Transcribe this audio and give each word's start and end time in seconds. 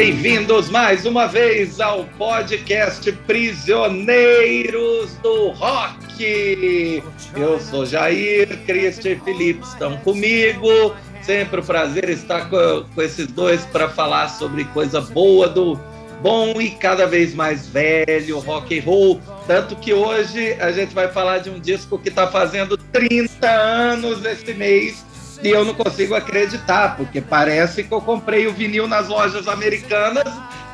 bem-vindos 0.00 0.70
mais 0.70 1.04
uma 1.04 1.26
vez 1.26 1.78
ao 1.78 2.04
podcast 2.16 3.12
Prisioneiros 3.26 5.12
do 5.22 5.50
Rock. 5.50 7.02
Eu 7.36 7.60
sou 7.60 7.84
Jair, 7.84 8.48
Cristian 8.64 9.10
e 9.10 9.16
Felipe 9.16 9.62
estão 9.62 9.98
comigo. 9.98 10.96
Sempre 11.20 11.60
um 11.60 11.62
prazer 11.62 12.08
estar 12.08 12.48
com, 12.48 12.86
com 12.94 13.02
esses 13.02 13.26
dois 13.26 13.66
para 13.66 13.90
falar 13.90 14.28
sobre 14.28 14.64
coisa 14.64 15.02
boa 15.02 15.46
do 15.46 15.78
bom 16.22 16.58
e 16.58 16.70
cada 16.70 17.06
vez 17.06 17.34
mais 17.34 17.68
velho 17.68 18.38
rock 18.38 18.78
and 18.78 18.82
roll. 18.82 19.20
Tanto 19.46 19.76
que 19.76 19.92
hoje 19.92 20.54
a 20.60 20.72
gente 20.72 20.94
vai 20.94 21.08
falar 21.08 21.40
de 21.40 21.50
um 21.50 21.60
disco 21.60 21.98
que 21.98 22.08
está 22.08 22.26
fazendo 22.26 22.78
30 22.78 23.50
anos 23.50 24.24
esse 24.24 24.54
mês 24.54 25.09
e 25.42 25.48
eu 25.48 25.64
não 25.64 25.74
consigo 25.74 26.14
acreditar, 26.14 26.96
porque 26.96 27.20
parece 27.20 27.84
que 27.84 27.92
eu 27.92 28.00
comprei 28.00 28.46
o 28.46 28.52
vinil 28.52 28.86
nas 28.86 29.08
lojas 29.08 29.48
americanas 29.48 30.24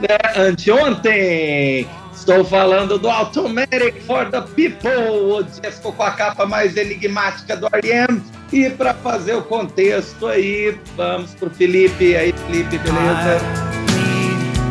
né, 0.01 0.17
anteontem. 0.37 1.89
Estou 2.13 2.45
falando 2.45 2.99
do 2.99 3.09
Automatic 3.09 4.03
for 4.07 4.29
the 4.31 4.41
People, 4.41 4.91
o 5.09 5.43
disco 5.43 5.93
com 5.93 6.03
a 6.03 6.11
capa 6.11 6.47
mais 6.47 6.77
enigmática 6.77 7.57
do 7.57 7.67
R.E.M. 7.71 8.23
E 8.53 8.71
para 8.71 8.95
fazer 8.95 9.35
o 9.35 9.43
contexto 9.43 10.27
aí, 10.27 10.79
vamos 10.97 11.35
pro 11.35 11.51
Felipe. 11.51 12.17
Aí, 12.17 12.33
Felipe, 12.47 12.79
beleza? 12.79 13.77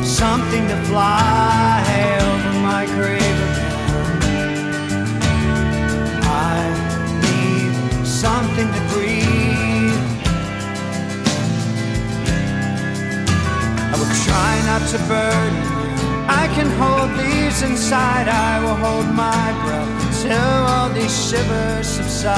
something 0.05 0.68
to 0.68 0.76
fly 0.85 1.84
over 2.21 2.59
my 2.59 2.85
grave 2.85 3.40
I 6.23 6.62
need 7.21 8.05
something 8.05 8.71
to 8.71 8.82
Try 14.35 14.55
not 14.67 14.83
to 14.89 14.97
burn. 15.07 15.53
I 16.27 16.45
can 16.55 16.69
hold 16.77 17.09
these 17.17 17.61
inside. 17.61 18.27
I 18.27 18.59
will 18.59 18.75
hold 18.75 19.07
my 19.15 19.45
breath 19.63 19.95
all 20.27 20.89
these 20.89 21.15
shivers 21.29 21.87
subside. 21.87 22.35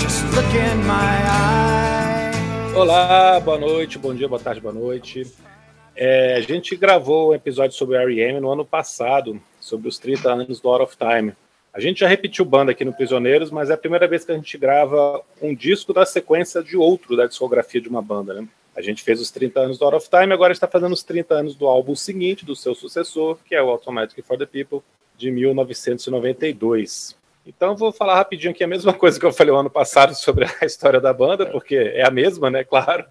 Just 0.00 0.24
look 0.34 0.52
in 0.52 0.84
my 0.84 1.16
eyes. 1.30 2.74
Olá, 2.74 3.38
boa 3.38 3.56
noite, 3.56 3.98
bom 3.98 4.12
dia, 4.12 4.26
boa 4.26 4.40
tarde, 4.40 4.60
boa 4.60 4.74
noite. 4.74 5.24
É, 5.94 6.34
a 6.34 6.40
gente 6.40 6.74
gravou 6.74 7.30
um 7.30 7.34
episódio 7.34 7.76
sobre 7.76 7.98
R.E.M. 7.98 8.40
no 8.40 8.50
ano 8.50 8.64
passado, 8.64 9.40
sobre 9.60 9.88
os 9.88 9.96
30 9.96 10.28
anos 10.28 10.60
do 10.60 10.68
Out 10.68 10.82
of 10.82 10.96
Time. 10.96 11.34
A 11.72 11.78
gente 11.78 12.00
já 12.00 12.08
repetiu 12.08 12.44
banda 12.44 12.72
aqui 12.72 12.84
no 12.84 12.92
Prisioneiros, 12.92 13.52
mas 13.52 13.70
é 13.70 13.74
a 13.74 13.78
primeira 13.78 14.08
vez 14.08 14.24
que 14.24 14.32
a 14.32 14.34
gente 14.34 14.58
grava 14.58 15.22
um 15.40 15.54
disco 15.54 15.92
da 15.92 16.04
sequência 16.04 16.64
de 16.64 16.76
outro 16.76 17.16
da 17.16 17.28
discografia 17.28 17.80
de 17.80 17.88
uma 17.88 18.02
banda, 18.02 18.34
né? 18.34 18.48
A 18.76 18.80
gente 18.80 19.02
fez 19.02 19.20
os 19.20 19.30
30 19.30 19.60
anos 19.60 19.78
do 19.78 19.84
Out 19.84 19.96
of 19.96 20.08
Time, 20.08 20.32
agora 20.32 20.52
está 20.52 20.66
fazendo 20.66 20.92
os 20.92 21.02
30 21.02 21.34
anos 21.34 21.54
do 21.54 21.66
álbum 21.66 21.94
seguinte, 21.94 22.44
do 22.44 22.54
seu 22.54 22.74
sucessor, 22.74 23.38
que 23.44 23.54
é 23.54 23.62
o 23.62 23.68
Automatic 23.68 24.24
for 24.24 24.38
the 24.38 24.46
People, 24.46 24.80
de 25.16 25.30
1992. 25.30 27.16
Então 27.46 27.76
vou 27.76 27.92
falar 27.92 28.14
rapidinho 28.14 28.52
aqui 28.52 28.62
a 28.62 28.68
mesma 28.68 28.92
coisa 28.92 29.18
que 29.18 29.26
eu 29.26 29.32
falei 29.32 29.52
o 29.52 29.56
ano 29.56 29.70
passado 29.70 30.14
sobre 30.14 30.46
a 30.60 30.64
história 30.64 31.00
da 31.00 31.12
banda, 31.12 31.46
porque 31.46 31.74
é 31.74 32.06
a 32.06 32.10
mesma, 32.10 32.50
né, 32.50 32.64
claro. 32.64 33.04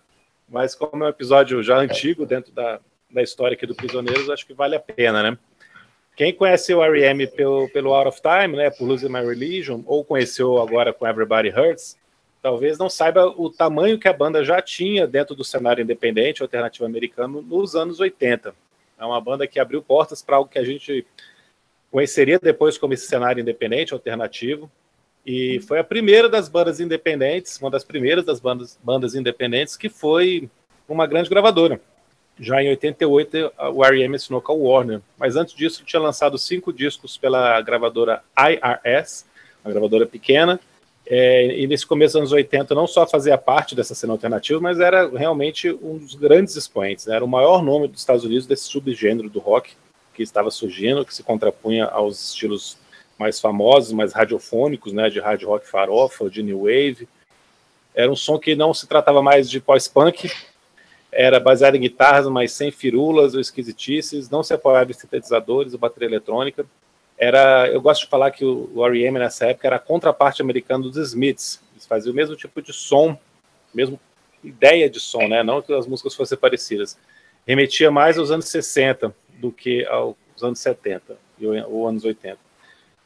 Mas 0.47 0.73
como 0.73 1.03
é 1.03 1.07
um 1.07 1.09
episódio 1.09 1.61
já 1.61 1.77
antigo 1.77 2.25
dentro 2.25 2.51
da, 2.51 2.79
da 3.11 3.21
história 3.21 3.55
aqui 3.55 3.67
do 3.67 3.75
Prisioneiros, 3.75 4.29
acho 4.29 4.47
que 4.47 4.53
vale 4.53 4.75
a 4.75 4.79
pena, 4.79 5.21
né? 5.21 5.37
Quem 6.15 6.33
conhece 6.33 6.73
o 6.73 6.83
R.E.M. 6.83 7.27
pelo, 7.27 7.69
pelo 7.69 7.93
Out 7.93 8.09
of 8.09 8.21
Time, 8.21 8.57
né, 8.57 8.69
por 8.69 8.85
Losing 8.85 9.07
My 9.07 9.25
Religion, 9.25 9.83
ou 9.85 10.03
conheceu 10.03 10.61
agora 10.61 10.91
com 10.91 11.07
Everybody 11.07 11.49
Hurts, 11.49 11.97
talvez 12.41 12.77
não 12.77 12.89
saiba 12.89 13.27
o 13.27 13.49
tamanho 13.49 13.99
que 13.99 14.07
a 14.07 14.13
banda 14.13 14.43
já 14.43 14.61
tinha 14.61 15.05
dentro 15.05 15.35
do 15.35 15.43
cenário 15.43 15.83
independente 15.83 16.41
alternativo 16.41 16.85
americano 16.85 17.41
nos 17.41 17.75
anos 17.75 17.99
80. 17.99 18.53
É 18.97 19.05
uma 19.05 19.19
banda 19.21 19.47
que 19.47 19.59
abriu 19.59 19.81
portas 19.81 20.21
para 20.21 20.37
algo 20.37 20.49
que 20.49 20.59
a 20.59 20.63
gente 20.63 21.05
conheceria 21.91 22.39
depois 22.39 22.77
como 22.77 22.93
esse 22.93 23.07
cenário 23.07 23.41
independente 23.41 23.93
alternativo. 23.93 24.69
E 25.25 25.59
foi 25.61 25.79
a 25.79 25.83
primeira 25.83 26.29
das 26.29 26.49
bandas 26.49 26.79
independentes, 26.79 27.59
uma 27.61 27.69
das 27.69 27.83
primeiras 27.83 28.25
das 28.25 28.39
bandas, 28.39 28.79
bandas 28.83 29.15
independentes 29.15 29.75
que 29.77 29.89
foi 29.89 30.49
uma 30.87 31.05
grande 31.05 31.29
gravadora. 31.29 31.79
Já 32.39 32.63
em 32.63 32.69
88, 32.69 33.51
o 33.73 33.83
R.E.M. 33.83 34.15
assinou 34.15 34.41
com 34.41 34.53
a 34.53 34.55
Warner. 34.55 35.01
Mas 35.17 35.35
antes 35.35 35.53
disso, 35.53 35.83
tinha 35.83 36.01
lançado 36.01 36.37
cinco 36.37 36.71
discos 36.71 37.17
pela 37.17 37.59
gravadora 37.61 38.23
IRS, 38.37 39.25
uma 39.63 39.71
gravadora 39.71 40.05
pequena, 40.05 40.59
é, 41.11 41.59
e 41.59 41.65
nesse 41.65 41.87
começo 41.87 42.13
dos 42.13 42.19
anos 42.19 42.31
80 42.31 42.75
não 42.75 42.85
só 42.85 43.07
fazia 43.07 43.35
parte 43.35 43.75
dessa 43.75 43.95
cena 43.95 44.13
alternativa, 44.13 44.61
mas 44.61 44.79
era 44.79 45.09
realmente 45.09 45.71
um 45.81 45.97
dos 45.97 46.13
grandes 46.13 46.55
expoentes, 46.55 47.07
né? 47.07 47.15
era 47.15 47.25
o 47.25 47.27
maior 47.27 47.63
nome 47.63 47.87
dos 47.87 47.99
Estados 47.99 48.23
Unidos 48.23 48.45
desse 48.45 48.65
subgênero 48.65 49.27
do 49.27 49.39
rock 49.39 49.71
que 50.13 50.21
estava 50.21 50.51
surgindo, 50.51 51.03
que 51.03 51.15
se 51.15 51.23
contrapunha 51.23 51.85
aos 51.85 52.31
estilos 52.31 52.77
mais 53.17 53.39
famosos, 53.39 53.91
mais 53.91 54.13
radiofônicos, 54.13 54.93
né, 54.93 55.09
de 55.09 55.19
hard 55.19 55.43
rock 55.43 55.67
farofa, 55.67 56.29
de 56.29 56.43
new 56.43 56.59
wave. 56.63 57.07
Era 57.95 58.11
um 58.11 58.15
som 58.15 58.37
que 58.37 58.55
não 58.55 58.73
se 58.73 58.85
tratava 58.85 59.21
mais 59.21 59.49
de 59.49 59.59
pós-punk, 59.59 60.31
era 61.11 61.39
baseado 61.39 61.75
em 61.75 61.81
guitarras, 61.81 62.27
mas 62.27 62.51
sem 62.51 62.69
firulas 62.69 63.33
ou 63.33 63.41
esquisitices, 63.41 64.29
não 64.29 64.43
se 64.43 64.53
apoiava 64.53 64.91
em 64.91 64.93
sintetizadores 64.93 65.73
ou 65.73 65.79
bateria 65.79 66.07
eletrônica, 66.07 66.65
era, 67.19 67.67
eu 67.67 67.81
gosto 67.81 68.03
de 68.05 68.07
falar 68.07 68.31
que 68.31 68.45
o, 68.45 68.71
o 68.73 68.85
R.E.M. 68.87 69.19
nessa 69.19 69.47
época 69.47 69.67
era 69.67 69.75
a 69.75 69.79
contraparte 69.79 70.41
americana 70.41 70.85
dos 70.85 70.95
Smiths. 70.95 71.61
Eles 71.73 71.85
faziam 71.85 72.13
o 72.13 72.15
mesmo 72.15 72.33
tipo 72.33 72.61
de 72.61 72.71
som, 72.71 73.19
mesmo 73.73 73.99
ideia 74.41 74.89
de 74.89 75.01
som, 75.01 75.27
né? 75.27 75.43
Não 75.43 75.61
que 75.61 75.73
as 75.73 75.85
músicas 75.85 76.15
fossem 76.15 76.37
parecidas. 76.37 76.97
Remetia 77.45 77.91
mais 77.91 78.17
aos 78.17 78.31
anos 78.31 78.47
60 78.47 79.13
do 79.37 79.51
que 79.51 79.85
aos 79.87 80.15
anos 80.41 80.59
70 80.59 81.17
ou 81.67 81.85
anos 81.85 82.05
80. 82.05 82.39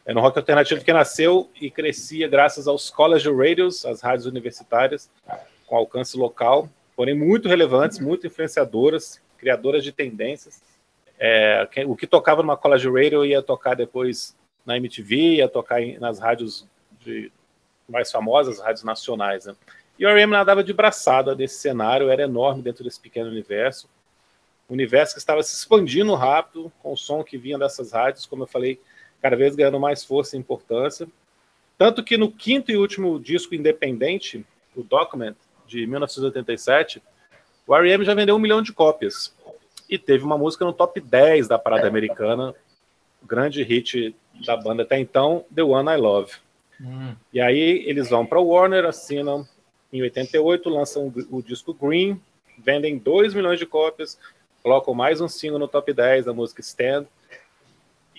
É 0.05 0.13
no 0.13 0.21
rock 0.21 0.37
alternativo 0.37 0.83
que 0.83 0.93
nasceu 0.93 1.49
e 1.59 1.71
crescia 1.71 2.27
graças 2.27 2.67
aos 2.67 2.91
college 2.91 3.31
radios, 3.31 3.83
as 3.83 4.01
rádios 4.01 4.27
universitárias, 4.27 5.09
com 5.65 5.75
alcance 5.75 6.15
local, 6.15 6.69
porém 6.95 7.15
muito 7.15 7.47
relevantes, 7.47 7.97
muito 7.99 8.27
influenciadoras, 8.27 9.19
criadoras 9.39 9.83
de 9.83 9.91
tendências 9.91 10.61
é, 11.19 11.67
o 11.87 11.95
que 11.95 12.07
tocava 12.07 12.41
numa 12.41 12.57
college 12.57 12.89
radio 12.89 13.25
ia 13.25 13.41
tocar 13.41 13.75
depois 13.75 14.35
na 14.65 14.77
MTV, 14.77 15.35
ia 15.35 15.47
tocar 15.47 15.81
em, 15.81 15.97
nas 15.99 16.19
rádios 16.19 16.67
de, 16.99 17.31
mais 17.87 18.11
famosas, 18.11 18.59
rádios 18.59 18.83
nacionais. 18.83 19.45
Né? 19.45 19.55
E 19.97 20.05
o 20.05 20.09
R.E.M. 20.09 20.31
nadava 20.31 20.63
de 20.63 20.73
braçada 20.73 21.35
desse 21.35 21.59
cenário, 21.59 22.09
era 22.09 22.23
enorme 22.23 22.61
dentro 22.61 22.83
desse 22.83 22.99
pequeno 22.99 23.29
universo. 23.29 23.87
Um 24.69 24.73
universo 24.73 25.13
que 25.13 25.19
estava 25.19 25.43
se 25.43 25.55
expandindo 25.55 26.15
rápido, 26.15 26.71
com 26.81 26.93
o 26.93 26.97
som 26.97 27.23
que 27.23 27.37
vinha 27.37 27.57
dessas 27.57 27.91
rádios, 27.91 28.25
como 28.25 28.43
eu 28.43 28.47
falei, 28.47 28.79
cada 29.21 29.35
vez 29.35 29.55
ganhando 29.55 29.79
mais 29.79 30.03
força 30.03 30.35
e 30.35 30.39
importância. 30.39 31.07
Tanto 31.77 32.03
que 32.03 32.17
no 32.17 32.31
quinto 32.31 32.71
e 32.71 32.77
último 32.77 33.19
disco 33.19 33.53
independente, 33.53 34.45
o 34.75 34.83
Document, 34.83 35.35
de 35.67 35.85
1987, 35.85 37.01
o 37.67 37.75
R.E.M. 37.75 38.03
já 38.03 38.13
vendeu 38.13 38.35
um 38.35 38.39
milhão 38.39 38.61
de 38.61 38.73
cópias 38.73 39.33
e 39.89 39.97
teve 39.97 40.23
uma 40.23 40.37
música 40.37 40.65
no 40.65 40.73
top 40.73 40.99
10 40.99 41.47
da 41.47 41.59
parada 41.59 41.87
americana, 41.87 42.53
grande 43.23 43.63
hit 43.63 44.15
da 44.45 44.57
banda 44.57 44.83
até 44.83 44.99
então, 44.99 45.45
The 45.53 45.63
One 45.63 45.89
I 45.89 45.97
Love. 45.97 46.31
Hum. 46.81 47.15
E 47.31 47.39
aí 47.39 47.83
eles 47.87 48.09
vão 48.09 48.25
para 48.25 48.39
Warner, 48.39 48.85
assinam 48.85 49.47
em 49.91 50.01
88, 50.01 50.69
lançam 50.69 51.13
o 51.29 51.41
disco 51.41 51.73
Green, 51.73 52.19
vendem 52.57 52.97
2 52.97 53.33
milhões 53.33 53.59
de 53.59 53.65
cópias, 53.65 54.17
colocam 54.61 54.93
mais 54.93 55.21
um 55.21 55.27
single 55.27 55.59
no 55.59 55.67
top 55.67 55.93
10 55.93 56.25
da 56.25 56.33
música 56.33 56.61
Stand, 56.61 57.05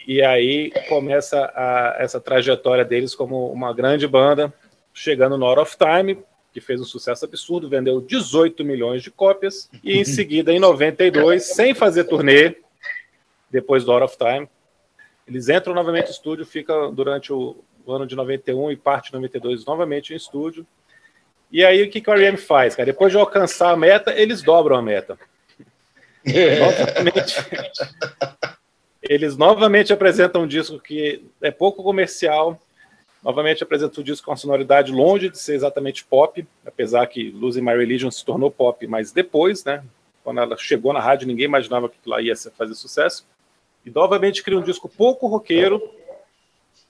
e 0.06 0.22
aí 0.22 0.70
começa 0.88 1.50
a, 1.54 1.96
essa 1.98 2.20
trajetória 2.20 2.84
deles 2.84 3.14
como 3.14 3.50
uma 3.50 3.72
grande 3.72 4.06
banda, 4.06 4.52
chegando 4.92 5.38
no 5.38 5.46
Out 5.46 5.60
of 5.60 5.76
Time, 5.76 6.18
que 6.54 6.60
fez 6.60 6.80
um 6.80 6.84
sucesso 6.84 7.24
absurdo, 7.24 7.68
vendeu 7.68 8.00
18 8.00 8.64
milhões 8.64 9.02
de 9.02 9.10
cópias, 9.10 9.68
e 9.82 9.98
em 9.98 10.04
seguida, 10.06 10.52
em 10.52 10.60
92, 10.60 11.42
sem 11.42 11.74
fazer 11.74 12.04
turnê, 12.04 12.56
depois 13.50 13.84
do 13.84 13.90
Out 13.90 14.04
of 14.04 14.16
Time, 14.16 14.48
eles 15.26 15.48
entram 15.48 15.74
novamente 15.74 16.06
no 16.06 16.12
estúdio, 16.12 16.46
fica 16.46 16.90
durante 16.92 17.32
o, 17.32 17.56
ano 17.88 18.06
de 18.06 18.14
91 18.14 18.70
e 18.70 18.76
parte 18.76 19.06
de 19.06 19.14
92 19.14 19.64
novamente 19.64 20.12
em 20.12 20.16
estúdio. 20.16 20.64
E 21.50 21.64
aí 21.64 21.82
o 21.82 21.90
que, 21.90 22.00
que 22.00 22.08
o 22.08 22.12
R.E.M. 22.12 22.36
faz, 22.36 22.74
cara? 22.74 22.86
Depois 22.86 23.12
de 23.12 23.18
alcançar 23.18 23.70
a 23.70 23.76
meta, 23.76 24.12
eles 24.12 24.42
dobram 24.42 24.76
a 24.76 24.82
meta. 24.82 25.18
novamente, 26.24 27.34
eles 29.02 29.36
novamente 29.36 29.92
apresentam 29.92 30.42
um 30.42 30.46
disco 30.46 30.78
que 30.78 31.24
é 31.42 31.50
pouco 31.50 31.82
comercial, 31.82 32.60
Novamente 33.24 33.62
apresenta 33.62 34.00
o 34.00 34.04
disco 34.04 34.26
com 34.26 34.32
uma 34.32 34.36
sonoridade 34.36 34.92
longe 34.92 35.30
de 35.30 35.38
ser 35.38 35.54
exatamente 35.54 36.04
pop, 36.04 36.46
apesar 36.66 37.06
que 37.06 37.30
Losing 37.30 37.62
My 37.62 37.74
Religion 37.74 38.10
se 38.10 38.22
tornou 38.22 38.50
pop, 38.50 38.86
mas 38.86 39.12
depois, 39.12 39.64
né? 39.64 39.82
Quando 40.22 40.40
ela 40.40 40.56
chegou 40.58 40.92
na 40.92 41.00
rádio, 41.00 41.26
ninguém 41.26 41.46
imaginava 41.46 41.88
que 41.88 41.96
ela 42.06 42.20
ia 42.20 42.34
fazer 42.36 42.74
sucesso. 42.74 43.26
E 43.84 43.90
novamente 43.90 44.42
cria 44.42 44.58
um 44.58 44.62
disco 44.62 44.90
pouco 44.90 45.26
roqueiro, 45.26 45.82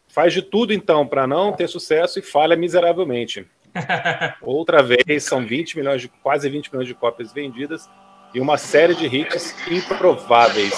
faz 0.08 0.32
de 0.32 0.42
tudo 0.42 0.72
então 0.72 1.06
para 1.06 1.25
não 1.25 1.52
ter 1.52 1.69
sucesso 1.69 2.19
e 2.19 2.22
falha 2.22 2.56
miseravelmente. 2.56 3.46
Outra 4.42 4.82
vez, 4.82 5.22
são 5.22 5.44
20 5.44 5.76
milhões 5.76 6.02
de, 6.02 6.08
quase 6.08 6.48
20 6.48 6.72
milhões 6.72 6.88
de 6.88 6.94
cópias 6.94 7.32
vendidas, 7.32 7.88
e 8.34 8.40
uma 8.40 8.58
série 8.58 8.94
de 8.94 9.06
hits 9.06 9.54
improváveis. 9.70 10.75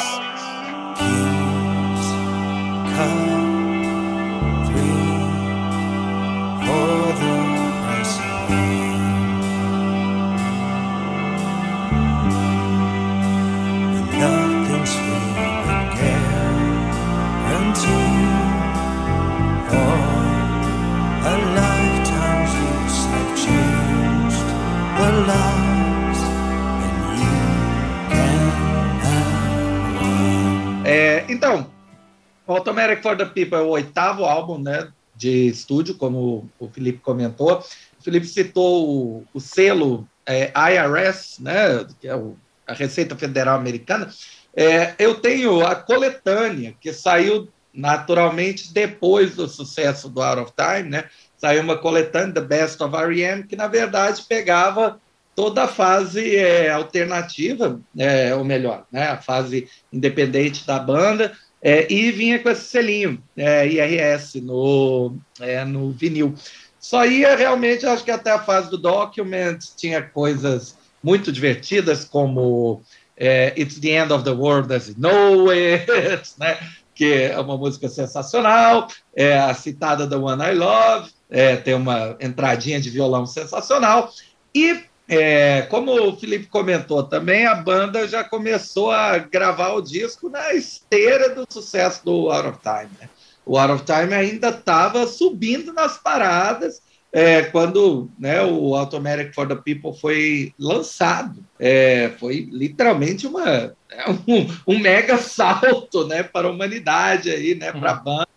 Automatic 32.46 33.02
for 33.02 33.16
the 33.16 33.24
People 33.24 33.58
é 33.58 33.62
o 33.62 33.68
oitavo 33.68 34.24
álbum 34.24 34.58
né, 34.58 34.88
de 35.14 35.48
estúdio, 35.48 35.96
como 35.96 36.48
o 36.58 36.68
Felipe 36.68 36.98
comentou. 36.98 37.58
O 37.98 38.02
Felipe 38.02 38.26
citou 38.26 38.88
o, 38.88 39.24
o 39.34 39.40
selo 39.40 40.08
é, 40.24 40.52
IRS, 40.54 41.42
né, 41.42 41.86
que 42.00 42.08
é 42.08 42.14
o, 42.14 42.36
a 42.66 42.72
Receita 42.72 43.16
Federal 43.16 43.58
Americana. 43.58 44.08
É, 44.54 44.94
eu 44.98 45.16
tenho 45.16 45.64
a 45.66 45.74
coletânea, 45.74 46.74
que 46.80 46.92
saiu 46.92 47.48
naturalmente 47.72 48.72
depois 48.72 49.36
do 49.36 49.46
sucesso 49.46 50.08
do 50.08 50.22
Out 50.22 50.42
of 50.42 50.52
Time, 50.56 50.88
né? 50.88 51.04
Saiu 51.36 51.62
uma 51.62 51.76
coletânea, 51.76 52.32
The 52.32 52.40
Best 52.40 52.82
of 52.82 52.96
R.E.M., 52.96 53.42
que 53.44 53.54
na 53.54 53.66
verdade 53.68 54.24
pegava 54.26 54.98
toda 55.34 55.64
a 55.64 55.68
fase 55.68 56.34
é, 56.34 56.70
alternativa, 56.70 57.78
é, 57.98 58.34
ou 58.34 58.42
melhor, 58.42 58.86
né, 58.90 59.08
a 59.08 59.18
fase 59.18 59.68
independente 59.92 60.66
da 60.66 60.78
banda, 60.78 61.36
é, 61.62 61.90
e 61.92 62.10
vinha 62.12 62.38
com 62.38 62.48
esse 62.50 62.64
selinho 62.64 63.22
é, 63.36 63.66
IRS 63.66 64.40
no, 64.40 65.16
é, 65.40 65.64
no 65.64 65.90
vinil. 65.90 66.34
Só 66.78 67.04
ia 67.04 67.34
realmente, 67.34 67.84
acho 67.86 68.04
que 68.04 68.10
até 68.10 68.30
a 68.30 68.38
fase 68.38 68.70
do 68.70 68.78
Document 68.78 69.58
tinha 69.76 70.02
coisas 70.02 70.76
muito 71.02 71.32
divertidas, 71.32 72.04
como 72.04 72.82
é, 73.16 73.54
It's 73.60 73.80
the 73.80 73.90
End 73.90 74.12
of 74.12 74.24
the 74.24 74.30
World 74.30 74.72
as 74.72 74.88
You 74.88 74.94
Know 74.98 75.50
It, 75.50 75.86
né? 76.38 76.58
que 76.94 77.12
é 77.12 77.38
uma 77.38 77.58
música 77.58 77.88
sensacional, 77.88 78.88
é 79.14 79.38
a 79.38 79.52
citada 79.52 80.06
da 80.06 80.18
One 80.18 80.42
I 80.42 80.54
Love, 80.54 81.10
é, 81.28 81.56
tem 81.56 81.74
uma 81.74 82.16
entradinha 82.20 82.80
de 82.80 82.88
violão 82.88 83.26
sensacional, 83.26 84.10
e 84.54 84.84
é, 85.08 85.62
como 85.62 85.92
o 85.92 86.16
Felipe 86.16 86.46
comentou 86.46 87.02
também, 87.02 87.46
a 87.46 87.54
banda 87.54 88.08
já 88.08 88.24
começou 88.24 88.90
a 88.90 89.18
gravar 89.18 89.72
o 89.74 89.80
disco 89.80 90.28
na 90.28 90.52
esteira 90.54 91.34
do 91.34 91.46
sucesso 91.48 92.04
do 92.04 92.30
Out 92.30 92.48
of 92.48 92.58
Time. 92.60 92.90
Né? 93.00 93.08
O 93.44 93.58
Out 93.58 93.72
of 93.72 93.84
Time 93.84 94.14
ainda 94.14 94.48
estava 94.48 95.06
subindo 95.06 95.72
nas 95.72 95.96
paradas 95.98 96.82
é, 97.12 97.44
quando 97.44 98.10
né, 98.18 98.42
o 98.42 98.74
Automatic 98.74 99.34
for 99.34 99.46
the 99.48 99.54
People 99.54 99.98
foi 99.98 100.52
lançado. 100.58 101.42
É, 101.58 102.10
foi 102.18 102.48
literalmente 102.52 103.26
uma, 103.26 103.72
um, 104.28 104.74
um, 104.74 104.78
mega 104.78 105.16
salto 105.16 106.06
né, 106.06 106.22
para 106.22 106.48
a 106.48 106.50
humanidade, 106.50 107.30
aí, 107.30 107.54
né, 107.54 107.72
para 107.72 107.92
a 107.92 107.96
uhum. 107.96 108.04
banda. 108.04 108.28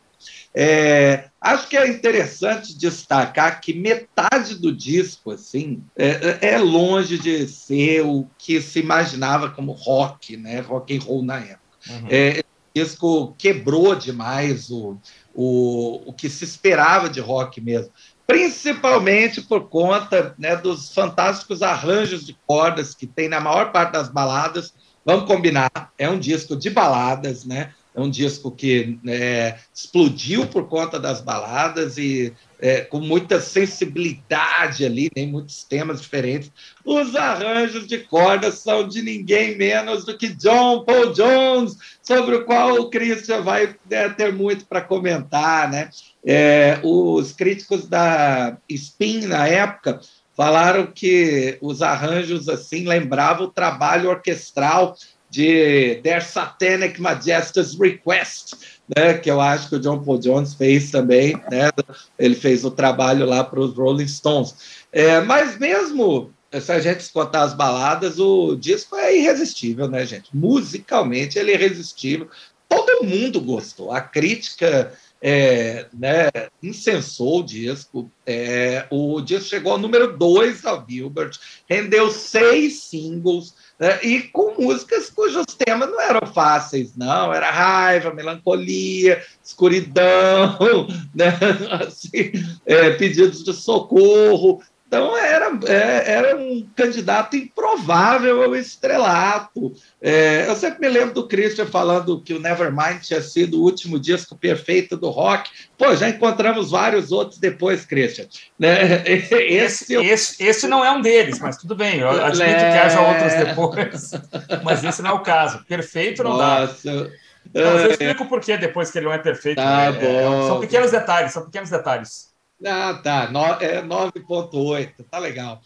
É, 0.54 1.30
acho 1.40 1.68
que 1.68 1.78
é 1.78 1.88
interessante 1.88 2.78
destacar 2.78 3.62
que 3.62 3.72
metade 3.74 4.56
do 4.56 4.75
disco 4.75 5.30
assim 5.31 5.84
é, 5.96 6.40
é, 6.42 6.57
longe 6.57 7.19
de 7.19 7.48
ser 7.48 8.01
o 8.01 8.28
que 8.38 8.60
se 8.60 8.80
imaginava 8.80 9.51
como 9.51 9.72
rock, 9.72 10.36
né, 10.36 10.60
rock 10.60 10.98
and 10.98 11.01
roll 11.01 11.24
na 11.24 11.38
época. 11.38 11.60
Uhum. 11.88 12.07
É, 12.10 12.40
o 12.40 12.80
disco 12.80 13.36
quebrou 13.38 13.96
demais 13.96 14.72
o, 14.72 14.98
o, 15.36 16.10
o 16.10 16.13
que 16.13 16.28
se 16.30 16.44
esperava 16.44 17.10
de 17.10 17.19
rock 17.19 17.62
mesmo 17.62 17.92
principalmente 18.30 19.42
por 19.42 19.69
conta 19.69 20.36
né, 20.38 20.56
dos 20.56 20.94
fantásticos 20.94 21.63
arranjos 21.63 22.28
de 22.28 22.38
cordas 22.45 22.94
que 22.94 23.07
tem 23.07 23.28
na 23.28 23.40
maior 23.40 23.72
parte 23.72 23.94
das 23.94 24.07
baladas. 24.07 24.72
Vamos 25.04 25.25
combinar, 25.25 25.72
é 25.98 26.07
um 26.07 26.19
disco 26.19 26.56
de 26.56 26.69
baladas, 26.69 27.44
né? 27.44 27.74
É 28.00 28.01
um 28.01 28.10
disco 28.10 28.50
que 28.50 28.98
é, 29.06 29.57
explodiu 29.75 30.48
por 30.48 30.69
conta 30.69 30.98
das 30.98 31.19
baladas 31.19 31.98
e 31.98 32.34
é, 32.57 32.80
com 32.80 33.01
muita 33.01 33.42
sensibilidade 33.42 34.86
ali, 34.86 35.10
tem 35.10 35.28
muitos 35.28 35.66
temas 35.66 36.01
diferentes. 36.01 36.50
Os 36.86 37.13
arranjos 37.13 37.86
de 37.86 37.98
cordas 37.98 38.60
são 38.60 38.88
de 38.88 39.01
ninguém 39.01 39.57
menos 39.57 40.06
do 40.06 40.18
que 40.18 40.30
John 40.30 40.86
Paul 40.86 41.12
Jones, 41.12 41.78
sobre 42.01 42.36
o 42.36 42.46
qual 42.46 42.75
o 42.75 42.90
Christian 42.90 43.42
vai 43.42 43.75
é, 43.90 44.07
ter 44.07 44.31
muito 44.31 44.66
para 44.66 44.80
comentar. 44.80 45.69
Né? 45.69 45.90
É, 46.25 46.80
os 46.81 47.34
críticos 47.34 47.86
da 47.86 48.57
Spin, 48.69 49.25
na 49.25 49.45
época, 49.45 50.00
falaram 50.38 50.88
que 50.88 51.57
os 51.62 51.81
arranjos 51.81 52.48
assim 52.48 52.88
lembravam 52.88 53.48
o 53.48 53.52
trabalho 53.52 54.10
orquestral 54.10 54.95
de 55.30 56.00
Their 56.04 56.24
Satanic 56.24 57.00
Majesty's 57.00 57.78
Request, 57.80 58.56
né, 58.96 59.14
que 59.14 59.30
eu 59.30 59.40
acho 59.40 59.70
que 59.70 59.76
o 59.76 59.80
John 59.80 60.04
Paul 60.04 60.18
Jones 60.18 60.54
fez 60.54 60.90
também, 60.90 61.36
né, 61.52 61.70
ele 62.18 62.36
fez 62.36 62.66
o 62.66 62.72
trabalho 62.72 63.26
lá 63.26 63.44
para 63.44 63.60
os 63.60 63.76
Rolling 63.76 64.08
Stones. 64.08 64.56
É, 64.92 65.22
mas 65.22 65.58
mesmo 65.60 66.34
se 66.60 66.72
a 66.72 66.80
gente 66.80 67.02
escutar 67.02 67.44
as 67.44 67.54
baladas, 67.54 68.18
o 68.20 68.56
disco 68.56 68.96
é 68.96 69.16
irresistível, 69.16 69.88
né, 69.88 70.06
gente? 70.06 70.36
Musicalmente 70.36 71.38
ele 71.38 71.52
é 71.52 71.56
irresistível. 71.56 72.28
Todo 72.68 73.04
mundo 73.04 73.40
gostou. 73.40 73.92
A 73.92 74.02
crítica 74.02 74.92
é, 75.22 75.86
né, 75.94 76.30
incensou 76.62 77.40
o 77.40 77.44
disco. 77.44 78.12
É, 78.26 78.88
o 78.90 79.22
disco 79.22 79.50
chegou 79.50 79.74
ao 79.74 79.78
número 79.78 80.18
2 80.18 80.62
da 80.62 80.76
Billboard, 80.78 81.40
rendeu 81.70 82.10
seis 82.10 82.84
singles 82.84 83.54
né? 83.80 84.00
e 84.04 84.24
com 84.24 84.62
músicas 84.62 85.10
cujos 85.10 85.46
temas 85.58 85.90
não 85.90 86.02
eram 86.02 86.28
fáceis, 86.28 86.96
não. 86.98 87.34
Era 87.34 87.50
raiva, 87.50 88.14
melancolia, 88.14 89.24
escuridão, 89.44 90.88
né? 91.16 91.34
assim, 91.81 92.31
é, 92.66 92.92
pedidos 92.92 93.44
de 93.44 93.54
socorro. 93.54 94.62
Então, 94.90 95.16
era, 95.16 95.52
é, 95.68 96.12
era 96.14 96.36
um 96.36 96.68
candidato 96.76 97.36
improvável 97.38 98.42
ao 98.42 98.56
estrelato. 98.56 99.72
É, 100.02 100.48
eu 100.48 100.56
sempre 100.56 100.80
me 100.80 100.90
lembro 100.90 101.14
do 101.14 101.28
Christian 101.28 101.68
falando 101.68 102.19
que 102.24 102.34
o 102.34 102.40
Nevermind 102.40 103.00
tinha 103.00 103.22
sido 103.22 103.60
o 103.60 103.64
último 103.64 104.00
disco 104.00 104.36
perfeito 104.36 104.98
do 104.98 105.12
rock. 105.12 105.48
Pô, 105.78 105.96
já 105.96 106.10
encontramos 106.10 106.72
vários 106.72 107.12
outros 107.12 107.40
depois, 107.40 107.86
Christian. 107.86 108.26
Né? 108.58 109.04
Esse, 109.06 109.36
esse, 109.36 109.94
esse, 109.94 110.44
esse, 110.44 110.68
não 110.68 110.84
é 110.84 110.90
um 110.90 111.02
deles, 111.02 111.40
mas 111.40 111.58
tudo 111.58 111.76
bem. 111.76 112.00
Eu 112.00 112.10
admito 112.10 112.50
é... 112.50 112.72
que 112.72 112.78
haja 112.80 113.00
outros 113.00 113.34
depois, 113.34 114.12
mas 114.64 114.84
esse 114.84 115.04
não 115.04 115.12
é 115.12 115.14
o 115.14 115.19
caso. 115.19 115.64
Perfeito 115.66 116.24
não 116.24 116.36
Nossa. 116.36 116.76
dá. 116.84 117.10
Então, 117.46 117.78
eu 117.78 117.92
explico 117.92 118.26
por 118.26 118.42
que 118.42 118.58
depois 118.58 118.90
que 118.90 118.98
ele 118.98 119.06
não 119.06 119.14
é 119.14 119.19
perfeito. 119.19 119.58
Tá 119.58 119.92
né? 119.92 120.24
É, 120.24 120.48
são 120.48 120.60
pequenos 120.60 120.90
detalhes, 120.90 121.31
são 121.31 121.46
pequenos 121.46 121.69
detalhes. 121.69 122.29
Ah, 122.66 122.99
tá. 123.01 123.30
No, 123.31 123.45
é 123.61 123.81
9.8, 123.81 125.06
tá 125.09 125.18
legal. 125.18 125.61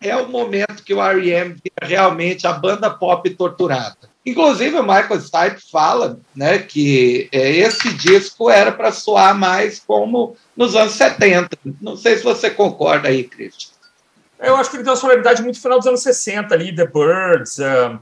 É 0.00 0.14
o 0.16 0.28
momento 0.28 0.82
que 0.84 0.92
o 0.92 1.02
R.E.M. 1.02 1.54
vira 1.54 1.86
realmente 1.86 2.46
a 2.46 2.52
banda 2.52 2.90
pop 2.90 3.28
torturada. 3.30 3.96
Inclusive, 4.24 4.76
o 4.76 4.82
Michael 4.82 5.20
Stipe 5.20 5.70
fala 5.70 6.18
né, 6.34 6.58
que 6.58 7.28
é, 7.30 7.48
esse 7.50 7.94
disco 7.94 8.50
era 8.50 8.72
para 8.72 8.90
soar 8.90 9.38
mais 9.38 9.78
como 9.78 10.36
nos 10.56 10.74
anos 10.74 10.94
70. 10.94 11.56
Não 11.80 11.96
sei 11.96 12.16
se 12.16 12.24
você 12.24 12.50
concorda 12.50 13.08
aí, 13.08 13.22
Christian. 13.22 13.70
Eu 14.38 14.56
acho 14.56 14.68
que 14.68 14.76
ele 14.76 14.82
tem 14.82 14.90
uma 14.90 14.98
sonoridade 14.98 15.42
muito 15.42 15.60
final 15.60 15.78
dos 15.78 15.86
anos 15.86 16.02
60 16.02 16.52
ali, 16.52 16.74
The 16.74 16.86
Birds, 16.86 17.58
uh, 17.58 17.98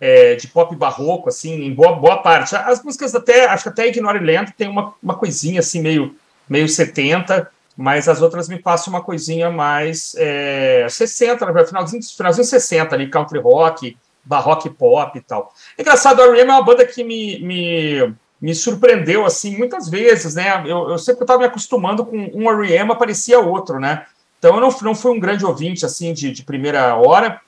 é, 0.00 0.34
de 0.34 0.48
pop 0.48 0.74
barroco, 0.74 1.28
assim, 1.28 1.52
em 1.62 1.72
boa, 1.72 1.92
boa 1.92 2.22
parte. 2.22 2.56
As 2.56 2.82
músicas 2.82 3.14
até, 3.14 3.44
acho 3.44 3.64
que 3.64 3.68
até 3.68 3.86
Ignore 3.86 4.18
Lento 4.18 4.52
tem 4.56 4.66
uma, 4.66 4.94
uma 5.00 5.14
coisinha 5.14 5.60
assim 5.60 5.80
meio 5.80 6.16
meio 6.50 6.68
70, 6.68 7.48
mas 7.76 8.08
as 8.08 8.20
outras 8.20 8.48
me 8.48 8.58
passam 8.58 8.92
uma 8.92 9.02
coisinha 9.02 9.50
mais 9.50 10.14
é, 10.18 10.86
60, 10.90 11.46
né, 11.46 11.64
finalzinho, 11.64 12.02
finalzinho 12.02 12.44
60 12.44 12.94
ali, 12.94 13.08
country 13.08 13.38
rock, 13.38 13.96
barroque 14.24 14.68
pop 14.68 15.16
e 15.16 15.22
tal. 15.22 15.54
Engraçado, 15.78 16.20
a 16.20 16.26
R.E.M. 16.26 16.50
é 16.50 16.54
uma 16.54 16.62
banda 16.62 16.84
que 16.84 17.04
me, 17.04 17.38
me, 17.38 18.14
me 18.40 18.54
surpreendeu, 18.54 19.24
assim, 19.24 19.56
muitas 19.56 19.88
vezes, 19.88 20.34
né? 20.34 20.62
Eu, 20.66 20.90
eu 20.90 20.98
sempre 20.98 21.22
estava 21.22 21.38
me 21.38 21.46
acostumando 21.46 22.04
com 22.04 22.30
um 22.34 22.50
R.E.M. 22.50 22.92
aparecia 22.92 23.38
outro, 23.38 23.78
né? 23.78 24.04
Então 24.38 24.56
eu 24.56 24.60
não, 24.60 24.76
não 24.82 24.94
fui 24.94 25.12
um 25.12 25.20
grande 25.20 25.46
ouvinte, 25.46 25.86
assim, 25.86 26.12
de, 26.12 26.32
de 26.32 26.42
primeira 26.42 26.96
hora, 26.96 27.40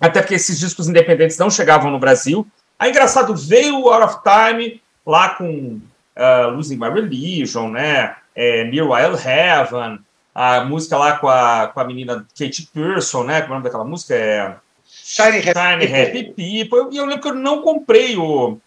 até 0.00 0.20
porque 0.20 0.34
esses 0.34 0.58
discos 0.58 0.88
independentes 0.88 1.36
não 1.36 1.50
chegavam 1.50 1.90
no 1.90 1.98
Brasil. 1.98 2.46
Aí, 2.78 2.90
engraçado, 2.90 3.36
veio 3.36 3.78
o 3.78 3.90
Out 3.90 4.04
of 4.04 4.16
Time, 4.22 4.80
lá 5.06 5.30
com 5.30 5.80
uh, 6.16 6.50
Losing 6.54 6.76
My 6.76 6.88
Religion, 6.88 7.68
né? 7.68 8.16
É, 8.34 8.64
Near 8.64 8.88
Wild 8.88 9.26
Heaven, 9.26 9.98
a 10.34 10.64
música 10.64 10.96
lá 10.96 11.18
com 11.18 11.28
a, 11.28 11.68
com 11.68 11.80
a 11.80 11.84
menina 11.84 12.26
Kate 12.38 12.68
Pearson, 12.72 13.24
né? 13.24 13.42
Como 13.42 13.52
é 13.52 13.56
o 13.56 13.58
nome 13.58 13.64
daquela 13.64 13.84
música? 13.84 14.14
É 14.14 14.54
Shiny 14.86 15.38
Happy, 15.38 15.86
Shiny 15.86 16.02
Happy 16.02 16.24
People. 16.24 16.94
E 16.94 16.96
eu 16.96 17.06
lembro 17.06 17.22
que 17.22 17.28
eu 17.28 17.34
não 17.34 17.62
comprei 17.62 18.16
o, 18.16 18.58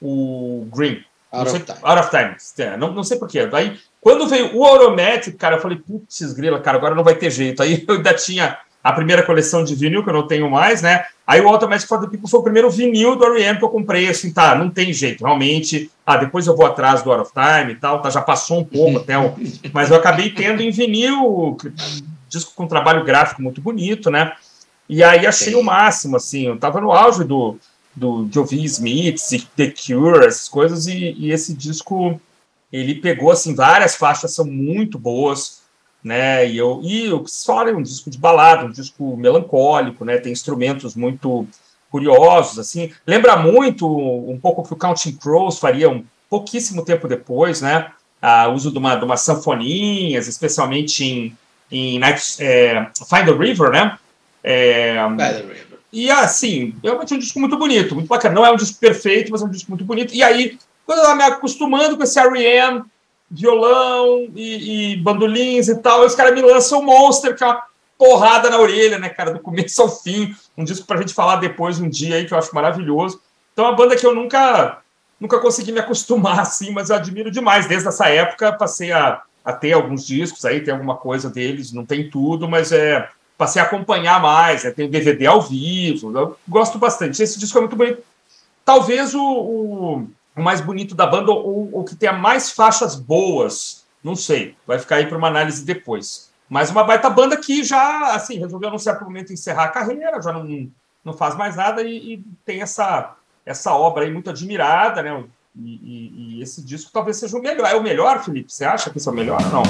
o 0.00 0.68
Green. 0.74 1.04
Out, 1.32 1.50
sei, 1.50 1.60
of, 1.60 1.66
time. 1.66 1.78
out 1.82 2.00
of 2.00 2.10
Time. 2.10 2.36
É, 2.58 2.76
não, 2.76 2.92
não 2.92 3.04
sei 3.04 3.18
porquê. 3.18 3.48
Aí, 3.52 3.78
quando 4.00 4.28
veio 4.28 4.56
o 4.56 4.64
Automatic, 4.64 5.36
cara, 5.36 5.56
eu 5.56 5.60
falei, 5.60 5.78
putz, 5.78 6.32
grila, 6.32 6.60
cara, 6.60 6.78
agora 6.78 6.94
não 6.94 7.04
vai 7.04 7.14
ter 7.14 7.30
jeito. 7.30 7.62
Aí 7.62 7.84
eu 7.86 7.94
ainda 7.94 8.14
tinha 8.14 8.58
a 8.86 8.92
primeira 8.92 9.20
coleção 9.20 9.64
de 9.64 9.74
vinil, 9.74 10.04
que 10.04 10.08
eu 10.08 10.14
não 10.14 10.28
tenho 10.28 10.48
mais, 10.48 10.80
né? 10.80 11.06
Aí 11.26 11.40
o 11.40 11.48
Automatic 11.48 11.88
for 11.88 12.00
the 12.00 12.06
People 12.06 12.30
foi 12.30 12.38
o 12.38 12.42
primeiro 12.44 12.70
vinil 12.70 13.16
do 13.16 13.24
R.E.M. 13.24 13.58
que 13.58 13.64
eu 13.64 13.68
comprei, 13.68 14.08
assim, 14.08 14.32
tá, 14.32 14.54
não 14.54 14.70
tem 14.70 14.92
jeito, 14.92 15.24
realmente. 15.24 15.90
Ah, 16.06 16.16
depois 16.16 16.46
eu 16.46 16.56
vou 16.56 16.64
atrás 16.64 17.02
do 17.02 17.10
Out 17.10 17.22
of 17.22 17.32
Time 17.32 17.72
e 17.72 17.74
tal, 17.74 18.00
tá, 18.00 18.10
já 18.10 18.22
passou 18.22 18.60
um 18.60 18.64
pouco 18.64 18.98
até, 19.02 19.18
o... 19.18 19.34
mas 19.72 19.90
eu 19.90 19.96
acabei 19.96 20.30
tendo 20.30 20.62
em 20.62 20.70
vinil, 20.70 21.56
disco 22.28 22.52
com 22.54 22.68
trabalho 22.68 23.02
gráfico 23.02 23.42
muito 23.42 23.60
bonito, 23.60 24.08
né? 24.08 24.34
E 24.88 25.02
aí 25.02 25.26
achei 25.26 25.52
Sim. 25.52 25.58
o 25.58 25.64
máximo, 25.64 26.16
assim, 26.16 26.46
eu 26.46 26.56
tava 26.56 26.80
no 26.80 26.92
auge 26.92 27.24
do, 27.24 27.58
do, 27.92 28.24
de 28.26 28.38
ouvir 28.38 28.62
Smiths, 28.62 29.48
The 29.56 29.72
Cure, 29.72 30.26
essas 30.26 30.48
coisas, 30.48 30.86
e, 30.86 31.12
e 31.18 31.32
esse 31.32 31.54
disco, 31.54 32.20
ele 32.72 32.94
pegou, 32.94 33.32
assim, 33.32 33.52
várias 33.52 33.96
faixas 33.96 34.32
são 34.32 34.44
muito 34.44 34.96
boas, 34.96 35.65
né? 36.02 36.48
E 36.48 36.56
eu 36.56 36.80
e 36.82 37.12
o 37.12 37.24
que 37.24 37.30
fala 37.44 37.70
é 37.70 37.74
um 37.74 37.82
disco 37.82 38.10
de 38.10 38.18
balada, 38.18 38.64
um 38.64 38.70
disco 38.70 39.16
melancólico, 39.16 40.04
né? 40.04 40.18
Tem 40.18 40.32
instrumentos 40.32 40.94
muito 40.94 41.46
curiosos, 41.90 42.58
assim. 42.58 42.92
Lembra 43.06 43.36
muito 43.36 43.86
um 43.86 44.38
pouco 44.38 44.62
que 44.62 44.72
o 44.72 44.76
Counting 44.76 45.12
Crows 45.12 45.58
faria 45.58 45.88
um 45.90 46.04
pouquíssimo 46.28 46.84
tempo 46.84 47.08
depois, 47.08 47.60
né? 47.60 47.90
O 48.48 48.52
uso 48.52 48.72
de 48.72 48.78
uma, 48.78 48.96
de 48.96 49.04
uma 49.04 49.16
sanfoninhas, 49.16 50.26
especialmente 50.26 51.04
em, 51.04 51.38
em 51.70 51.98
Night, 51.98 52.36
é, 52.40 52.86
Find 53.08 53.26
the 53.26 53.32
River, 53.32 53.70
né? 53.70 53.98
É, 54.42 54.96
Find 55.08 55.18
the 55.18 55.42
River. 55.42 55.66
E 55.92 56.10
assim, 56.10 56.74
realmente 56.82 57.14
é 57.14 57.16
um 57.16 57.20
disco 57.20 57.40
muito 57.40 57.56
bonito, 57.56 57.94
muito 57.94 58.08
bacana. 58.08 58.34
Não 58.34 58.44
é 58.44 58.50
um 58.50 58.56
disco 58.56 58.78
perfeito, 58.78 59.30
mas 59.30 59.40
é 59.40 59.44
um 59.44 59.50
disco 59.50 59.70
muito 59.70 59.84
bonito. 59.84 60.14
E 60.14 60.22
aí, 60.22 60.58
quando 60.84 60.98
eu 60.98 61.04
estava 61.04 61.16
me 61.16 61.24
acostumando 61.24 61.96
com 61.96 62.02
esse 62.02 62.18
R.E.M., 62.18 62.82
violão 63.30 64.28
e, 64.34 64.92
e 64.92 64.96
bandolins 64.96 65.68
e 65.68 65.76
tal. 65.76 66.02
E 66.02 66.06
os 66.06 66.14
caras 66.14 66.34
me 66.34 66.42
lançam 66.42 66.80
o 66.80 66.84
Monster, 66.84 67.36
que 67.36 67.42
é 67.42 67.46
uma 67.46 67.62
porrada 67.98 68.50
na 68.50 68.58
orelha, 68.58 68.98
né, 68.98 69.08
cara, 69.08 69.32
do 69.32 69.40
começo 69.40 69.80
ao 69.82 69.88
fim. 69.88 70.34
Um 70.56 70.64
disco 70.64 70.86
pra 70.86 70.98
gente 70.98 71.14
falar 71.14 71.36
depois 71.36 71.80
um 71.80 71.88
dia 71.88 72.16
aí 72.16 72.26
que 72.26 72.32
eu 72.32 72.38
acho 72.38 72.54
maravilhoso. 72.54 73.20
Então, 73.52 73.64
é 73.64 73.68
uma 73.68 73.76
banda 73.76 73.96
que 73.96 74.06
eu 74.06 74.14
nunca 74.14 74.82
nunca 75.18 75.38
consegui 75.38 75.72
me 75.72 75.80
acostumar 75.80 76.40
assim, 76.40 76.70
mas 76.70 76.90
eu 76.90 76.96
admiro 76.96 77.30
demais. 77.30 77.66
Desde 77.66 77.88
essa 77.88 78.08
época, 78.08 78.52
passei 78.52 78.92
a, 78.92 79.22
a 79.44 79.52
ter 79.52 79.72
alguns 79.72 80.06
discos 80.06 80.44
aí, 80.44 80.60
tem 80.60 80.74
alguma 80.74 80.96
coisa 80.96 81.30
deles, 81.30 81.72
não 81.72 81.86
tem 81.86 82.10
tudo, 82.10 82.48
mas 82.48 82.72
é 82.72 83.08
passei 83.38 83.60
a 83.60 83.66
acompanhar 83.66 84.20
mais, 84.20 84.64
né, 84.64 84.70
tem 84.70 84.88
DVD 84.88 85.26
ao 85.26 85.42
vivo, 85.42 86.16
eu 86.16 86.38
gosto 86.48 86.78
bastante. 86.78 87.22
Esse 87.22 87.38
disco 87.38 87.58
é 87.58 87.60
muito 87.60 87.76
bonito. 87.76 88.02
Talvez 88.64 89.14
o, 89.14 89.22
o 89.22 90.08
o 90.36 90.42
mais 90.42 90.60
bonito 90.60 90.94
da 90.94 91.06
banda 91.06 91.32
ou 91.32 91.70
o 91.72 91.84
que 91.84 91.96
tenha 91.96 92.12
mais 92.12 92.50
faixas 92.50 92.94
boas. 92.94 93.86
Não 94.04 94.14
sei, 94.14 94.54
vai 94.66 94.78
ficar 94.78 94.96
aí 94.96 95.06
para 95.06 95.16
uma 95.16 95.28
análise 95.28 95.64
depois. 95.64 96.30
Mas 96.48 96.70
uma 96.70 96.84
baita 96.84 97.10
banda 97.10 97.36
que 97.36 97.64
já, 97.64 98.14
assim, 98.14 98.38
resolveu 98.38 98.70
num 98.70 98.78
certo 98.78 99.02
momento 99.02 99.32
encerrar 99.32 99.64
a 99.64 99.68
carreira, 99.68 100.22
já 100.22 100.32
não, 100.32 100.70
não 101.04 101.12
faz 101.12 101.34
mais 101.34 101.56
nada 101.56 101.82
e, 101.82 102.14
e 102.14 102.24
tem 102.44 102.60
essa, 102.60 103.16
essa 103.44 103.72
obra 103.72 104.04
aí 104.04 104.12
muito 104.12 104.30
admirada, 104.30 105.02
né? 105.02 105.24
E, 105.56 105.60
e, 105.60 106.36
e, 106.38 106.42
esse 106.42 106.62
disco 106.62 106.90
talvez 106.92 107.16
seja 107.16 107.36
o 107.36 107.42
melhor. 107.42 107.66
É 107.66 107.74
o 107.74 107.82
melhor, 107.82 108.22
Felipe? 108.22 108.52
Você 108.52 108.64
acha 108.64 108.90
que 108.90 108.98
esse 108.98 109.08
é 109.08 109.10
o 109.10 109.14
melhor 109.14 109.42
ou 109.42 109.50
não? 109.50 109.62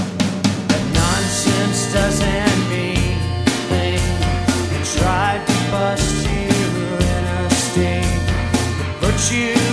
you 9.32 9.65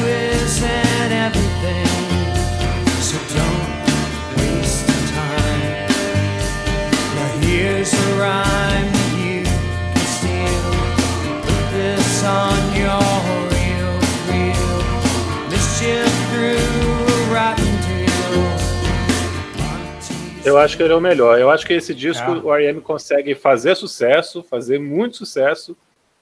Eu 20.46 20.58
acho 20.58 20.76
que 20.76 20.84
ele 20.84 20.94
é 20.94 20.96
o 20.96 21.02
melhor. 21.02 21.40
Eu 21.40 21.50
acho 21.50 21.66
que 21.66 21.74
esse 21.74 21.96
disco 21.96 22.30
é. 22.30 22.38
o 22.38 22.54
R.E.M. 22.54 22.82
consegue 22.82 23.34
fazer 23.34 23.76
sucesso, 23.76 24.44
fazer 24.44 24.80
muito 24.80 25.18
sucesso 25.18 25.76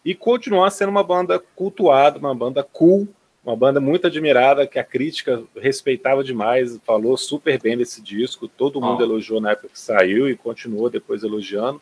e 0.05 0.15
continuar 0.15 0.69
sendo 0.69 0.89
uma 0.89 1.03
banda 1.03 1.38
cultuada, 1.55 2.17
uma 2.17 2.33
banda 2.33 2.63
cool, 2.63 3.07
uma 3.43 3.55
banda 3.55 3.79
muito 3.79 4.05
admirada, 4.05 4.67
que 4.67 4.77
a 4.77 4.83
crítica 4.83 5.43
respeitava 5.60 6.24
demais, 6.24 6.79
falou 6.86 7.17
super 7.17 7.60
bem 7.60 7.75
desse 7.75 8.01
disco, 8.01 8.48
todo 8.48 8.79
mundo 8.79 9.00
oh. 9.00 9.03
elogiou 9.03 9.41
na 9.41 9.51
época 9.51 9.69
que 9.69 9.79
saiu 9.79 10.29
e 10.29 10.36
continuou 10.36 10.89
depois 10.89 11.24
elogiando. 11.24 11.81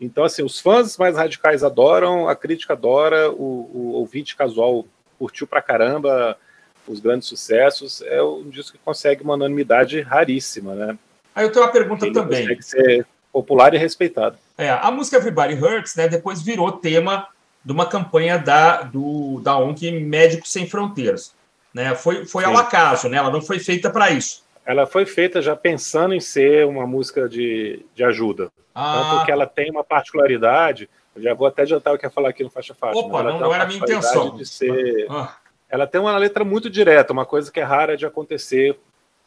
Então, 0.00 0.24
assim, 0.24 0.42
os 0.42 0.60
fãs 0.60 0.96
mais 0.96 1.16
radicais 1.16 1.62
adoram, 1.62 2.28
a 2.28 2.34
crítica 2.34 2.72
adora, 2.72 3.30
o, 3.30 3.70
o 3.72 3.92
ouvinte 3.94 4.36
casual 4.36 4.86
curtiu 5.18 5.46
pra 5.46 5.60
caramba 5.60 6.38
os 6.86 7.00
grandes 7.00 7.28
sucessos. 7.28 8.00
É 8.02 8.22
um 8.22 8.48
disco 8.48 8.78
que 8.78 8.84
consegue 8.84 9.22
uma 9.22 9.34
unanimidade 9.34 10.00
raríssima, 10.00 10.74
né? 10.74 10.98
Aí 11.34 11.44
eu 11.44 11.52
tenho 11.52 11.64
uma 11.64 11.72
pergunta 11.72 12.06
Ele 12.06 12.14
também. 12.14 12.42
Consegue 12.42 12.62
ser 12.62 13.06
popular 13.32 13.74
e 13.74 13.78
respeitado. 13.78 14.38
É, 14.56 14.70
a 14.70 14.90
música 14.90 15.16
Everybody 15.18 15.54
Hurts, 15.54 15.94
né, 15.94 16.08
depois 16.08 16.40
virou 16.40 16.72
tema 16.72 17.28
de 17.64 17.72
uma 17.72 17.86
campanha 17.86 18.38
da, 18.38 18.82
do, 18.82 19.40
da 19.40 19.56
ONG 19.56 19.90
Médicos 20.00 20.52
Sem 20.52 20.66
Fronteiras. 20.66 21.34
Né? 21.72 21.94
Foi, 21.94 22.24
foi 22.26 22.44
ao 22.44 22.56
acaso, 22.56 23.08
né? 23.08 23.18
ela 23.18 23.30
não 23.30 23.42
foi 23.42 23.58
feita 23.58 23.90
para 23.90 24.10
isso. 24.10 24.42
Ela 24.64 24.86
foi 24.86 25.06
feita 25.06 25.40
já 25.40 25.54
pensando 25.56 26.14
em 26.14 26.20
ser 26.20 26.66
uma 26.66 26.86
música 26.86 27.28
de, 27.28 27.84
de 27.94 28.04
ajuda. 28.04 28.50
Ah. 28.74 29.10
Tanto 29.10 29.26
que 29.26 29.32
ela 29.32 29.46
tem 29.46 29.70
uma 29.70 29.84
particularidade, 29.84 30.88
eu 31.14 31.22
já 31.22 31.34
vou 31.34 31.46
até 31.46 31.62
adiantar 31.62 31.94
o 31.94 31.98
que 31.98 32.06
ia 32.06 32.10
falar 32.10 32.30
aqui 32.30 32.42
no 32.42 32.50
Faixa 32.50 32.74
Faixa. 32.74 32.98
Opa, 32.98 33.22
não, 33.22 33.38
não 33.38 33.54
era 33.54 33.64
a 33.64 33.66
minha 33.66 33.78
intenção. 33.78 34.36
De 34.36 34.46
ser... 34.46 35.06
Ah. 35.10 35.36
Ela 35.68 35.86
tem 35.86 36.00
uma 36.00 36.16
letra 36.16 36.44
muito 36.44 36.68
direta, 36.68 37.12
uma 37.12 37.24
coisa 37.24 37.50
que 37.50 37.60
é 37.60 37.62
rara 37.62 37.96
de 37.96 38.04
acontecer 38.04 38.78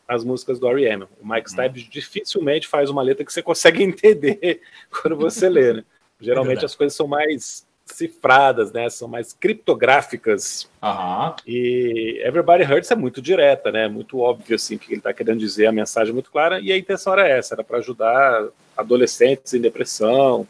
as 0.07 0.23
músicas 0.23 0.59
do 0.59 0.67
R.E.M. 0.67 1.07
O 1.21 1.27
Mike 1.27 1.49
hum. 1.49 1.51
Stipe 1.51 1.89
dificilmente 1.89 2.67
faz 2.67 2.89
uma 2.89 3.01
letra 3.01 3.23
que 3.23 3.31
você 3.31 3.41
consegue 3.41 3.81
entender 3.83 4.61
quando 4.89 5.15
você 5.15 5.47
lê, 5.47 5.73
né? 5.73 5.83
Geralmente 6.19 6.61
é 6.63 6.65
as 6.65 6.75
coisas 6.75 6.95
são 6.95 7.07
mais 7.07 7.65
cifradas, 7.93 8.71
né? 8.71 8.89
São 8.89 9.07
mais 9.07 9.33
criptográficas. 9.33 10.69
Uhum. 10.81 11.33
E 11.47 12.21
Everybody 12.23 12.63
Hurts 12.63 12.91
é 12.91 12.95
muito 12.95 13.21
direta, 13.21 13.71
né? 13.71 13.87
Muito 13.87 14.19
óbvio 14.19 14.55
assim 14.55 14.77
que 14.77 14.91
ele 14.91 14.99
está 14.99 15.13
querendo 15.13 15.39
dizer, 15.39 15.67
a 15.67 15.71
mensagem 15.71 16.11
é 16.11 16.13
muito 16.13 16.31
clara. 16.31 16.59
E 16.59 16.71
a 16.71 16.77
intenção 16.77 17.13
era 17.13 17.27
essa, 17.27 17.55
era 17.55 17.63
para 17.63 17.77
ajudar 17.77 18.47
adolescentes 18.75 19.53
em 19.53 19.61
depressão, 19.61 20.47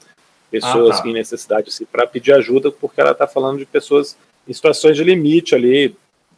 pessoas 0.49 0.99
ah, 0.99 1.03
tá. 1.03 1.09
em 1.09 1.13
necessidade, 1.13 1.69
assim, 1.69 1.85
para 1.85 2.05
pedir 2.05 2.33
ajuda, 2.33 2.71
porque 2.71 3.01
ela 3.01 3.11
está 3.11 3.27
falando 3.27 3.57
de 3.57 3.65
pessoas 3.65 4.17
em 4.47 4.53
situações 4.53 4.95
de 4.95 5.03
limite 5.03 5.55
ali, 5.55 5.95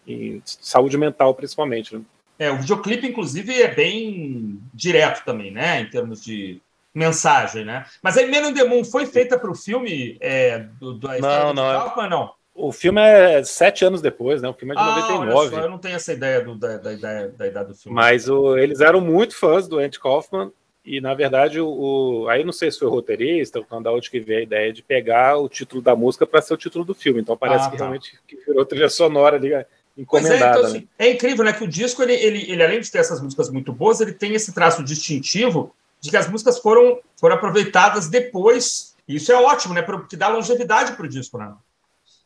em 0.08 0.42
saúde 0.46 0.98
mental 0.98 1.34
principalmente. 1.34 1.96
Né? 1.96 2.02
É, 2.38 2.52
o 2.52 2.58
videoclipe, 2.58 3.08
inclusive, 3.08 3.62
é 3.62 3.74
bem 3.74 4.60
direto 4.74 5.24
também, 5.24 5.52
né? 5.52 5.82
Em 5.82 5.90
termos 5.90 6.24
de 6.24 6.62
mensagem, 6.96 7.66
né? 7.66 7.86
Mas 8.02 8.18
aí 8.18 8.26
Men 8.26 8.46
on 8.46 8.54
the 8.54 8.64
Moon 8.64 8.86
foi 8.86 9.06
feita 9.06 9.38
para 9.38 9.52
o 9.52 9.56
filme 9.56 10.18
é, 10.22 10.60
do, 10.80 10.94
do 10.94 11.08
não, 11.20 11.54
não, 11.54 11.72
é- 11.72 11.76
Kaufman, 11.76 12.10
não? 12.10 12.32
O 12.58 12.72
filme 12.72 13.02
é 13.02 13.44
sete 13.44 13.84
anos 13.84 14.02
depois, 14.02 14.42
né? 14.42 14.48
O 14.48 14.54
filme 14.54 14.74
é 14.74 14.78
de 14.78 14.82
ah, 14.82 14.96
99. 14.96 15.50
Só, 15.50 15.62
eu 15.62 15.70
não 15.70 15.78
tenho 15.78 15.98
essa 15.98 16.14
ideia 16.14 16.42
do, 16.42 16.56
da, 16.56 16.78
da, 16.78 16.96
da, 16.96 17.28
da 17.28 17.48
idade 17.48 17.68
do 17.68 17.76
filme. 17.76 17.94
Mas 17.94 18.30
o, 18.30 18.58
eles 18.58 18.80
eram 18.80 19.02
muito 19.02 19.36
fãs 19.36 19.68
do 19.68 19.78
Andy 19.78 20.00
Kaufman 20.00 20.50
e, 20.86 21.02
na 21.02 21.14
verdade, 21.14 21.60
o, 21.60 21.68
o, 21.68 22.30
aí 22.30 22.46
não 22.46 22.54
sei 22.54 22.72
se 22.72 22.80
foi 22.80 22.88
o 22.88 22.92
roteirista 22.92 23.60
ou 23.60 23.66
onde 23.94 24.10
que 24.10 24.22
veio 24.22 24.40
a 24.40 24.44
ideia 24.44 24.72
de 24.72 24.82
pegar 24.82 25.38
o 25.38 25.50
título 25.50 25.82
da 25.82 25.98
música 25.98 26.26
para 26.26 26.42
ser 26.42 26.54
o 26.54 26.58
título 26.58 26.86
do 26.86 26.96
filme. 26.96 27.20
Então 27.20 27.36
parece 27.36 27.68
ah, 27.68 27.72
que 27.72 27.78
tá. 27.78 27.84
realmente 27.84 28.18
que 28.26 28.38
virou 28.38 28.66
trilha 28.66 28.88
sonora 28.88 29.36
ali 29.36 29.52
encomendada. 29.98 30.46
É, 30.46 30.50
então, 30.52 30.66
assim, 30.66 30.80
né? 30.80 30.88
é, 30.98 31.12
incrível, 31.12 31.44
né? 31.44 31.52
Que 31.52 31.64
o 31.66 31.68
disco, 31.68 32.02
ele, 32.02 32.14
ele, 32.14 32.50
ele, 32.50 32.64
além 32.64 32.80
de 32.80 32.90
ter 32.90 33.00
essas 33.00 33.22
músicas 33.22 33.50
muito 33.50 33.74
boas, 33.74 34.00
ele 34.00 34.14
tem 34.14 34.34
esse 34.34 34.54
traço 34.54 34.82
distintivo 34.82 35.76
de 36.06 36.12
que 36.12 36.18
as 36.18 36.30
músicas 36.30 36.60
foram, 36.60 37.00
foram 37.20 37.36
aproveitadas 37.36 38.08
depois. 38.08 38.96
E 39.08 39.16
isso 39.16 39.32
é 39.32 39.36
ótimo, 39.36 39.74
né? 39.74 39.82
Porque 39.82 40.16
dá 40.16 40.28
longevidade 40.28 40.94
para 40.94 41.06
o 41.06 41.10
disco, 41.10 41.38
né? 41.38 41.52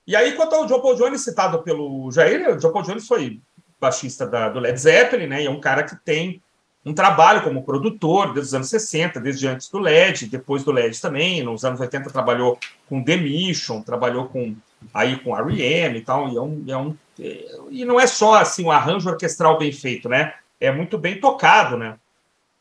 E 0.05 0.15
aí, 0.15 0.33
quanto 0.33 0.55
ao 0.55 0.65
John 0.65 0.81
Paul 0.81 0.95
Jones, 0.95 1.21
citado 1.21 1.63
pelo 1.63 2.11
Jair, 2.11 2.49
o 2.49 2.57
John 2.57 2.71
Paul 2.71 2.83
Jones 2.83 3.07
foi 3.07 3.39
baixista 3.79 4.27
da, 4.27 4.49
do 4.49 4.59
Led 4.59 4.77
Zeppelin, 4.77 5.27
né? 5.27 5.43
E 5.43 5.45
é 5.45 5.49
um 5.49 5.59
cara 5.59 5.83
que 5.83 5.95
tem 5.95 6.41
um 6.85 6.93
trabalho 6.93 7.41
como 7.41 7.63
produtor 7.63 8.33
desde 8.33 8.49
os 8.49 8.53
anos 8.53 8.69
60, 8.69 9.19
desde 9.19 9.47
antes 9.47 9.69
do 9.69 9.79
LED, 9.79 10.27
depois 10.27 10.63
do 10.63 10.71
LED 10.71 10.99
também. 10.99 11.43
Nos 11.43 11.63
anos 11.63 11.79
80 11.79 12.09
trabalhou 12.09 12.57
com 12.89 13.03
The 13.03 13.17
Mission, 13.17 13.81
trabalhou 13.81 14.27
com 14.27 14.55
aí 14.93 15.17
com 15.19 15.37
R.E.M. 15.37 15.97
e 15.97 16.01
tal. 16.01 16.29
E, 16.29 16.37
é 16.37 16.41
um, 16.41 16.65
é 16.67 16.77
um, 16.77 16.97
e 17.69 17.85
não 17.85 17.99
é 17.99 18.07
só 18.07 18.35
assim 18.35 18.65
um 18.65 18.71
arranjo 18.71 19.09
orquestral 19.09 19.57
bem 19.57 19.71
feito, 19.71 20.09
né? 20.09 20.33
É 20.59 20.71
muito 20.71 20.97
bem 20.97 21.19
tocado, 21.19 21.77
né? 21.77 21.95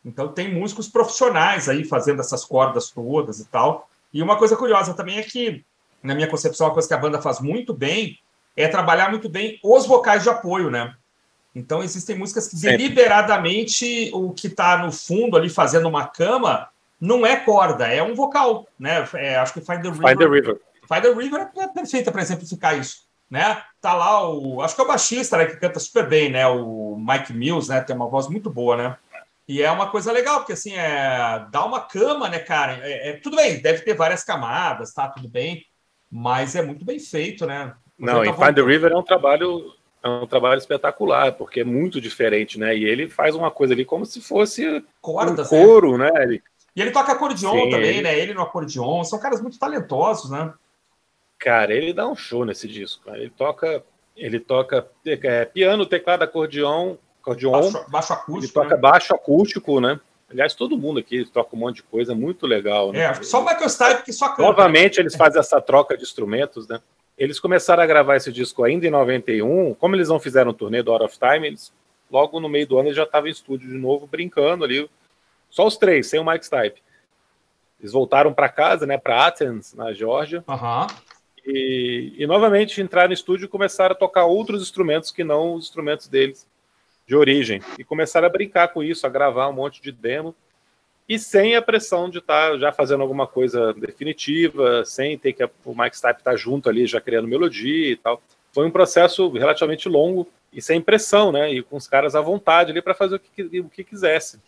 Então 0.08 0.28
tem 0.28 0.52
músicos 0.52 0.88
profissionais 0.88 1.68
aí 1.68 1.84
fazendo 1.84 2.20
essas 2.20 2.44
cordas 2.44 2.90
todas 2.90 3.40
e 3.40 3.44
tal. 3.44 3.88
E 4.12 4.22
uma 4.22 4.36
coisa 4.36 4.56
curiosa 4.56 4.94
também 4.94 5.18
é 5.18 5.22
que 5.22 5.62
na 6.02 6.14
minha 6.14 6.28
concepção, 6.28 6.66
uma 6.66 6.72
coisa 6.72 6.88
que 6.88 6.94
a 6.94 6.98
banda 6.98 7.20
faz 7.20 7.40
muito 7.40 7.74
bem 7.74 8.18
é 8.56 8.66
trabalhar 8.66 9.10
muito 9.10 9.28
bem 9.28 9.60
os 9.62 9.86
vocais 9.86 10.22
de 10.22 10.30
apoio, 10.30 10.70
né? 10.70 10.94
Então 11.54 11.82
existem 11.82 12.16
músicas 12.16 12.48
que 12.48 12.56
Sempre. 12.56 12.78
deliberadamente 12.78 14.10
o 14.14 14.32
que 14.32 14.46
está 14.46 14.78
no 14.78 14.90
fundo 14.90 15.36
ali 15.36 15.50
fazendo 15.50 15.88
uma 15.88 16.06
cama 16.06 16.68
não 17.00 17.26
é 17.26 17.36
corda, 17.36 17.86
é 17.86 18.02
um 18.02 18.14
vocal, 18.14 18.66
né? 18.78 19.06
É, 19.14 19.36
acho 19.36 19.52
que 19.52 19.60
Find 19.60 19.82
the 19.82 19.90
River. 19.90 20.08
Find 20.08 20.18
the 20.18 20.26
River. 20.26 20.60
Find 20.88 21.02
the 21.02 21.12
River 21.12 21.50
é 21.58 21.68
perfeita 21.68 22.10
para 22.10 22.22
exemplificar 22.22 22.78
isso, 22.78 23.02
né? 23.30 23.62
Tá 23.80 23.92
lá 23.92 24.28
o, 24.28 24.62
acho 24.62 24.74
que 24.74 24.80
é 24.80 24.84
o 24.84 24.88
baixista, 24.88 25.36
né, 25.36 25.46
que 25.46 25.56
canta 25.56 25.78
super 25.78 26.08
bem, 26.08 26.30
né? 26.30 26.46
O 26.46 26.96
Mike 26.98 27.32
Mills, 27.32 27.68
né? 27.68 27.80
Tem 27.80 27.94
uma 27.94 28.08
voz 28.08 28.28
muito 28.28 28.48
boa, 28.48 28.76
né? 28.76 28.96
E 29.48 29.62
é 29.62 29.70
uma 29.70 29.90
coisa 29.90 30.12
legal, 30.12 30.40
porque 30.40 30.52
assim, 30.52 30.74
é, 30.74 31.46
dá 31.50 31.64
uma 31.64 31.80
cama, 31.80 32.28
né, 32.28 32.38
cara? 32.38 32.80
É, 32.86 33.10
é, 33.10 33.12
tudo 33.14 33.36
bem, 33.36 33.62
deve 33.62 33.80
ter 33.80 33.94
várias 33.94 34.22
camadas, 34.22 34.92
tá? 34.92 35.08
Tudo 35.08 35.26
bem, 35.26 35.64
mas 36.10 36.54
é 36.54 36.60
muito 36.60 36.84
bem 36.84 37.00
feito, 37.00 37.46
né? 37.46 37.74
Não, 37.98 38.22
tá 38.22 38.34
Find 38.34 38.54
the 38.54 38.62
River 38.62 38.92
é 38.92 38.96
um 38.96 39.02
trabalho 39.02 39.74
é 40.02 40.08
um 40.08 40.26
trabalho 40.26 40.58
espetacular, 40.58 41.32
porque 41.32 41.60
é 41.60 41.64
muito 41.64 42.00
diferente, 42.00 42.58
né? 42.58 42.76
E 42.76 42.84
ele 42.84 43.08
faz 43.08 43.34
uma 43.34 43.50
coisa 43.50 43.72
ali 43.72 43.84
como 43.84 44.04
se 44.04 44.20
fosse 44.20 44.84
Cordas, 45.00 45.50
um 45.50 45.56
né? 45.56 45.64
coro, 45.64 45.98
né? 45.98 46.12
né? 46.12 46.22
Ele... 46.22 46.42
E 46.76 46.82
ele 46.82 46.90
toca 46.90 47.12
acordeon 47.12 47.64
Sim, 47.64 47.70
também, 47.70 47.96
ele... 47.96 48.02
né? 48.02 48.18
Ele 48.18 48.34
no 48.34 48.42
acordeon, 48.42 49.02
são 49.02 49.18
caras 49.18 49.40
muito 49.40 49.58
talentosos, 49.58 50.30
né? 50.30 50.52
Cara, 51.38 51.72
ele 51.72 51.92
dá 51.92 52.06
um 52.06 52.14
show 52.14 52.44
nesse 52.44 52.68
disco. 52.68 53.10
Ele 53.10 53.30
toca, 53.30 53.82
ele 54.16 54.38
toca 54.38 54.88
é, 55.06 55.44
piano, 55.44 55.86
teclado, 55.86 56.22
acordeon, 56.22 56.96
acordeon, 57.32 57.52
baixo, 57.52 57.90
baixo 57.90 58.12
acústico. 58.12 58.58
Ele 58.60 58.68
toca 58.68 58.74
né? 58.74 58.80
baixo 58.80 59.14
acústico, 59.14 59.80
né? 59.80 60.00
Aliás, 60.30 60.54
todo 60.54 60.76
mundo 60.76 61.00
aqui 61.00 61.24
toca 61.24 61.56
um 61.56 61.58
monte 61.58 61.76
de 61.76 61.82
coisa, 61.84 62.14
muito 62.14 62.46
legal. 62.46 62.92
Né? 62.92 63.00
É, 63.00 63.14
só 63.22 63.40
o 63.40 63.44
Michael 63.44 63.68
Stipe 63.68 64.02
que 64.02 64.12
só 64.12 64.28
canta. 64.28 64.42
Novamente, 64.42 64.98
eles 65.00 65.16
fazem 65.16 65.40
essa 65.40 65.60
troca 65.60 65.96
de 65.96 66.02
instrumentos, 66.02 66.68
né? 66.68 66.80
Eles 67.16 67.40
começaram 67.40 67.82
a 67.82 67.86
gravar 67.86 68.16
esse 68.16 68.30
disco 68.30 68.62
ainda 68.62 68.86
em 68.86 68.90
91. 68.90 69.74
Como 69.74 69.96
eles 69.96 70.08
não 70.08 70.20
fizeram 70.20 70.50
o 70.50 70.54
turnê 70.54 70.82
do 70.82 70.92
Out 70.92 71.04
of 71.04 71.18
Time, 71.18 71.48
eles, 71.48 71.72
logo 72.10 72.38
no 72.38 72.48
meio 72.48 72.66
do 72.66 72.78
ano 72.78 72.88
eles 72.88 72.96
já 72.96 73.04
estavam 73.04 73.28
em 73.28 73.32
estúdio 73.32 73.68
de 73.68 73.76
novo, 73.76 74.06
brincando 74.06 74.64
ali. 74.64 74.88
Só 75.50 75.66
os 75.66 75.76
três, 75.78 76.06
sem 76.08 76.20
o 76.20 76.24
Mike 76.24 76.44
Stipe. 76.44 76.82
Eles 77.80 77.92
voltaram 77.92 78.32
para 78.34 78.48
casa, 78.48 78.86
né, 78.86 78.98
para 78.98 79.26
Athens, 79.26 79.72
na 79.72 79.92
Geórgia. 79.92 80.44
Uhum. 80.46 80.86
E, 81.44 82.14
e, 82.18 82.26
novamente 82.26 82.82
entraram 82.82 83.08
no 83.08 83.14
estúdio 83.14 83.46
e 83.46 83.48
começaram 83.48 83.94
a 83.94 83.98
tocar 83.98 84.26
outros 84.26 84.60
instrumentos 84.60 85.10
que 85.10 85.24
não 85.24 85.54
os 85.54 85.64
instrumentos 85.64 86.06
deles 86.06 86.46
de 87.08 87.16
origem. 87.16 87.62
E 87.78 87.82
começaram 87.82 88.26
a 88.26 88.30
brincar 88.30 88.68
com 88.68 88.82
isso, 88.82 89.06
a 89.06 89.10
gravar 89.10 89.48
um 89.48 89.52
monte 89.54 89.80
de 89.80 89.90
demo. 89.90 90.34
E 91.08 91.18
sem 91.18 91.56
a 91.56 91.62
pressão 91.62 92.10
de 92.10 92.18
estar 92.18 92.50
tá 92.50 92.58
já 92.58 92.70
fazendo 92.70 93.00
alguma 93.00 93.26
coisa 93.26 93.72
definitiva, 93.72 94.84
sem 94.84 95.16
ter 95.16 95.32
que 95.32 95.42
o 95.42 95.74
Mike 95.74 95.96
Stipe 95.96 96.18
estar 96.18 96.32
tá 96.32 96.36
junto 96.36 96.68
ali, 96.68 96.86
já 96.86 97.00
criando 97.00 97.26
melodia 97.26 97.92
e 97.92 97.96
tal. 97.96 98.22
Foi 98.52 98.66
um 98.66 98.70
processo 98.70 99.30
relativamente 99.30 99.88
longo 99.88 100.28
e 100.52 100.60
sem 100.60 100.82
pressão, 100.82 101.32
né? 101.32 101.50
E 101.50 101.62
com 101.62 101.76
os 101.76 101.88
caras 101.88 102.14
à 102.14 102.20
vontade 102.20 102.72
ali 102.72 102.82
para 102.82 102.94
fazer 102.94 103.16
o 103.16 103.18
que, 103.18 103.60
o 103.60 103.70
que 103.70 103.82
quisesse. 103.82 104.38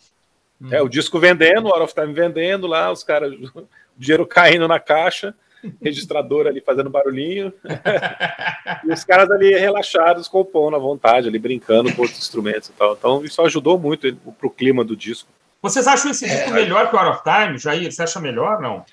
Hum. 0.61 0.67
É, 0.71 0.79
o 0.83 0.87
disco 0.87 1.19
vendendo, 1.19 1.65
o 1.65 1.73
Out 1.73 1.83
of 1.85 1.95
Time 1.95 2.13
vendendo 2.13 2.67
lá, 2.67 2.91
os 2.91 3.03
caras, 3.03 3.33
o 3.55 3.67
dinheiro 3.97 4.27
caindo 4.27 4.67
na 4.67 4.79
caixa 4.79 5.33
registrador 5.81 6.47
ali 6.47 6.61
fazendo 6.61 6.89
barulhinho. 6.89 7.53
e 8.85 8.91
os 8.91 9.03
caras 9.03 9.29
ali 9.31 9.53
relaxados, 9.53 10.27
compondo 10.27 10.75
à 10.75 10.79
vontade, 10.79 11.27
ali 11.27 11.39
brincando 11.39 11.93
com 11.93 12.01
outros 12.01 12.19
instrumentos 12.19 12.69
e 12.69 12.73
tal. 12.73 12.93
Então 12.93 13.23
isso 13.23 13.41
ajudou 13.41 13.79
muito 13.79 14.15
pro 14.39 14.49
clima 14.49 14.83
do 14.83 14.95
disco. 14.95 15.29
Vocês 15.61 15.87
acham 15.87 16.09
esse 16.09 16.27
disco 16.27 16.49
é, 16.49 16.53
melhor 16.53 16.89
que 16.89 16.95
o 16.95 16.99
Out 16.99 17.17
of 17.17 17.23
Time, 17.23 17.57
Jair? 17.57 17.91
Você 17.91 18.01
acha 18.01 18.19
melhor, 18.19 18.59
não? 18.59 18.83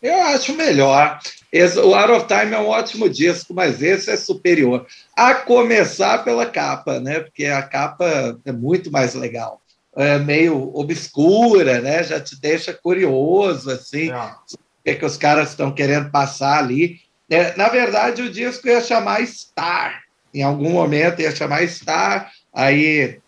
Eu 0.00 0.22
acho 0.22 0.54
melhor. 0.54 1.18
Esse, 1.52 1.78
o 1.80 1.94
Out 1.94 2.12
of 2.12 2.26
Time 2.26 2.54
é 2.54 2.58
um 2.58 2.68
ótimo 2.68 3.08
disco, 3.08 3.52
mas 3.52 3.82
esse 3.82 4.10
é 4.10 4.16
superior. 4.16 4.86
A 5.16 5.34
começar 5.34 6.24
pela 6.24 6.46
capa, 6.46 7.00
né? 7.00 7.20
Porque 7.20 7.46
a 7.46 7.62
capa 7.62 8.38
é 8.44 8.52
muito 8.52 8.92
mais 8.92 9.14
legal. 9.14 9.60
É 9.96 10.18
meio 10.18 10.70
obscura, 10.76 11.80
né? 11.80 12.04
Já 12.04 12.20
te 12.20 12.40
deixa 12.40 12.72
curioso, 12.72 13.68
assim. 13.70 14.12
É 14.12 14.34
que, 14.94 15.00
que 15.00 15.04
os 15.04 15.16
caras 15.16 15.50
estão 15.50 15.72
querendo 15.72 16.10
passar 16.10 16.58
ali. 16.58 17.00
É, 17.28 17.56
na 17.56 17.68
verdade, 17.68 18.22
o 18.22 18.30
disco 18.30 18.68
ia 18.68 18.80
chamar 18.80 19.26
Star. 19.26 20.02
Em 20.32 20.42
algum 20.42 20.70
momento 20.70 21.20
ia 21.20 21.34
chamar 21.34 21.66
Star. 21.68 22.30
Aí 22.54 23.18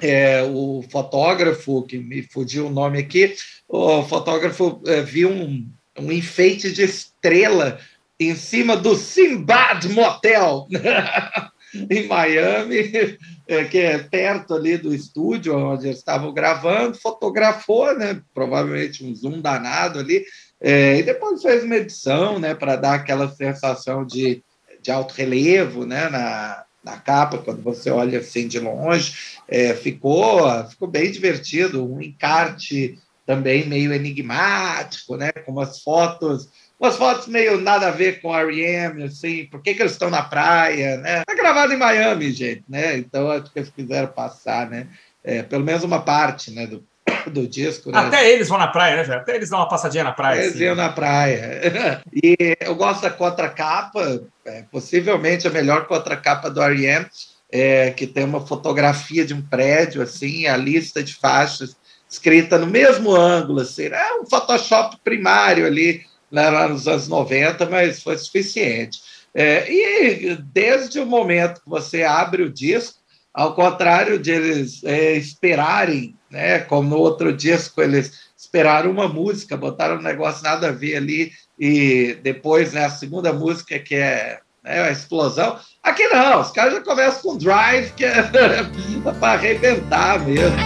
é, 0.00 0.42
o 0.42 0.84
fotógrafo, 0.90 1.82
que 1.82 1.98
me 1.98 2.22
fugiu 2.22 2.66
o 2.66 2.70
nome 2.70 2.98
aqui, 2.98 3.34
o 3.68 4.02
fotógrafo 4.02 4.82
é, 4.86 5.00
viu 5.00 5.30
um, 5.30 5.66
um 5.98 6.12
enfeite 6.12 6.72
de 6.72 6.82
estrela 6.82 7.78
em 8.18 8.34
cima 8.34 8.76
do 8.76 8.94
Simbad 8.94 9.84
Motel 9.88 10.68
em 11.90 12.06
Miami, 12.06 13.18
é, 13.46 13.64
que 13.64 13.78
é 13.78 13.98
perto 13.98 14.54
ali 14.54 14.76
do 14.76 14.94
estúdio 14.94 15.56
onde 15.56 15.86
eles 15.86 15.98
estavam 15.98 16.32
gravando, 16.32 16.98
fotografou, 16.98 17.96
né, 17.96 18.20
provavelmente 18.34 19.04
um 19.04 19.14
zoom 19.14 19.40
danado 19.40 19.98
ali, 19.98 20.24
é, 20.62 20.98
e 20.98 21.02
depois 21.02 21.42
fez 21.42 21.64
uma 21.64 21.76
edição, 21.76 22.38
né, 22.38 22.54
para 22.54 22.76
dar 22.76 22.94
aquela 22.94 23.28
sensação 23.28 24.06
de, 24.06 24.42
de 24.80 24.90
alto 24.90 25.12
relevo, 25.12 25.84
né, 25.84 26.08
na, 26.08 26.64
na 26.84 26.96
capa, 26.98 27.38
quando 27.38 27.60
você 27.62 27.90
olha 27.90 28.20
assim 28.20 28.46
de 28.46 28.60
longe. 28.60 29.40
É, 29.48 29.74
ficou, 29.74 30.48
ficou 30.68 30.86
bem 30.86 31.10
divertido, 31.10 31.84
um 31.84 32.00
encarte 32.00 32.98
também 33.26 33.66
meio 33.66 33.92
enigmático, 33.92 35.16
né, 35.16 35.32
com 35.32 35.52
umas 35.52 35.82
fotos 35.82 36.48
umas 36.82 36.96
fotos 36.96 37.28
meio 37.28 37.60
nada 37.60 37.86
a 37.86 37.92
ver 37.92 38.20
com 38.20 38.34
a 38.34 38.40
R.E.M., 38.40 39.04
assim, 39.04 39.46
por 39.46 39.62
que, 39.62 39.72
que 39.72 39.82
eles 39.82 39.92
estão 39.92 40.10
na 40.10 40.24
praia, 40.24 40.96
né? 40.96 41.22
Tá 41.24 41.32
gravado 41.32 41.72
em 41.72 41.76
Miami, 41.76 42.32
gente, 42.32 42.64
né? 42.68 42.98
Então 42.98 43.30
acho 43.30 43.52
que 43.52 43.60
eles 43.60 43.70
quiseram 43.70 44.08
passar, 44.08 44.68
né? 44.68 44.88
É, 45.22 45.44
pelo 45.44 45.64
menos 45.64 45.84
uma 45.84 46.02
parte, 46.02 46.50
né, 46.50 46.66
do, 46.66 46.84
do 47.30 47.46
disco. 47.46 47.90
Né? 47.90 47.98
Até 47.98 48.30
eles 48.30 48.48
vão 48.48 48.58
na 48.58 48.68
praia, 48.68 48.96
né, 48.96 49.02
velho? 49.04 49.20
Até 49.20 49.36
eles 49.36 49.50
dão 49.50 49.58
uma 49.58 49.68
passadinha 49.68 50.04
na 50.04 50.12
praia. 50.12 50.40
Eles 50.40 50.54
assim. 50.54 50.64
iam 50.64 50.74
na 50.74 50.88
praia. 50.88 52.02
E 52.12 52.56
eu 52.60 52.74
gosto 52.74 53.02
da 53.02 53.10
contracapa, 53.10 54.22
é, 54.44 54.62
possivelmente 54.70 55.46
a 55.46 55.50
melhor 55.50 55.86
contracapa 55.86 56.50
do 56.50 56.62
R.E.M., 56.62 57.06
é, 57.50 57.90
que 57.90 58.06
tem 58.06 58.24
uma 58.24 58.46
fotografia 58.46 59.24
de 59.24 59.34
um 59.34 59.42
prédio, 59.42 60.00
assim, 60.00 60.46
a 60.46 60.56
lista 60.56 61.02
de 61.02 61.14
faixas 61.14 61.76
escrita 62.08 62.58
no 62.58 62.66
mesmo 62.66 63.14
ângulo, 63.14 63.60
assim, 63.60 63.86
é 63.86 64.20
um 64.20 64.26
Photoshop 64.26 64.98
primário 65.02 65.66
ali, 65.66 66.02
né, 66.30 66.48
lá 66.50 66.68
nos 66.68 66.86
anos 66.86 67.08
90, 67.08 67.66
mas 67.66 68.02
foi 68.02 68.18
suficiente. 68.18 69.00
É, 69.34 69.70
e 69.70 70.36
desde 70.36 71.00
o 71.00 71.06
momento 71.06 71.62
que 71.62 71.68
você 71.68 72.02
abre 72.02 72.42
o 72.42 72.52
disco, 72.52 72.98
ao 73.32 73.54
contrário 73.54 74.18
de 74.18 74.30
eles 74.30 74.84
é, 74.84 75.12
esperarem, 75.14 76.14
né, 76.32 76.60
como 76.60 76.88
no 76.88 76.96
outro 76.96 77.32
disco 77.32 77.82
eles 77.82 78.22
esperaram 78.36 78.90
uma 78.90 79.06
música, 79.06 79.56
botaram 79.56 79.96
um 79.96 80.02
negócio 80.02 80.42
nada 80.42 80.68
a 80.68 80.72
ver 80.72 80.96
ali, 80.96 81.30
e 81.58 82.18
depois 82.22 82.72
né, 82.72 82.86
a 82.86 82.90
segunda 82.90 83.32
música 83.32 83.78
que 83.78 83.94
é 83.94 84.40
né, 84.64 84.82
a 84.82 84.90
explosão. 84.90 85.58
Aqui 85.82 86.08
não, 86.08 86.40
os 86.40 86.50
caras 86.50 86.72
já 86.72 86.80
começam 86.80 87.22
com 87.22 87.36
drive, 87.36 87.92
que 87.92 88.04
é 88.04 88.22
para 89.20 89.32
arrebentar 89.34 90.18
mesmo. 90.24 90.56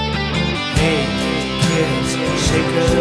Hey, 0.78 1.06
kids, 1.60 2.95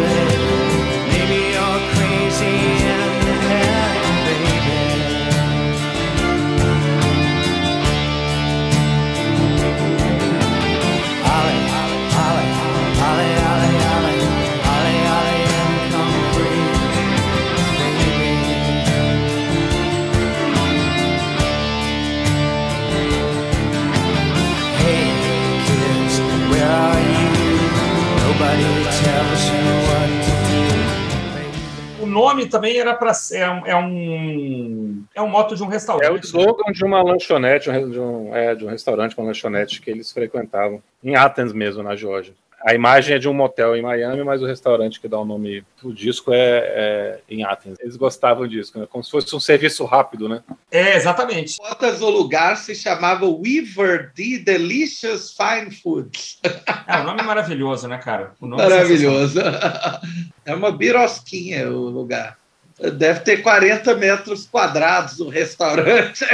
nome 32.16 32.48
também 32.48 32.78
era 32.78 32.94
para 32.94 33.12
é, 33.34 33.50
um, 33.50 33.66
é 33.66 33.76
um 33.76 35.04
é 35.14 35.22
um 35.22 35.28
moto 35.28 35.56
de 35.56 35.62
um 35.62 35.68
restaurante. 35.68 36.08
É 36.08 36.12
o 36.12 36.18
slogan 36.18 36.72
de 36.72 36.86
uma 36.86 37.02
lanchonete, 37.04 37.70
de 37.70 38.00
um, 38.00 38.34
é, 38.34 38.56
de 38.56 38.66
um 38.66 38.70
restaurante, 38.70 39.18
uma 39.18 39.28
lanchonete 39.28 39.82
que 39.82 39.92
eles 39.92 40.12
frequentavam 40.12 40.82
em 41.04 41.16
Athens 41.16 41.52
mesmo, 41.52 41.84
na 41.84 41.96
Geórgia. 41.96 42.34
A 42.66 42.74
imagem 42.74 43.16
é 43.16 43.20
de 43.20 43.30
um 43.30 43.34
motel 43.34 43.76
em 43.76 43.82
Miami, 43.84 44.24
mas 44.24 44.42
o 44.42 44.48
restaurante 44.48 45.00
que 45.00 45.08
dá 45.08 45.20
o 45.20 45.24
nome 45.24 45.64
do 45.84 45.94
disco 45.94 46.34
é, 46.34 46.40
é 46.40 47.20
em 47.30 47.44
Athens. 47.44 47.78
Eles 47.80 47.96
gostavam 47.96 48.48
disso, 48.48 48.80
né? 48.80 48.88
como 48.90 49.04
se 49.04 49.12
fosse 49.12 49.36
um 49.36 49.40
serviço 49.40 49.86
rápido, 49.86 50.28
né? 50.28 50.42
É, 50.72 50.96
exatamente. 50.96 51.58
Botas 51.58 52.02
o 52.02 52.10
lugar 52.10 52.58
se 52.58 52.74
chamava 52.74 53.28
Weaver 53.28 54.12
the 54.16 54.40
Delicious 54.40 55.36
Fine 55.38 55.70
Foods. 55.72 56.40
É, 56.88 57.00
o 57.00 57.04
nome 57.04 57.20
é 57.20 57.24
maravilhoso, 57.24 57.88
né, 57.88 57.98
cara? 57.98 58.34
maravilhoso. 58.40 59.40
É, 59.40 60.00
é 60.52 60.56
uma 60.56 60.72
birosquinha 60.72 61.68
o 61.72 61.90
lugar. 61.90 62.38
Deve 62.78 63.22
ter 63.22 63.38
40 63.38 63.96
metros 63.96 64.46
quadrados 64.48 65.22
o 65.22 65.30
restaurante. 65.30 66.26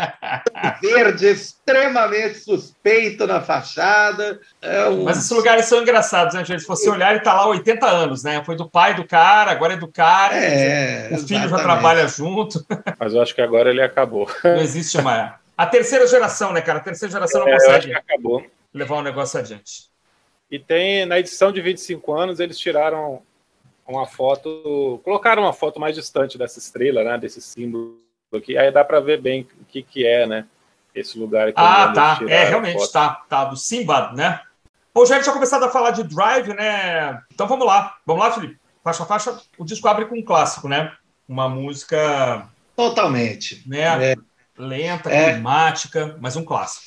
Verde 0.80 1.26
extremamente 1.26 2.38
suspeito 2.38 3.26
na 3.26 3.42
fachada. 3.42 4.40
É 4.62 4.88
um... 4.88 5.04
Mas 5.04 5.18
esses 5.18 5.30
lugares 5.30 5.66
são 5.66 5.82
engraçados, 5.82 6.34
né, 6.34 6.42
gente? 6.46 6.62
Se 6.62 6.68
você 6.68 6.88
olhar, 6.88 7.10
ele 7.10 7.18
está 7.18 7.34
lá 7.34 7.42
há 7.42 7.48
80 7.48 7.86
anos, 7.86 8.24
né? 8.24 8.42
Foi 8.42 8.56
do 8.56 8.68
pai 8.68 8.94
do 8.94 9.04
cara, 9.04 9.50
agora 9.50 9.74
é 9.74 9.76
do 9.76 9.86
cara. 9.86 10.34
É, 10.34 11.10
o 11.12 11.18
filho 11.18 11.46
já 11.46 11.58
trabalha 11.58 12.08
junto. 12.08 12.64
Mas 12.98 13.12
eu 13.12 13.20
acho 13.20 13.34
que 13.34 13.42
agora 13.42 13.68
ele 13.68 13.82
acabou. 13.82 14.30
Não 14.42 14.62
existe 14.62 15.00
mais. 15.02 15.32
A 15.58 15.66
terceira 15.66 16.06
geração, 16.06 16.54
né, 16.54 16.62
cara? 16.62 16.78
A 16.78 16.82
terceira 16.82 17.12
geração 17.12 17.42
não 17.42 17.48
é, 17.48 17.52
consegue 17.52 17.92
levar 18.72 18.94
o 18.94 18.98
um 19.00 19.02
negócio 19.02 19.38
adiante. 19.38 19.90
E 20.50 20.58
tem, 20.58 21.04
na 21.04 21.18
edição 21.18 21.52
de 21.52 21.60
25 21.60 22.14
anos, 22.14 22.40
eles 22.40 22.58
tiraram 22.58 23.20
uma 23.86 24.06
foto, 24.06 25.00
colocaram 25.04 25.42
uma 25.42 25.52
foto 25.52 25.78
mais 25.78 25.94
distante 25.94 26.36
dessa 26.36 26.58
estrela, 26.58 27.04
né, 27.04 27.18
desse 27.18 27.40
símbolo 27.40 27.98
aqui, 28.34 28.58
aí 28.58 28.70
dá 28.70 28.84
para 28.84 29.00
ver 29.00 29.20
bem 29.20 29.46
o 29.60 29.64
que, 29.64 29.82
que 29.82 30.06
é, 30.06 30.26
né, 30.26 30.46
esse 30.94 31.18
lugar 31.18 31.48
aqui. 31.48 31.60
Ah, 31.60 31.92
tá, 31.92 32.20
é, 32.28 32.44
realmente, 32.44 32.90
tá, 32.92 33.22
tá, 33.28 33.44
do 33.44 33.56
Simbad, 33.56 34.14
né. 34.14 34.40
Bom, 34.94 35.04
já 35.06 35.20
tinha 35.22 35.32
começado 35.32 35.64
a 35.64 35.70
falar 35.70 35.90
de 35.90 36.02
Drive, 36.02 36.48
né, 36.48 37.22
então 37.32 37.46
vamos 37.46 37.66
lá, 37.66 37.96
vamos 38.04 38.24
lá, 38.24 38.32
Felipe, 38.32 38.58
faixa 38.82 39.02
a 39.02 39.06
faixa, 39.06 39.40
o 39.58 39.64
disco 39.64 39.86
abre 39.88 40.06
com 40.06 40.16
um 40.16 40.24
clássico, 40.24 40.68
né, 40.68 40.92
uma 41.28 41.48
música... 41.48 42.48
Totalmente. 42.74 43.62
Né, 43.66 44.12
é. 44.12 44.16
lenta, 44.58 45.10
é. 45.10 45.32
climática, 45.32 46.16
mas 46.20 46.36
um 46.36 46.44
clássico. 46.44 46.84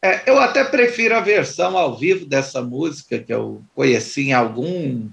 É, 0.00 0.30
eu 0.30 0.38
até 0.38 0.62
prefiro 0.62 1.16
a 1.16 1.20
versão 1.20 1.78
ao 1.78 1.96
vivo 1.96 2.26
dessa 2.26 2.60
música, 2.60 3.18
que 3.18 3.32
eu 3.32 3.62
conheci 3.74 4.28
em 4.28 4.32
algum 4.34 5.08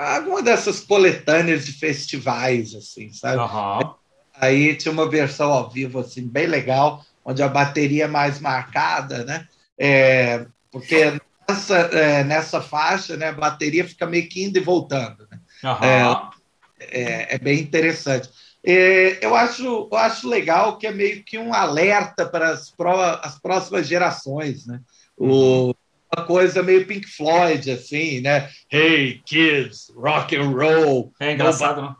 alguma 0.00 0.42
dessas 0.42 0.80
coletâneas 0.80 1.66
de 1.66 1.72
festivais, 1.72 2.74
assim, 2.74 3.12
sabe? 3.12 3.38
Uhum. 3.38 3.94
Aí 4.34 4.74
tinha 4.74 4.92
uma 4.92 5.08
versão 5.08 5.52
ao 5.52 5.68
vivo, 5.68 5.98
assim, 5.98 6.26
bem 6.26 6.46
legal, 6.46 7.04
onde 7.24 7.42
a 7.42 7.48
bateria 7.48 8.04
é 8.04 8.08
mais 8.08 8.40
marcada, 8.40 9.24
né? 9.24 9.46
É, 9.78 10.46
porque 10.70 11.20
nessa, 11.48 11.76
é, 11.76 12.24
nessa 12.24 12.60
faixa, 12.60 13.16
né, 13.16 13.28
a 13.28 13.32
bateria 13.32 13.86
fica 13.86 14.06
meio 14.06 14.28
que 14.28 14.42
indo 14.42 14.56
e 14.56 14.62
voltando. 14.62 15.28
Né? 15.30 15.38
Uhum. 15.64 16.30
É, 16.80 17.34
é, 17.34 17.38
bem 17.38 17.60
interessante. 17.60 18.30
É, 18.64 19.24
eu, 19.24 19.34
acho, 19.34 19.88
eu 19.90 19.96
acho 19.98 20.28
legal 20.28 20.78
que 20.78 20.86
é 20.86 20.92
meio 20.92 21.22
que 21.22 21.38
um 21.38 21.52
alerta 21.52 22.26
para 22.26 22.50
as, 22.50 22.70
pró, 22.70 22.98
as 23.22 23.38
próximas 23.38 23.86
gerações, 23.86 24.66
né? 24.66 24.80
O, 25.16 25.26
uhum 25.66 25.74
uma 26.16 26.26
coisa 26.26 26.62
meio 26.62 26.86
Pink 26.86 27.06
Floyd, 27.06 27.70
assim, 27.70 28.20
né? 28.20 28.50
Hey, 28.70 29.20
kids, 29.24 29.92
rock 29.94 30.36
and 30.36 30.50
roll. 30.50 31.12
É 31.20 31.32
engraçado, 31.32 31.82
né? 31.82 31.94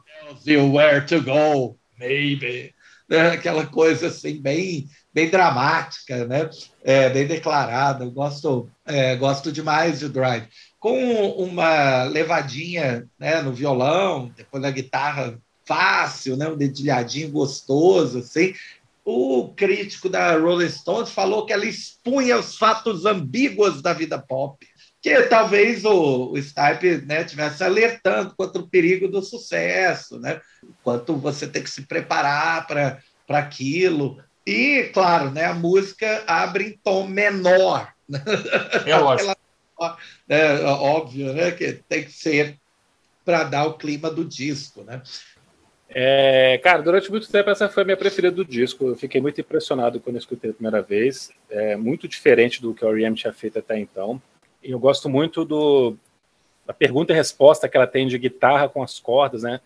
You 0.44 0.72
where 0.72 1.04
to 1.06 1.22
go, 1.22 1.78
maybe. 1.98 2.74
Né? 3.08 3.30
Aquela 3.32 3.66
coisa 3.66 4.08
assim, 4.08 4.40
bem, 4.40 4.88
bem 5.14 5.28
dramática, 5.30 6.26
né? 6.26 6.50
É, 6.84 7.08
bem 7.08 7.26
declarada. 7.26 8.04
Eu 8.04 8.10
gosto, 8.10 8.68
é, 8.84 9.14
gosto 9.16 9.52
demais 9.52 10.00
de 10.00 10.08
Drive. 10.08 10.48
Com 10.78 11.30
uma 11.32 12.04
levadinha 12.04 13.06
né, 13.18 13.42
no 13.42 13.52
violão, 13.52 14.32
depois 14.36 14.62
na 14.62 14.70
guitarra 14.70 15.38
fácil, 15.64 16.36
né? 16.36 16.48
um 16.48 16.56
dedilhadinho 16.56 17.30
gostoso, 17.30 18.18
assim 18.18 18.54
o 19.10 19.54
crítico 19.54 20.08
da 20.08 20.36
Rolling 20.36 20.68
Stones 20.68 21.10
falou 21.10 21.44
que 21.44 21.52
ela 21.52 21.64
expunha 21.64 22.38
os 22.38 22.56
fatos 22.56 23.04
ambíguos 23.04 23.82
da 23.82 23.92
vida 23.92 24.18
pop, 24.18 24.66
que 25.02 25.22
talvez 25.22 25.84
o, 25.84 26.32
o 26.32 26.42
Stipe 26.42 26.98
né, 27.06 27.24
tivesse 27.24 27.64
alertando 27.64 28.34
contra 28.36 28.60
o 28.60 28.68
perigo 28.68 29.08
do 29.08 29.22
sucesso, 29.22 30.18
né? 30.18 30.40
quanto 30.82 31.16
você 31.16 31.46
tem 31.46 31.62
que 31.62 31.70
se 31.70 31.82
preparar 31.82 32.66
para 32.66 32.98
aquilo. 33.28 34.22
E, 34.46 34.90
claro, 34.92 35.30
né, 35.30 35.46
a 35.46 35.54
música 35.54 36.24
abre 36.26 36.64
em 36.64 36.80
tom 36.82 37.06
menor. 37.06 37.92
É 38.86 38.96
lógico. 38.96 39.36
é, 40.28 40.62
óbvio 40.64 41.32
né, 41.32 41.50
que 41.52 41.72
tem 41.88 42.04
que 42.04 42.12
ser 42.12 42.58
para 43.24 43.44
dar 43.44 43.64
o 43.66 43.74
clima 43.74 44.10
do 44.10 44.24
disco. 44.24 44.82
Né? 44.82 45.00
É, 45.92 46.58
cara, 46.62 46.82
durante 46.82 47.10
muito 47.10 47.30
tempo 47.30 47.50
essa 47.50 47.68
foi 47.68 47.82
a 47.82 47.86
minha 47.86 47.96
preferida 47.96 48.34
do 48.34 48.44
disco. 48.44 48.88
Eu 48.88 48.96
fiquei 48.96 49.20
muito 49.20 49.40
impressionado 49.40 49.98
quando 49.98 50.16
eu 50.16 50.20
escutei 50.20 50.50
a 50.50 50.54
primeira 50.54 50.80
vez. 50.80 51.32
É 51.50 51.76
muito 51.76 52.06
diferente 52.06 52.62
do 52.62 52.72
que 52.72 52.84
o 52.84 52.88
R.E.M. 52.88 53.16
tinha 53.16 53.32
feito 53.32 53.58
até 53.58 53.78
então. 53.78 54.22
E 54.62 54.70
eu 54.70 54.78
gosto 54.78 55.08
muito 55.08 55.44
do 55.44 55.96
da 56.66 56.72
pergunta 56.72 57.12
e 57.12 57.16
resposta 57.16 57.68
que 57.68 57.76
ela 57.76 57.86
tem 57.86 58.06
de 58.06 58.16
guitarra 58.16 58.68
com 58.68 58.80
as 58.80 59.00
cordas, 59.00 59.42
né? 59.42 59.60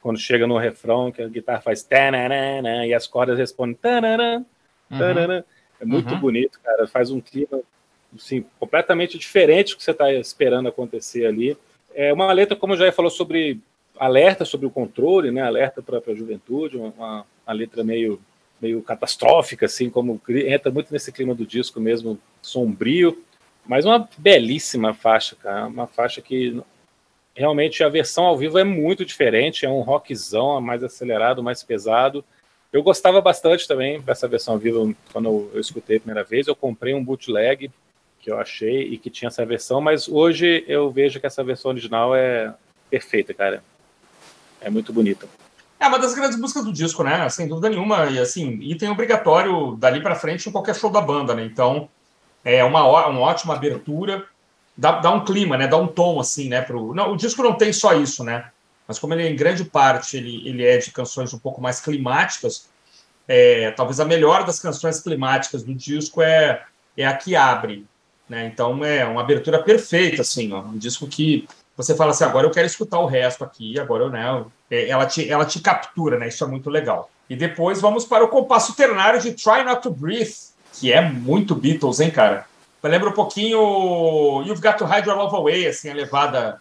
Quando 0.00 0.20
chega 0.20 0.46
no 0.46 0.56
refrão, 0.56 1.10
que 1.10 1.20
a 1.20 1.28
guitarra 1.28 1.60
faz 1.60 1.82
tanana, 1.82 2.86
e 2.86 2.94
as 2.94 3.08
cordas 3.08 3.36
respondem 3.36 3.74
tanana, 3.74 4.46
tanana. 4.88 5.38
Uhum. 5.38 5.44
É 5.80 5.84
muito 5.84 6.14
uhum. 6.14 6.20
bonito, 6.20 6.60
cara. 6.62 6.86
Faz 6.86 7.10
um 7.10 7.20
clima 7.20 7.60
assim, 8.14 8.44
completamente 8.60 9.18
diferente 9.18 9.72
do 9.72 9.78
que 9.78 9.82
você 9.82 9.90
está 9.90 10.12
esperando 10.12 10.68
acontecer 10.68 11.26
ali. 11.26 11.56
É 11.92 12.12
uma 12.12 12.32
letra, 12.32 12.54
como 12.54 12.76
já 12.76 12.92
falou, 12.92 13.10
sobre 13.10 13.60
alerta 13.98 14.44
sobre 14.44 14.66
o 14.66 14.70
controle, 14.70 15.30
né? 15.30 15.42
Alerta 15.42 15.82
para 15.82 16.00
a 16.06 16.14
juventude, 16.14 16.76
uma, 16.76 17.24
uma, 17.46 17.52
letra 17.52 17.84
meio 17.84 18.20
meio 18.60 18.80
catastrófica, 18.80 19.66
assim, 19.66 19.90
como 19.90 20.18
entra 20.28 20.72
muito 20.72 20.90
nesse 20.90 21.12
clima 21.12 21.34
do 21.34 21.44
disco 21.44 21.78
mesmo, 21.80 22.18
sombrio, 22.40 23.22
mas 23.66 23.84
uma 23.84 24.08
belíssima 24.16 24.94
faixa, 24.94 25.36
cara, 25.36 25.66
uma 25.66 25.86
faixa 25.86 26.22
que 26.22 26.62
realmente 27.34 27.84
a 27.84 27.90
versão 27.90 28.24
ao 28.24 28.38
vivo 28.38 28.58
é 28.58 28.64
muito 28.64 29.04
diferente, 29.04 29.66
é 29.66 29.68
um 29.68 29.80
rockzão 29.80 30.60
mais 30.62 30.82
acelerado, 30.82 31.42
mais 31.42 31.62
pesado. 31.62 32.24
Eu 32.72 32.82
gostava 32.82 33.20
bastante 33.20 33.68
também 33.68 34.00
dessa 34.00 34.26
versão 34.26 34.54
ao 34.54 34.60
vivo 34.60 34.96
quando 35.12 35.50
eu 35.52 35.60
escutei 35.60 35.98
a 35.98 36.00
primeira 36.00 36.24
vez. 36.24 36.46
Eu 36.46 36.56
comprei 36.56 36.94
um 36.94 37.04
bootleg 37.04 37.70
que 38.20 38.30
eu 38.30 38.38
achei 38.38 38.84
e 38.84 38.96
que 38.96 39.10
tinha 39.10 39.28
essa 39.28 39.44
versão, 39.44 39.80
mas 39.80 40.08
hoje 40.08 40.64
eu 40.66 40.90
vejo 40.90 41.20
que 41.20 41.26
essa 41.26 41.44
versão 41.44 41.72
original 41.72 42.16
é 42.16 42.54
perfeita, 42.88 43.34
cara 43.34 43.62
é 44.64 44.70
muito 44.70 44.92
bonita. 44.92 45.28
É 45.78 45.86
uma 45.86 45.98
das 45.98 46.14
grandes 46.14 46.38
músicas 46.38 46.64
do 46.64 46.72
disco, 46.72 47.02
né? 47.02 47.28
Sem 47.28 47.46
dúvida 47.46 47.68
nenhuma. 47.68 48.06
E 48.06 48.18
assim, 48.18 48.58
item 48.62 48.90
obrigatório 48.90 49.76
dali 49.76 50.00
para 50.02 50.14
frente 50.14 50.48
em 50.48 50.52
qualquer 50.52 50.74
show 50.74 50.90
da 50.90 51.00
banda, 51.00 51.34
né? 51.34 51.44
Então, 51.44 51.88
é 52.44 52.64
uma, 52.64 52.84
uma 53.06 53.20
ótima 53.20 53.54
abertura. 53.54 54.24
Dá, 54.76 55.00
dá 55.00 55.10
um 55.10 55.24
clima, 55.24 55.56
né? 55.56 55.66
Dá 55.66 55.76
um 55.76 55.86
tom, 55.86 56.18
assim, 56.18 56.48
né? 56.48 56.62
Pro... 56.62 56.94
Não, 56.94 57.12
o 57.12 57.16
disco 57.16 57.42
não 57.42 57.54
tem 57.54 57.72
só 57.72 57.94
isso, 57.94 58.24
né? 58.24 58.50
Mas 58.88 58.98
como 58.98 59.14
ele, 59.14 59.28
em 59.28 59.36
grande 59.36 59.64
parte, 59.64 60.16
ele, 60.16 60.46
ele 60.48 60.64
é 60.64 60.78
de 60.78 60.90
canções 60.90 61.32
um 61.32 61.38
pouco 61.38 61.60
mais 61.60 61.80
climáticas, 61.80 62.68
é, 63.26 63.70
talvez 63.70 63.98
a 64.00 64.04
melhor 64.04 64.44
das 64.44 64.60
canções 64.60 65.00
climáticas 65.00 65.62
do 65.62 65.74
disco 65.74 66.20
é, 66.20 66.62
é 66.96 67.06
a 67.06 67.16
que 67.16 67.34
abre. 67.34 67.86
Né? 68.28 68.46
Então, 68.46 68.84
é 68.84 69.04
uma 69.04 69.20
abertura 69.20 69.62
perfeita, 69.62 70.22
assim, 70.22 70.52
ó. 70.52 70.60
Um 70.60 70.78
disco 70.78 71.06
que 71.06 71.46
você 71.76 71.94
fala 71.94 72.10
assim, 72.10 72.24
agora 72.24 72.46
eu 72.46 72.50
quero 72.50 72.66
escutar 72.66 73.00
o 73.00 73.06
resto 73.06 73.42
aqui, 73.42 73.78
agora 73.78 74.04
eu, 74.04 74.10
né, 74.10 74.44
é, 74.70 74.88
ela 74.88 75.06
te, 75.06 75.28
ela 75.28 75.44
te 75.44 75.60
captura, 75.60 76.18
né, 76.18 76.28
isso 76.28 76.44
é 76.44 76.46
muito 76.46 76.70
legal. 76.70 77.10
E 77.28 77.34
depois 77.34 77.80
vamos 77.80 78.04
para 78.04 78.24
o 78.24 78.28
compasso 78.28 78.74
ternário 78.74 79.20
de 79.20 79.32
Try 79.32 79.64
Not 79.64 79.82
to 79.82 79.90
Breathe, 79.90 80.34
que 80.72 80.92
é 80.92 81.00
muito 81.00 81.54
Beatles, 81.54 82.00
hein, 82.00 82.10
cara? 82.10 82.46
Lembra 82.82 83.08
um 83.08 83.14
pouquinho 83.14 84.42
You've 84.42 84.60
Got 84.60 84.76
to 84.76 84.84
Hide 84.84 85.08
Your 85.08 85.16
Love 85.16 85.34
Away, 85.36 85.66
assim, 85.66 85.88
a 85.88 85.94
levada, 85.94 86.60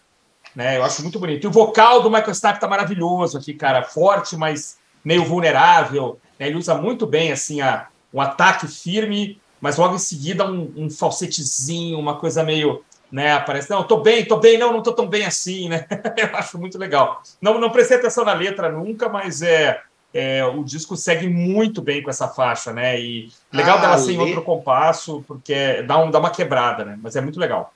né, 0.56 0.78
eu 0.78 0.84
acho 0.84 1.02
muito 1.02 1.20
bonito. 1.20 1.44
E 1.44 1.48
o 1.48 1.52
vocal 1.52 2.02
do 2.02 2.10
Michael 2.10 2.34
Stipe 2.34 2.60
tá 2.60 2.68
maravilhoso 2.68 3.38
aqui, 3.38 3.54
cara, 3.54 3.84
forte, 3.84 4.36
mas 4.38 4.78
meio 5.04 5.26
vulnerável, 5.26 6.18
né, 6.40 6.48
ele 6.48 6.58
usa 6.58 6.76
muito 6.76 7.06
bem, 7.06 7.32
assim, 7.32 7.62
a, 7.62 7.88
um 8.14 8.22
ataque 8.22 8.68
firme, 8.68 9.40
mas 9.60 9.78
logo 9.78 9.96
em 9.96 10.00
seguida 10.00 10.46
um, 10.46 10.74
um 10.76 10.90
falsetezinho, 10.90 12.00
uma 12.00 12.18
coisa 12.18 12.44
meio 12.44 12.84
né? 13.14 13.34
Aparece, 13.34 13.70
não, 13.70 13.84
tô 13.84 13.98
bem, 13.98 14.26
tô 14.26 14.38
bem, 14.38 14.58
não, 14.58 14.74
não 14.74 14.82
tô 14.82 14.92
tão 14.92 15.08
bem 15.08 15.24
assim, 15.24 15.70
né? 15.70 15.86
Eu 16.18 16.36
acho 16.36 16.58
muito 16.58 16.80
legal. 16.80 17.22
Não, 17.40 17.60
não 17.60 17.70
prestei 17.70 17.98
atenção 17.98 18.26
na 18.26 18.34
letra 18.34 18.72
nunca, 18.72 19.08
mas 19.08 19.44
é, 19.44 19.80
é, 20.12 20.44
o 20.44 20.64
disco 20.64 20.98
segue 20.98 21.28
muito 21.28 21.80
bem 21.80 22.02
com 22.02 22.10
essa 22.10 22.28
faixa, 22.28 22.74
né? 22.74 23.00
E 23.00 23.32
legal 23.52 23.78
ah, 23.78 23.82
dela 23.82 23.98
ser 24.00 24.14
em 24.14 24.18
outro 24.18 24.42
compasso, 24.42 25.24
porque 25.28 25.84
dá, 25.84 26.00
um, 26.00 26.10
dá 26.10 26.18
uma 26.18 26.32
quebrada, 26.32 26.84
né? 26.84 26.98
Mas 27.00 27.16
é 27.16 27.22
muito 27.22 27.40
legal. 27.40 27.72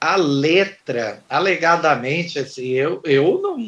A 0.00 0.16
letra, 0.16 1.22
alegadamente, 1.28 2.38
assim, 2.38 2.68
eu, 2.68 3.02
eu 3.04 3.40
não, 3.42 3.58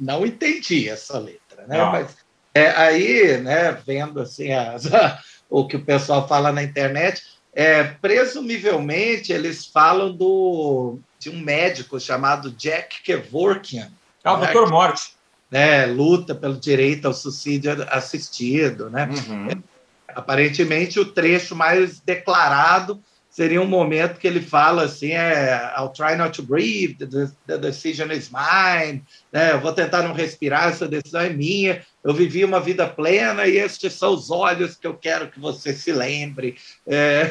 não 0.00 0.24
entendi 0.24 0.88
essa 0.88 1.18
letra, 1.18 1.66
né? 1.66 1.76
Não. 1.76 1.92
Mas 1.92 2.16
é, 2.54 2.70
aí, 2.70 3.36
né, 3.36 3.76
vendo 3.86 4.18
assim 4.18 4.50
as, 4.50 4.84
o 5.50 5.68
que 5.68 5.76
o 5.76 5.84
pessoal 5.84 6.26
fala 6.26 6.50
na 6.50 6.62
internet, 6.62 7.22
é, 7.54 7.84
presumivelmente, 7.84 9.32
eles 9.32 9.64
falam 9.64 10.12
do, 10.12 10.98
de 11.18 11.30
um 11.30 11.38
médico 11.38 12.00
chamado 12.00 12.50
Jack 12.50 13.02
Kevorkian. 13.02 13.90
É 14.24 14.30
o 14.30 14.36
né? 14.36 14.52
Doutor 14.52 14.70
Morte. 14.70 15.14
Né, 15.50 15.86
luta 15.86 16.34
pelo 16.34 16.56
direito 16.56 17.06
ao 17.06 17.14
suicídio 17.14 17.86
assistido. 17.90 18.90
Né? 18.90 19.08
Uhum. 19.28 19.50
É, 19.50 19.56
aparentemente, 20.08 20.98
o 20.98 21.04
trecho 21.04 21.54
mais 21.54 22.00
declarado 22.00 23.00
seria 23.34 23.60
um 23.60 23.66
momento 23.66 24.20
que 24.20 24.28
ele 24.28 24.40
fala 24.40 24.84
assim, 24.84 25.10
é, 25.10 25.74
I'll 25.76 25.88
try 25.88 26.14
not 26.16 26.36
to 26.36 26.42
breathe, 26.46 26.98
the, 26.98 27.28
the 27.48 27.58
decision 27.58 28.12
is 28.12 28.30
mine, 28.30 29.02
né? 29.32 29.52
eu 29.52 29.60
vou 29.60 29.72
tentar 29.72 30.02
não 30.02 30.14
respirar, 30.14 30.68
essa 30.68 30.86
decisão 30.86 31.20
é 31.20 31.30
minha, 31.30 31.84
eu 32.04 32.14
vivi 32.14 32.44
uma 32.44 32.60
vida 32.60 32.86
plena 32.86 33.44
e 33.44 33.58
estes 33.58 33.94
são 33.94 34.14
os 34.14 34.30
olhos 34.30 34.76
que 34.76 34.86
eu 34.86 34.94
quero 34.94 35.28
que 35.28 35.40
você 35.40 35.72
se 35.74 35.90
lembre. 35.90 36.56
É... 36.86 37.28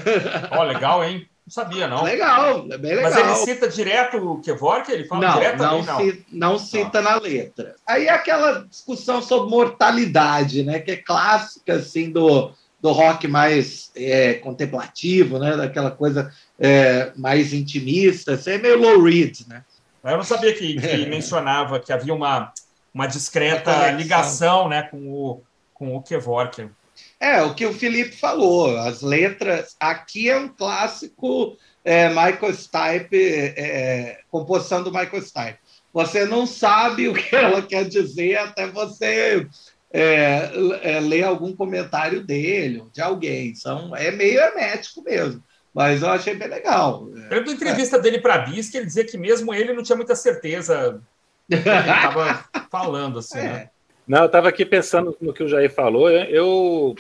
Oh, 0.52 0.64
legal, 0.64 1.06
hein? 1.06 1.26
Não 1.46 1.52
sabia, 1.52 1.88
não. 1.88 2.04
Legal, 2.04 2.68
é 2.70 2.78
bem 2.78 2.96
legal. 2.96 3.12
Mas 3.12 3.18
ele 3.18 3.36
cita 3.36 3.70
direto 3.70 4.18
o 4.18 4.42
Kevork? 4.42 4.92
Ele 4.92 5.06
fala 5.06 5.28
não, 5.28 5.34
direto 5.34 5.58
não, 5.58 5.84
não. 5.84 6.00
Cita, 6.00 6.26
não 6.32 6.60
cita 6.60 7.02
na 7.02 7.16
letra. 7.16 7.76
Aí 7.88 8.08
é 8.08 8.12
aquela 8.12 8.66
discussão 8.66 9.22
sobre 9.22 9.50
mortalidade, 9.50 10.64
né? 10.64 10.80
Que 10.80 10.92
é 10.92 10.98
clássica, 10.98 11.76
assim, 11.76 12.12
do 12.12 12.52
do 12.84 12.92
rock 12.92 13.30
mais 13.30 13.90
é, 13.96 14.34
contemplativo, 14.34 15.40
né? 15.40 15.56
Daquela 15.56 15.90
coisa 15.90 16.30
é, 16.60 17.14
mais 17.16 17.54
intimista, 17.54 18.34
assim, 18.34 18.52
é 18.52 18.58
meio 18.58 18.78
low 18.78 19.02
read, 19.02 19.48
né? 19.48 19.64
Eu 20.04 20.18
não 20.18 20.24
sabia 20.24 20.54
que, 20.54 20.76
que 20.76 21.06
mencionava 21.06 21.80
que 21.80 21.94
havia 21.94 22.14
uma, 22.14 22.52
uma 22.94 23.08
discreta 23.08 23.90
ligação 23.92 24.68
né, 24.68 24.84
com 24.84 24.98
o, 24.98 25.42
com 25.74 25.96
o 25.96 26.04
Kevork. 26.04 26.70
É, 27.18 27.42
o 27.42 27.56
que 27.56 27.66
o 27.66 27.74
Felipe 27.74 28.18
falou, 28.18 28.78
as 28.80 29.02
letras, 29.02 29.78
aqui 29.80 30.30
é 30.30 30.38
um 30.38 30.50
clássico 30.50 31.56
é, 31.86 32.10
Michael 32.10 32.54
Stipe, 32.54 33.16
é, 33.16 33.54
é, 33.58 34.20
composição 34.30 34.84
do 34.84 34.92
Michael 34.92 35.22
Stipe. 35.22 35.58
Você 35.94 36.26
não 36.26 36.46
sabe 36.46 37.08
o 37.08 37.14
que 37.14 37.34
ela 37.34 37.62
quer 37.62 37.88
dizer 37.88 38.36
até 38.40 38.68
você 38.68 39.48
é, 39.94 40.50
é, 40.82 41.00
ler 41.00 41.24
algum 41.24 41.56
comentário 41.56 42.24
dele, 42.24 42.84
de 42.92 43.00
alguém. 43.00 43.54
São, 43.54 43.96
é 43.96 44.10
meio 44.10 44.40
hermético 44.40 45.04
mesmo. 45.04 45.44
Mas 45.72 46.02
eu 46.02 46.10
achei 46.10 46.36
bem 46.36 46.48
legal. 46.48 47.06
Pela 47.30 47.52
entrevista 47.52 47.98
é. 47.98 48.00
dele 48.00 48.20
para 48.20 48.36
a 48.36 48.38
Bis, 48.40 48.74
ele 48.74 48.88
dizia 48.88 49.06
que 49.06 49.18
mesmo 49.18 49.54
ele 49.54 49.74
não 49.74 49.84
tinha 49.84 49.96
muita 49.96 50.16
certeza 50.16 51.02
do 51.48 51.62
que 51.62 51.70
ele 51.70 51.80
estava 51.80 52.46
falando. 52.72 53.20
Assim, 53.20 53.40
é. 53.40 53.44
né? 53.44 53.70
Não, 54.08 54.20
eu 54.20 54.26
estava 54.26 54.50
aqui 54.50 54.66
pensando 54.66 55.16
no 55.22 55.34
que 55.34 55.44
o 55.44 55.48
Jair 55.48 55.72
falou. 55.72 56.10
Eu 56.10 56.96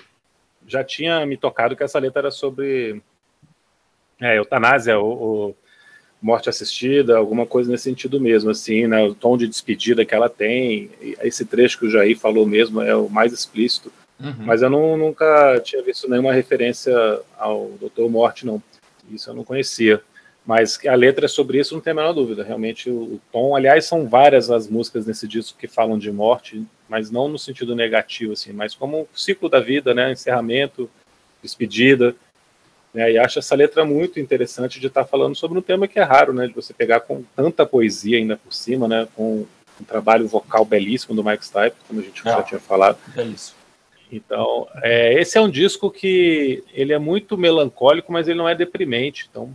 já 0.67 0.83
tinha 0.83 1.25
me 1.25 1.35
tocado 1.35 1.75
que 1.75 1.83
essa 1.83 1.99
letra 1.99 2.21
era 2.21 2.31
sobre 2.31 3.01
é, 4.21 4.37
eutanásia, 4.37 4.99
o 4.99 5.55
morte 6.23 6.49
assistida, 6.49 7.17
alguma 7.17 7.45
coisa 7.45 7.69
nesse 7.69 7.83
sentido 7.83 8.19
mesmo, 8.19 8.49
assim, 8.49 8.87
né, 8.87 9.03
o 9.03 9.13
tom 9.13 9.35
de 9.35 9.45
despedida 9.45 10.05
que 10.05 10.15
ela 10.15 10.29
tem, 10.29 10.89
esse 11.21 11.43
trecho 11.43 11.77
que 11.77 11.85
o 11.85 11.89
Jair 11.89 12.17
falou 12.17 12.45
mesmo 12.45 12.81
é 12.81 12.95
o 12.95 13.09
mais 13.09 13.33
explícito, 13.33 13.91
uhum. 14.17 14.33
mas 14.39 14.61
eu 14.61 14.69
não, 14.69 14.95
nunca 14.95 15.59
tinha 15.59 15.83
visto 15.83 16.09
nenhuma 16.09 16.31
referência 16.31 16.95
ao 17.37 17.71
Doutor 17.77 18.09
Morte, 18.09 18.45
não, 18.45 18.63
isso 19.11 19.29
eu 19.29 19.33
não 19.33 19.43
conhecia, 19.43 20.01
mas 20.45 20.79
a 20.87 20.95
letra 20.95 21.25
é 21.25 21.27
sobre 21.27 21.59
isso, 21.59 21.73
não 21.73 21.81
tem 21.81 21.91
a 21.91 21.95
menor 21.95 22.13
dúvida, 22.13 22.41
realmente 22.41 22.89
o, 22.89 22.95
o 22.95 23.21
tom, 23.29 23.53
aliás, 23.53 23.83
são 23.83 24.07
várias 24.07 24.49
as 24.49 24.69
músicas 24.69 25.05
nesse 25.05 25.27
disco 25.27 25.59
que 25.59 25.67
falam 25.67 25.99
de 25.99 26.09
morte, 26.09 26.63
mas 26.87 27.11
não 27.11 27.27
no 27.27 27.37
sentido 27.37 27.75
negativo, 27.75 28.31
assim, 28.31 28.53
mas 28.53 28.73
como 28.73 29.01
o 29.01 29.19
ciclo 29.19 29.49
da 29.49 29.59
vida, 29.59 29.93
né, 29.93 30.13
encerramento, 30.13 30.89
despedida, 31.41 32.15
né, 32.93 33.11
e 33.11 33.17
acho 33.17 33.39
essa 33.39 33.55
letra 33.55 33.83
muito 33.83 34.19
interessante 34.19 34.79
de 34.79 34.87
estar 34.87 35.03
tá 35.03 35.09
falando 35.09 35.35
sobre 35.35 35.57
um 35.57 35.61
tema 35.61 35.87
que 35.87 35.99
é 35.99 36.03
raro, 36.03 36.33
né, 36.33 36.47
de 36.47 36.53
você 36.53 36.73
pegar 36.73 36.99
com 37.01 37.23
tanta 37.35 37.65
poesia 37.65 38.17
ainda 38.17 38.37
por 38.37 38.53
cima, 38.53 38.87
né, 38.87 39.07
com 39.15 39.45
um 39.81 39.83
trabalho 39.83 40.27
vocal 40.27 40.63
belíssimo 40.63 41.15
do 41.15 41.23
Mike 41.23 41.45
Stipe, 41.45 41.75
como 41.87 41.99
a 41.99 42.03
gente 42.03 42.21
é, 42.27 42.31
já 42.31 42.43
tinha 42.43 42.59
falado. 42.59 42.97
Belíssimo. 43.07 43.57
Então, 44.11 44.67
é, 44.83 45.19
esse 45.19 45.37
é 45.39 45.41
um 45.41 45.49
disco 45.49 45.89
que 45.89 46.63
ele 46.71 46.93
é 46.93 46.99
muito 46.99 47.35
melancólico, 47.35 48.11
mas 48.11 48.27
ele 48.27 48.37
não 48.37 48.47
é 48.47 48.53
deprimente. 48.53 49.27
Então, 49.29 49.51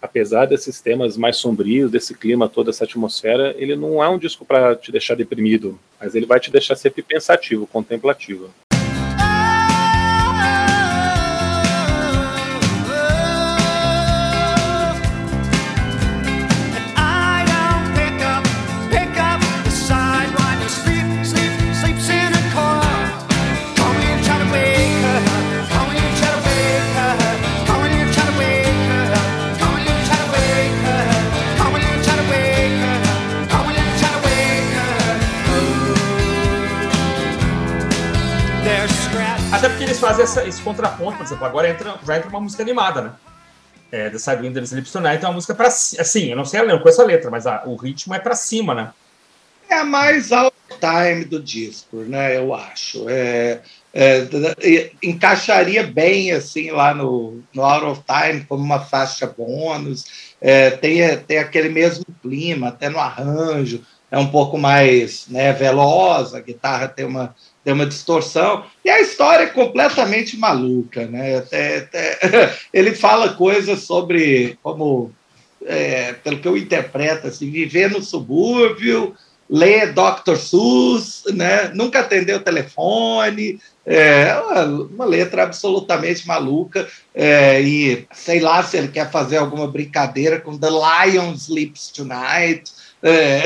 apesar 0.00 0.46
desses 0.46 0.80
temas 0.80 1.16
mais 1.18 1.36
sombrios, 1.36 1.90
desse 1.90 2.14
clima, 2.14 2.48
toda 2.48 2.70
essa 2.70 2.84
atmosfera, 2.84 3.54
ele 3.58 3.76
não 3.76 4.02
é 4.02 4.08
um 4.08 4.18
disco 4.18 4.46
para 4.46 4.74
te 4.74 4.90
deixar 4.90 5.14
deprimido, 5.14 5.78
mas 6.00 6.14
ele 6.14 6.24
vai 6.24 6.40
te 6.40 6.50
deixar 6.50 6.74
sempre 6.74 7.02
pensativo, 7.02 7.66
contemplativo. 7.66 8.50
Fazem 40.12 40.24
essa, 40.24 40.46
esse 40.46 40.60
contraponto, 40.62 41.16
por 41.16 41.24
exemplo, 41.24 41.44
agora 41.44 41.70
entra, 41.70 41.94
já 42.04 42.16
entra 42.16 42.28
uma 42.28 42.40
música 42.40 42.62
animada, 42.62 43.02
né? 43.02 43.12
É, 43.90 44.10
The 44.10 44.18
Sidewinder 44.18 44.62
Sleeps 44.62 44.92
Tonight 44.92 45.24
é 45.24 45.28
uma 45.28 45.34
música 45.34 45.54
para 45.54 45.68
assim, 45.68 46.30
eu 46.30 46.36
não 46.36 46.44
sei 46.44 46.60
com 46.78 46.88
essa 46.88 47.04
letra, 47.04 47.30
mas 47.30 47.46
a, 47.46 47.62
o 47.66 47.76
ritmo 47.76 48.14
é 48.14 48.18
para 48.18 48.34
cima, 48.34 48.74
né? 48.74 48.92
É 49.68 49.76
a 49.76 49.84
mais 49.84 50.32
out 50.32 50.54
time 50.80 51.24
do 51.24 51.40
disco, 51.40 51.98
né? 51.98 52.36
Eu 52.36 52.54
acho. 52.54 53.08
É, 53.08 53.60
é, 53.92 54.90
encaixaria 55.02 55.82
bem 55.82 56.32
assim 56.32 56.70
lá 56.70 56.94
no, 56.94 57.42
no 57.54 57.62
Out 57.62 57.86
of 57.86 58.02
Time 58.06 58.44
como 58.44 58.62
uma 58.62 58.80
faixa 58.80 59.26
bônus. 59.26 60.32
É, 60.40 60.70
tem, 60.70 61.16
tem 61.18 61.38
aquele 61.38 61.68
mesmo 61.68 62.04
clima, 62.22 62.68
até 62.68 62.88
no 62.88 62.98
arranjo, 62.98 63.82
é 64.10 64.18
um 64.18 64.28
pouco 64.28 64.58
mais 64.58 65.26
né, 65.28 65.52
veloz, 65.52 66.34
a 66.34 66.40
guitarra 66.40 66.88
tem 66.88 67.06
uma 67.06 67.34
tem 67.64 67.72
uma 67.72 67.86
distorção. 67.86 68.64
E 68.84 68.90
a 68.90 69.00
história 69.00 69.44
é 69.44 69.48
completamente 69.48 70.36
maluca, 70.36 71.06
né? 71.06 71.38
Até, 71.38 71.78
até, 71.78 72.54
ele 72.72 72.94
fala 72.94 73.34
coisas 73.34 73.80
sobre 73.80 74.58
como, 74.62 75.12
é, 75.64 76.12
pelo 76.14 76.38
que 76.38 76.48
eu 76.48 76.56
interpreto, 76.56 77.26
assim, 77.26 77.50
viver 77.50 77.90
no 77.90 78.02
subúrbio, 78.02 79.14
ler 79.52 79.92
Dr. 79.92 80.36
Seuss, 80.36 81.24
né? 81.34 81.70
nunca 81.74 82.00
atender 82.00 82.34
o 82.34 82.40
telefone, 82.40 83.60
é 83.84 84.34
uma, 84.34 84.64
uma 84.64 85.04
letra 85.04 85.42
absolutamente 85.42 86.26
maluca, 86.26 86.88
é, 87.14 87.60
e 87.60 88.06
sei 88.12 88.40
lá 88.40 88.62
se 88.62 88.78
ele 88.78 88.88
quer 88.88 89.10
fazer 89.10 89.36
alguma 89.36 89.66
brincadeira 89.66 90.40
com 90.40 90.56
The 90.56 90.68
Lion 90.70 91.34
Sleeps 91.34 91.88
Tonight. 91.88 92.64
É, 93.02 93.42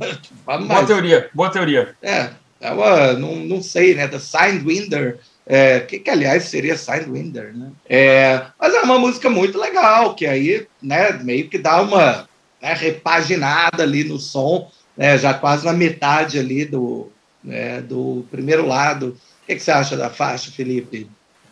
boa 0.46 0.86
teoria, 0.86 1.28
boa 1.34 1.50
teoria. 1.50 1.94
É, 2.00 2.30
é 2.62 2.70
uma, 2.70 3.12
não, 3.14 3.36
não 3.36 3.60
sei, 3.60 3.94
né? 3.94 4.06
The 4.06 4.20
Sidewinder, 4.20 5.18
é, 5.44 5.80
que, 5.80 5.98
que 5.98 6.08
aliás 6.08 6.44
seria 6.44 6.76
Sidewinder, 6.76 7.54
né? 7.54 7.72
É, 7.88 8.46
mas 8.58 8.72
é 8.72 8.80
uma 8.80 8.98
música 8.98 9.28
muito 9.28 9.58
legal, 9.58 10.14
que 10.14 10.24
aí, 10.24 10.66
né, 10.80 11.12
meio 11.14 11.48
que 11.48 11.58
dá 11.58 11.82
uma 11.82 12.28
né, 12.60 12.72
repaginada 12.72 13.82
ali 13.82 14.04
no 14.04 14.18
som, 14.18 14.70
né, 14.96 15.18
já 15.18 15.34
quase 15.34 15.64
na 15.64 15.72
metade 15.72 16.38
ali 16.38 16.64
do, 16.64 17.10
né, 17.42 17.80
do 17.80 18.24
primeiro 18.30 18.64
lado. 18.64 19.18
O 19.42 19.46
que, 19.46 19.56
que 19.56 19.60
você 19.60 19.72
acha 19.72 19.96
da 19.96 20.08
faixa, 20.08 20.52
Felipe? 20.52 21.10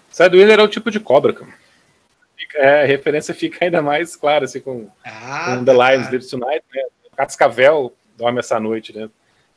Sidewinder 0.08 0.60
é 0.60 0.62
o 0.62 0.68
tipo 0.68 0.90
de 0.90 1.00
cobra, 1.00 1.32
cara. 1.32 1.52
É, 2.54 2.82
a 2.82 2.86
referência 2.86 3.34
fica 3.34 3.64
ainda 3.64 3.82
mais 3.82 4.16
clara, 4.16 4.44
assim, 4.44 4.60
com, 4.60 4.88
ah, 5.04 5.56
com 5.56 5.64
The 5.64 5.74
tá. 5.74 5.92
Lions 5.92 6.10
Lives 6.10 6.28
Tonight, 6.28 6.64
né? 6.74 6.82
Cascavel 7.16 7.94
dorme 8.16 8.38
essa 8.38 8.58
noite, 8.58 8.96
né? 8.96 9.08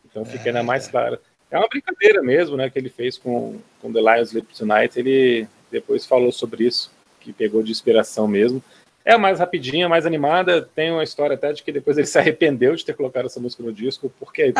Então 0.06 0.24
fica 0.26 0.50
ainda 0.50 0.62
mais 0.62 0.88
é. 0.88 0.92
clara. 0.92 1.20
É 1.54 1.58
uma 1.60 1.68
brincadeira 1.68 2.24
mesmo, 2.24 2.58
né, 2.58 2.68
que 2.68 2.80
ele 2.80 2.90
fez 2.90 3.16
com, 3.16 3.60
com 3.80 3.94
The 3.94 4.00
Lions 4.00 4.30
Sleep 4.30 4.58
Tonight. 4.58 4.98
Ele 5.00 5.48
depois 5.72 6.04
falou 6.04 6.32
sobre 6.32 6.66
isso, 6.66 6.92
que 7.20 7.32
pegou 7.32 7.62
de 7.62 7.72
inspiração 7.72 8.28
mesmo. 8.28 8.60
É 9.06 9.16
mais 9.18 9.38
rapidinha, 9.38 9.88
mais 9.88 10.08
animada. 10.08 10.68
Tem 10.74 10.90
uma 10.90 11.04
história 11.04 11.36
até 11.36 11.54
de 11.54 11.62
que 11.62 11.72
depois 11.72 11.96
ele 11.96 12.08
se 12.10 12.18
arrependeu 12.18 12.76
de 12.76 12.84
ter 12.84 12.96
colocado 12.96 13.28
essa 13.28 13.40
música 13.40 13.62
no 13.62 13.72
disco, 13.72 14.12
porque 14.20 14.52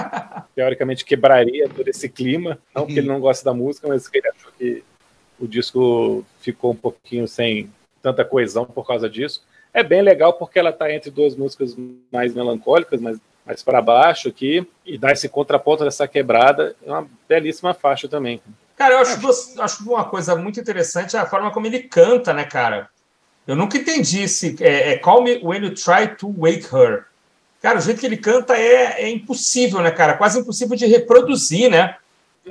teoricamente 0.56 1.04
quebraria 1.04 1.68
todo 1.68 1.88
esse 1.88 2.08
clima. 2.08 2.60
Não 2.76 2.86
porque 2.86 3.00
ele 3.00 3.08
não 3.08 3.20
gosta 3.20 3.44
da 3.44 3.56
música, 3.56 3.88
mas 3.88 4.08
ele 4.14 4.28
achou 4.28 4.52
que 4.56 4.84
o 5.40 5.48
disco 5.48 6.24
ficou 6.42 6.74
um 6.74 6.76
pouquinho 6.76 7.28
sem 7.28 7.72
tanta 8.04 8.24
coesão 8.24 8.66
por 8.66 8.86
causa 8.86 9.10
disso. 9.10 9.44
É 9.74 9.82
bem 9.82 10.04
legal 10.04 10.34
porque 10.34 10.60
ela 10.60 10.70
está 10.70 10.94
entre 10.94 11.10
duas 11.10 11.36
músicas 11.36 11.76
mais 12.12 12.36
melancólicas, 12.36 13.02
mas 13.02 13.18
mais 13.46 13.62
para 13.62 13.82
baixo 13.82 14.30
aqui 14.30 14.68
e 14.86 14.98
dá 14.98 15.12
esse 15.12 15.28
contraponto 15.28 15.84
dessa 15.84 16.08
quebrada. 16.08 16.76
É 16.86 16.90
uma 16.90 17.08
belíssima 17.28 17.74
faixa 17.74 18.08
também. 18.08 18.42
Cara, 18.76 18.96
eu 18.96 19.00
acho, 19.00 19.62
acho 19.62 19.90
uma 19.90 20.06
coisa 20.06 20.36
muito 20.36 20.60
interessante 20.60 21.16
a 21.16 21.26
forma 21.26 21.52
como 21.52 21.68
ele 21.68 21.80
canta, 21.80 22.34
né, 22.34 22.44
cara? 22.44 22.90
Eu 23.46 23.56
nunca 23.56 23.78
entendi 23.78 24.28
se 24.28 24.56
é, 24.62 24.94
é 24.94 24.98
Call 24.98 25.24
Me 25.24 25.40
When 25.44 25.64
You 25.64 25.76
Try 25.76 26.16
to 26.18 26.34
Wake 26.38 26.68
Her. 26.74 27.06
Cara, 27.62 27.78
o 27.78 27.82
jeito 27.82 28.00
que 28.00 28.06
ele 28.06 28.18
canta 28.18 28.58
é, 28.58 29.04
é 29.04 29.10
impossível, 29.10 29.82
né, 29.82 29.92
cara? 29.92 30.16
Quase 30.16 30.40
impossível 30.40 30.76
de 30.76 30.86
reproduzir, 30.86 31.70
né? 31.70 31.96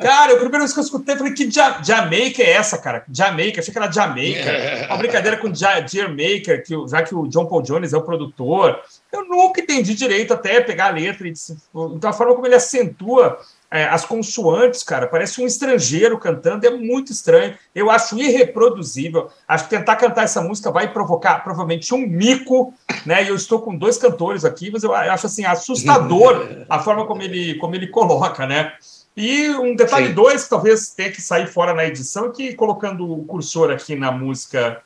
Cara, 0.00 0.32
a 0.32 0.36
primeira 0.36 0.60
vez 0.60 0.72
que 0.72 0.78
eu 0.78 0.84
escutei, 0.84 1.14
eu 1.14 1.18
falei, 1.18 1.34
que 1.34 1.50
ja 1.50 1.82
Jamaica 1.82 2.42
é 2.42 2.52
essa, 2.52 2.78
cara? 2.78 3.04
Jamaica, 3.12 3.60
achei 3.60 3.72
que 3.72 3.78
era 3.78 3.92
Jamaica. 3.92 4.50
Uma 4.88 4.96
brincadeira 4.96 5.36
com 5.36 5.54
ja 5.54 5.74
Maker, 6.08 6.64
que, 6.64 6.74
já 6.88 7.02
que 7.02 7.14
o 7.14 7.26
John 7.26 7.44
Paul 7.44 7.60
Jones 7.60 7.92
é 7.92 7.96
o 7.98 8.02
produtor. 8.02 8.80
Eu 9.12 9.26
nunca 9.26 9.60
entendi 9.60 9.94
direito 9.94 10.32
até 10.32 10.62
pegar 10.62 10.86
a 10.86 10.90
letra. 10.90 11.28
E, 11.28 11.34
então, 11.74 12.08
a 12.08 12.12
forma 12.12 12.34
como 12.34 12.46
ele 12.46 12.54
acentua 12.54 13.38
é, 13.70 13.84
as 13.84 14.04
consoantes, 14.04 14.82
cara, 14.82 15.06
parece 15.06 15.42
um 15.42 15.46
estrangeiro 15.46 16.18
cantando, 16.18 16.66
é 16.66 16.70
muito 16.70 17.12
estranho. 17.12 17.54
Eu 17.74 17.90
acho 17.90 18.18
irreproduzível. 18.18 19.28
Acho 19.46 19.64
que 19.64 19.70
tentar 19.76 19.96
cantar 19.96 20.24
essa 20.24 20.40
música 20.40 20.70
vai 20.70 20.90
provocar 20.90 21.44
provavelmente 21.44 21.94
um 21.94 22.06
mico, 22.06 22.72
né? 23.04 23.24
E 23.24 23.28
eu 23.28 23.34
estou 23.34 23.60
com 23.60 23.76
dois 23.76 23.98
cantores 23.98 24.44
aqui, 24.44 24.70
mas 24.70 24.82
eu 24.82 24.94
acho 24.94 25.26
assim 25.26 25.44
assustador 25.44 26.64
a 26.68 26.78
forma 26.78 27.06
como 27.06 27.22
ele, 27.22 27.56
como 27.56 27.74
ele 27.74 27.88
coloca, 27.88 28.46
né? 28.46 28.72
E 29.16 29.50
um 29.50 29.76
detalhe 29.76 30.08
Sim. 30.08 30.14
dois, 30.14 30.44
que 30.44 30.50
talvez 30.50 30.90
tenha 30.90 31.10
que 31.10 31.20
sair 31.20 31.46
fora 31.46 31.74
na 31.74 31.84
edição, 31.84 32.32
que 32.32 32.54
colocando 32.54 33.10
o 33.10 33.24
cursor 33.24 33.70
aqui 33.70 33.94
na 33.94 34.10
música 34.10 34.82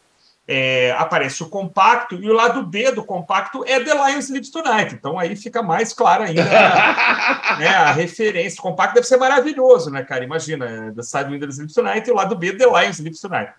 é, 0.48 0.92
aparece 0.98 1.42
o 1.42 1.48
compacto, 1.48 2.14
e 2.16 2.28
o 2.28 2.32
lado 2.32 2.64
B 2.64 2.92
do 2.92 3.04
compacto 3.04 3.64
é 3.66 3.80
The 3.80 3.94
Lion 3.94 4.18
Sleeps 4.18 4.50
Tonight. 4.50 4.94
Então 4.94 5.18
aí 5.18 5.34
fica 5.36 5.62
mais 5.62 5.92
claro 5.92 6.24
ainda 6.24 6.44
né, 7.58 7.68
a 7.68 7.92
referência. 7.92 8.58
O 8.60 8.62
compacto 8.62 8.94
deve 8.94 9.06
ser 9.06 9.16
maravilhoso, 9.16 9.90
né, 9.90 10.04
cara? 10.04 10.24
Imagina, 10.24 10.92
The 10.94 11.02
Side 11.02 11.30
Window 11.30 11.48
Sleeps 11.48 11.74
Tonight 11.74 12.08
e 12.08 12.12
o 12.12 12.16
lado 12.16 12.36
B 12.36 12.52
The 12.52 12.66
Lion 12.66 12.90
Sleeps 12.90 13.20
Tonight. 13.20 13.52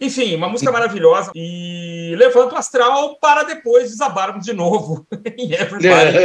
Enfim, 0.00 0.34
uma 0.34 0.48
música 0.48 0.70
maravilhosa 0.70 1.30
e 1.34 2.14
levanta 2.18 2.54
o 2.54 2.58
astral 2.58 3.16
para 3.16 3.44
depois 3.44 3.90
desabarmos 3.90 4.44
de 4.44 4.52
novo 4.52 5.06
em 5.38 5.52
Everybody 5.52 6.18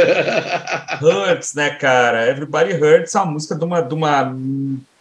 Hurts, 1.02 1.54
né, 1.54 1.70
cara? 1.70 2.28
Everybody 2.28 2.74
Hurts 2.74 3.14
é 3.14 3.18
uma 3.20 3.32
música 3.32 3.54
de 3.54 3.64
uma, 3.64 3.80
de 3.80 3.94
uma 3.94 4.36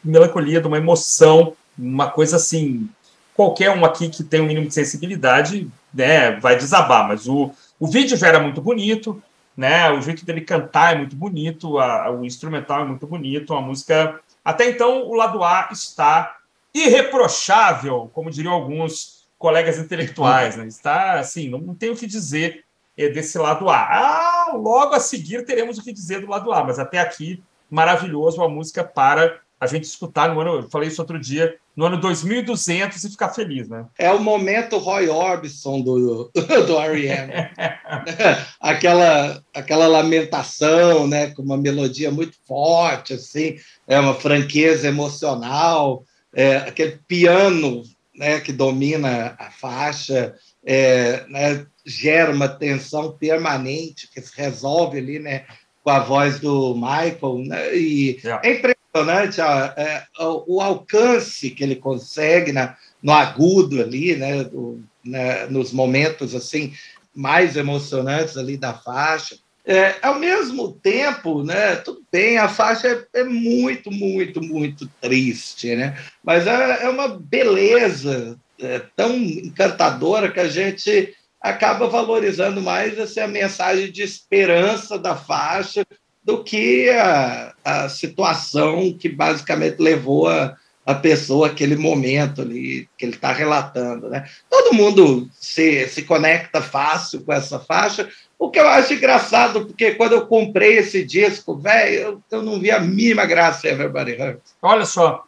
melancolia, 0.04 0.62
de 0.62 0.68
uma 0.68 0.78
emoção, 0.78 1.54
uma 1.78 2.10
coisa 2.10 2.38
assim. 2.38 2.90
Qualquer 3.36 3.72
um 3.72 3.84
aqui 3.84 4.08
que 4.10 4.24
tem 4.24 4.40
um 4.40 4.46
mínimo 4.46 4.68
de 4.68 4.74
sensibilidade 4.74 5.70
né, 5.94 6.32
vai 6.40 6.56
desabar, 6.56 7.08
mas 7.08 7.28
o, 7.28 7.52
o 7.78 7.88
vídeo 7.88 8.16
já 8.16 8.28
era 8.28 8.40
muito 8.40 8.62
bonito, 8.62 9.22
né? 9.56 9.92
O 9.92 10.02
jeito 10.02 10.26
dele 10.26 10.42
cantar 10.42 10.94
é 10.94 10.98
muito 10.98 11.16
bonito, 11.16 11.78
a, 11.78 12.10
o 12.10 12.24
instrumental 12.24 12.82
é 12.82 12.86
muito 12.86 13.06
bonito, 13.06 13.54
a 13.54 13.62
música. 13.62 14.20
Até 14.46 14.70
então, 14.70 15.04
o 15.04 15.14
lado 15.14 15.44
A 15.44 15.70
está 15.72 16.38
irreprochável, 16.74 18.10
como 18.14 18.32
diriam 18.32 18.54
alguns 18.54 19.28
colegas 19.38 19.78
intelectuais. 19.78 20.56
Né? 20.56 20.68
Está 20.68 21.20
assim, 21.20 21.50
não, 21.50 21.74
tem 21.74 21.90
o 21.90 21.96
que 21.96 22.08
dizer 22.08 22.64
é, 22.98 23.10
desse 23.10 23.38
lado 23.38 23.70
A. 23.70 23.78
Ah, 23.78 24.52
logo 24.54 24.94
a 24.94 25.00
seguir 25.00 25.46
teremos 25.46 25.78
o 25.78 25.84
que 25.84 25.92
dizer 25.92 26.22
do 26.22 26.30
lado 26.30 26.52
A, 26.52 26.64
mas 26.64 26.80
até 26.80 27.00
aqui, 27.00 27.44
maravilhoso 27.70 28.42
a 28.44 28.50
música 28.50 28.84
para 28.84 29.40
a 29.60 29.68
gente 29.68 29.84
escutar 29.84 30.34
no 30.34 30.40
ano, 30.40 30.56
eu 30.56 30.70
falei 30.72 30.90
isso 30.90 31.00
outro 31.00 31.20
dia, 31.20 31.56
no 31.76 31.86
ano 31.86 31.98
2200 31.98 33.04
e 33.04 33.10
ficar 33.12 33.30
feliz, 33.30 33.70
né? 33.70 33.86
É 33.98 34.12
o 34.12 34.20
momento 34.20 34.80
Roy 34.80 35.08
Orbison 35.08 35.82
do, 35.82 36.32
do 36.66 36.80
R.E.M. 36.80 37.32
aquela, 38.60 39.44
aquela 39.54 39.88
lamentação, 39.88 41.08
né, 41.08 41.30
com 41.30 41.44
uma 41.44 41.58
melodia 41.58 42.10
muito 42.10 42.36
forte, 42.48 43.14
assim, 43.14 43.56
é 43.88 44.00
uma 44.00 44.16
franqueza 44.16 44.88
emocional, 44.88 46.04
é, 46.34 46.58
aquele 46.58 47.00
piano 47.08 47.84
né, 48.16 48.40
que 48.40 48.52
domina 48.52 49.36
a 49.40 49.50
faixa, 49.50 50.36
é, 50.66 51.26
né, 51.28 51.66
gera 51.86 52.32
uma 52.32 52.48
tensão 52.48 53.12
permanente 53.14 54.10
que 54.12 54.22
se 54.22 54.36
resolve 54.36 54.98
ali 54.98 55.20
né, 55.20 55.46
com 55.84 55.90
a 55.90 56.00
voz 56.00 56.40
do 56.40 56.76
Michael. 56.76 57.40
Né, 57.46 57.76
e 57.76 58.20
yeah. 58.24 58.48
é 58.48 58.54
impressionante 58.54 59.42
a, 59.42 59.74
é, 59.78 60.04
o 60.20 60.62
alcance 60.62 61.50
que 61.50 61.64
ele 61.64 61.76
consegue 61.76 62.52
na, 62.52 62.78
no 63.02 63.12
agudo 63.12 63.82
ali, 63.82 64.16
né, 64.16 64.44
do, 64.44 64.84
né, 65.04 65.48
nos 65.48 65.72
momentos 65.72 66.36
assim 66.36 66.74
mais 67.14 67.58
emocionantes 67.58 68.38
ali 68.38 68.58
da 68.58 68.74
faixa. 68.74 69.38
É, 69.64 69.96
ao 70.02 70.20
mesmo 70.20 70.72
tempo, 70.72 71.44
né, 71.44 71.76
tudo 71.76 72.02
bem, 72.12 72.38
a 72.38 72.50
faixa 72.50 72.88
é, 72.88 73.22
é 73.22 73.24
muito, 73.24 73.92
muito, 73.92 74.42
muito 74.42 74.90
triste, 75.00 75.76
né? 75.76 75.96
mas 76.24 76.48
é, 76.48 76.84
é 76.84 76.90
uma 76.90 77.08
beleza 77.08 78.40
é, 78.60 78.82
tão 78.96 79.16
encantadora 79.16 80.32
que 80.32 80.40
a 80.40 80.48
gente 80.48 81.16
acaba 81.40 81.88
valorizando 81.88 82.62
mais 82.62 82.98
essa 82.98 83.28
mensagem 83.28 83.92
de 83.92 84.02
esperança 84.02 84.98
da 84.98 85.16
faixa 85.16 85.86
do 86.24 86.44
que 86.44 86.90
a, 86.90 87.54
a 87.64 87.90
situação 87.90 88.96
que 88.98 89.10
basicamente 89.10 89.80
levou 89.80 90.28
a, 90.28 90.56
a 90.92 90.96
pessoa 90.96 91.48
aquele 91.48 91.76
momento 91.76 92.42
ali 92.42 92.88
que 92.98 93.06
ele 93.06 93.16
está 93.16 93.32
relatando. 93.32 94.10
Né? 94.10 94.28
Todo 94.50 94.76
mundo 94.76 95.30
se, 95.34 95.88
se 95.88 96.04
conecta 96.04 96.62
fácil 96.62 97.22
com 97.22 97.34
essa 97.34 97.60
faixa, 97.60 98.10
o 98.38 98.50
que 98.50 98.60
eu 98.60 98.68
acho 98.68 98.94
engraçado, 98.94 99.66
porque 99.66 99.96
quando 99.96 100.14
eu 100.14 100.28
comprei 100.28 100.78
esse 100.78 101.04
disco, 101.04 101.58
velho, 101.58 101.96
eu, 101.96 102.22
eu 102.32 102.42
não 102.42 102.60
vi 102.60 102.72
a 102.72 102.80
mínima 102.80 103.26
graça 103.26 103.68
em 103.68 103.72
Everybody 103.72 104.14
Hurts. 104.14 104.56
Olha 104.62 104.86
só. 104.86 105.24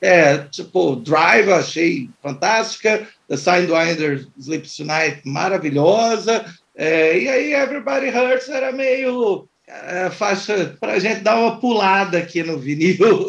É, 0.00 0.38
tipo, 0.38 0.96
Drive 0.96 1.48
eu 1.48 1.54
achei 1.54 2.10
fantástica, 2.22 3.08
The 3.28 3.36
Sidewinder 3.36 4.26
Sleeps 4.38 4.76
Tonight 4.76 5.22
maravilhosa, 5.24 6.44
é, 6.76 7.18
e 7.18 7.28
aí 7.28 7.54
Everybody 7.54 8.08
Hurts 8.08 8.48
era 8.48 8.72
meio 8.72 9.48
é, 9.66 10.10
faixa 10.10 10.76
para 10.78 10.94
a 10.94 10.98
gente 10.98 11.20
dar 11.20 11.38
uma 11.38 11.58
pulada 11.58 12.18
aqui 12.18 12.42
no 12.42 12.58
vinil. 12.58 13.28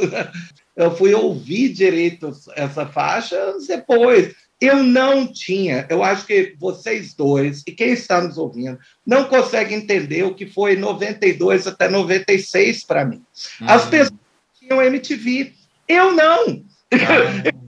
Eu 0.76 0.96
fui 0.96 1.14
ouvir 1.14 1.70
direito 1.70 2.32
essa 2.56 2.86
faixa 2.86 3.36
anos 3.36 3.68
depois. 3.68 4.36
Eu 4.60 4.84
não 4.84 5.28
tinha, 5.32 5.86
eu 5.90 6.02
acho 6.02 6.26
que 6.26 6.56
vocês 6.58 7.14
dois 7.14 7.62
e 7.68 7.74
quem 7.74 7.90
está 7.90 8.22
nos 8.22 8.38
ouvindo 8.38 8.80
não 9.06 9.26
consegue 9.26 9.76
entender 9.76 10.24
o 10.24 10.34
que 10.34 10.46
foi 10.46 10.78
92 10.78 11.68
até 11.68 11.90
96 11.90 12.86
para 12.86 13.04
mim. 13.04 13.22
Uhum. 13.60 13.70
As 13.70 13.86
pessoas 13.86 14.14
tinham 14.58 14.82
MTV, 14.82 15.54
eu 15.88 16.14
não. 16.14 16.64
Ah. 16.94 17.52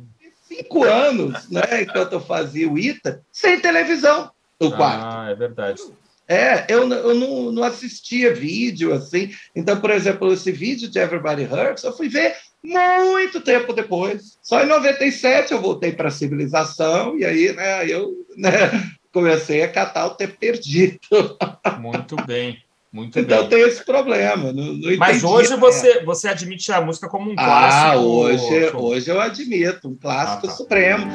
cinco 0.48 0.84
anos, 0.84 1.50
né, 1.50 1.84
enquanto 1.84 2.14
eu 2.14 2.22
fazia 2.22 2.70
o 2.70 2.80
ITA, 2.80 3.22
sem 3.32 3.60
televisão 3.60 4.32
no 4.60 4.72
quarto. 4.76 5.06
Ah, 5.06 5.30
é 5.30 5.36
verdade. 5.36 5.82
É, 6.28 6.66
eu, 6.68 6.92
eu 6.92 7.16
não, 7.16 7.52
não 7.52 7.64
assistia 7.64 8.34
vídeo 8.34 8.94
assim. 8.94 9.32
Então, 9.56 9.80
por 9.80 9.90
exemplo, 9.90 10.34
esse 10.34 10.52
vídeo 10.52 10.90
de 10.90 11.00
Everybody 11.00 11.44
Hurts, 11.44 11.84
eu 11.84 11.96
fui 11.96 12.10
ver 12.10 12.36
muito 12.64 13.40
tempo 13.40 13.72
depois. 13.72 14.38
Só 14.42 14.62
em 14.62 14.68
97 14.68 15.54
eu 15.54 15.62
voltei 15.62 15.94
para 15.94 16.10
a 16.10 16.12
civilização 16.12 17.18
e 17.18 17.24
aí 17.24 17.54
né, 17.54 17.90
eu 17.90 18.14
né, 18.36 18.52
comecei 19.14 19.64
a 19.64 19.72
catar 19.72 20.08
o 20.08 20.16
tempo 20.16 20.36
perdido. 20.38 21.00
Muito 21.80 22.16
bem. 22.26 22.58
Muito 22.92 23.20
então 23.20 23.42
bem. 23.42 23.50
tem 23.50 23.62
esse 23.62 23.84
problema. 23.86 24.52
Não, 24.52 24.74
não 24.74 24.98
Mas 24.98 25.24
hoje 25.24 25.56
você, 25.58 26.04
você 26.04 26.30
admite 26.30 26.72
a 26.72 26.82
música 26.82 27.08
como 27.08 27.30
um 27.30 27.36
ah, 27.38 27.44
clássico? 27.44 27.86
Ah, 27.86 27.98
hoje, 27.98 28.72
hoje 28.74 29.12
eu 29.12 29.22
admito, 29.22 29.90
um 29.90 29.96
clássico 29.96 30.48
ah, 30.48 30.50
tá. 30.50 30.56
supremo. 30.56 31.06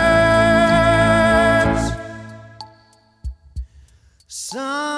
Some 4.28 4.97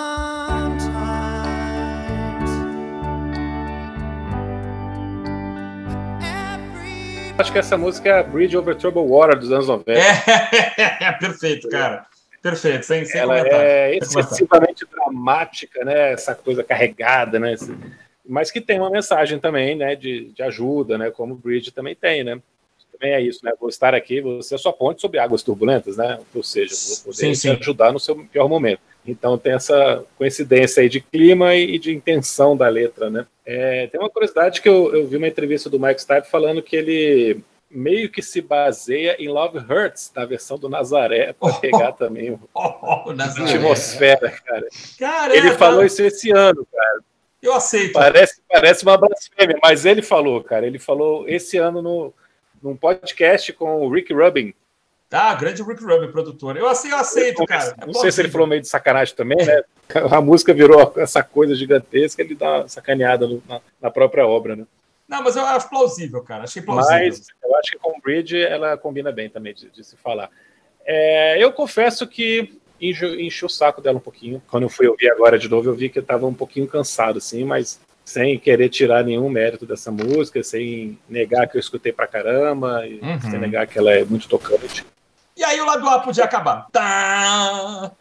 Acho 7.40 7.54
que 7.54 7.58
essa 7.58 7.78
música 7.78 8.10
é 8.10 8.20
a 8.20 8.24
Bridge 8.24 8.58
Over 8.58 8.76
Troubled 8.76 9.10
Water 9.10 9.40
dos 9.40 9.50
anos 9.50 9.70
90. 9.70 9.94
É, 9.94 11.06
é 11.08 11.12
perfeito, 11.14 11.70
cara. 11.70 12.06
Perfeito, 12.42 12.86
sem, 12.86 13.06
sem 13.06 13.22
Ela 13.22 13.38
comentar. 13.38 13.62
é 13.62 13.96
excessivamente 13.96 14.86
dramática, 14.86 15.86
né? 15.86 16.12
Essa 16.12 16.36
coisa 16.36 16.66
carregada, 16.66 17.40
né? 17.40 17.56
Mas 18.28 18.52
que 18.52 18.60
tem 18.60 18.78
uma 18.78 18.90
mensagem 18.90 19.40
também, 19.40 19.74
né? 19.74 19.96
De, 19.96 20.26
de 20.34 20.44
ajuda, 20.44 20.98
né? 20.98 21.12
Como 21.12 21.34
o 21.34 21.38
Bridge 21.38 21.72
também 21.72 21.96
tem, 21.96 22.26
né? 22.26 22.42
Também 22.92 23.14
é 23.14 23.22
isso, 23.22 23.40
né? 23.46 23.54
Vou 23.58 23.70
estar 23.70 23.96
aqui, 23.96 24.20
você 24.20 24.56
é 24.56 24.58
sua 24.58 24.74
ponte 24.74 25.00
sobre 25.00 25.18
águas 25.18 25.42
turbulentas, 25.42 25.96
né? 25.96 26.20
Ou 26.36 26.44
seja, 26.44 26.76
vou 26.76 26.98
poder 27.06 27.16
sim, 27.16 27.34
sim. 27.34 27.56
te 27.56 27.62
ajudar 27.62 27.94
no 27.94 28.00
seu 28.02 28.18
pior 28.18 28.50
momento. 28.50 28.82
Então 29.06 29.38
tem 29.38 29.54
essa 29.54 30.04
coincidência 30.18 30.82
aí 30.82 30.90
de 30.90 31.00
clima 31.00 31.56
e 31.56 31.80
de 31.80 31.94
intenção 31.94 32.56
da 32.56 32.68
letra, 32.68 33.10
né? 33.10 33.26
É, 33.46 33.88
tem 33.88 34.00
uma 34.00 34.10
curiosidade 34.10 34.62
que 34.62 34.70
eu, 34.70 34.94
eu, 34.96 35.08
vi 35.08 35.18
uma 35.18 35.28
entrevista 35.28 35.70
do 35.70 35.80
Mike 35.80 36.02
Stipe 36.02 36.30
falando 36.30 36.62
que 36.62 36.76
ele 36.76 37.42
meio 37.70 38.10
que 38.10 38.22
se 38.22 38.42
baseia 38.42 39.16
em 39.20 39.28
Love 39.28 39.60
Hurts, 39.60 40.12
da 40.14 40.26
versão 40.26 40.58
do 40.58 40.70
Nazaré, 40.70 41.34
para 41.34 41.50
oh, 41.50 41.60
pegar 41.60 41.92
também 41.98 42.32
oh, 42.32 42.40
oh, 42.54 43.12
a 43.12 43.26
atmosfera, 43.26 44.32
cara. 44.46 44.68
Caramba. 44.98 45.36
Ele 45.36 45.52
falou 45.52 45.84
isso 45.84 46.02
esse 46.04 46.32
ano, 46.32 46.68
cara. 46.72 47.00
Eu 47.42 47.54
aceito. 47.54 47.94
Parece, 47.94 48.42
parece 48.50 48.84
uma 48.84 48.98
blasfêmia, 48.98 49.58
mas 49.62 49.86
ele 49.86 50.02
falou, 50.02 50.44
cara. 50.44 50.68
Ele 50.68 50.78
falou 50.78 51.28
esse 51.28 51.58
ano 51.58 51.82
no, 51.82 52.14
num 52.62 52.76
podcast 52.76 53.54
com 53.54 53.82
o 53.82 53.90
Rick 53.90 54.14
Rubin. 54.14 54.54
Ah, 55.12 55.34
grande 55.34 55.64
Rick 55.64 55.84
Rubin, 55.84 56.12
produtor. 56.12 56.56
Eu, 56.56 56.68
assim, 56.68 56.90
eu 56.90 56.98
aceito, 56.98 57.44
cara. 57.46 57.76
Não 57.86 57.94
sei 57.96 58.12
se 58.12 58.22
ele 58.22 58.30
falou 58.30 58.46
meio 58.46 58.62
de 58.62 58.68
sacanagem 58.68 59.16
também, 59.16 59.44
né? 59.44 59.64
A 60.12 60.22
música 60.22 60.54
virou 60.54 60.94
essa 60.98 61.24
coisa 61.24 61.56
gigantesca, 61.56 62.22
ele 62.22 62.36
dá 62.36 62.60
uma 62.60 62.68
sacaneada 62.68 63.28
na, 63.48 63.60
na 63.82 63.90
própria 63.90 64.28
obra, 64.28 64.56
né? 64.56 64.66
Não, 65.08 65.24
mas 65.24 65.36
eu 65.36 65.44
acho 65.44 65.68
plausível, 65.68 66.22
cara. 66.22 66.44
Achei 66.44 66.62
plausível. 66.62 67.08
Mas 67.08 67.28
eu 67.44 67.56
acho 67.56 67.72
que 67.72 67.80
com 67.80 68.00
Bridge 68.00 68.40
ela 68.40 68.78
combina 68.78 69.12
bem 69.12 69.28
também 69.28 69.56
de, 69.56 69.72
de 69.72 69.84
se 69.84 69.98
falar. 69.98 70.30
É, 70.86 71.44
eu 71.44 71.52
confesso 71.52 72.06
que 72.06 72.60
enchi 72.80 73.44
o 73.44 73.50
saco 73.50 73.82
dela 73.82 73.98
um 73.98 74.02
pouquinho. 74.02 74.42
Quando 74.48 74.64
eu 74.64 74.70
fui 74.70 74.88
ouvir 74.88 75.10
agora 75.10 75.40
de 75.40 75.50
novo, 75.50 75.68
eu 75.68 75.74
vi 75.74 75.90
que 75.90 75.98
eu 75.98 76.04
estava 76.04 76.28
um 76.28 76.34
pouquinho 76.34 76.68
cansado, 76.68 77.18
assim, 77.18 77.44
mas 77.44 77.80
sem 78.06 78.40
querer 78.40 78.70
tirar 78.70 79.04
nenhum 79.04 79.30
mérito 79.30 79.66
dessa 79.66 79.92
música, 79.92 80.44
sem 80.44 80.98
negar 81.10 81.48
que 81.48 81.58
eu 81.58 81.60
escutei 81.60 81.92
pra 81.92 82.08
caramba, 82.08 82.84
uhum. 82.86 83.22
sem 83.22 83.40
negar 83.40 83.68
que 83.68 83.78
ela 83.78 83.92
é 83.92 84.04
muito 84.04 84.28
tocante. 84.28 84.86
E 85.40 85.44
aí 85.46 85.62
o 85.62 85.66
lado 85.66 85.88
A 85.88 86.00
podia 86.00 86.26
acabar. 86.26 86.68
Tá. 86.70 87.94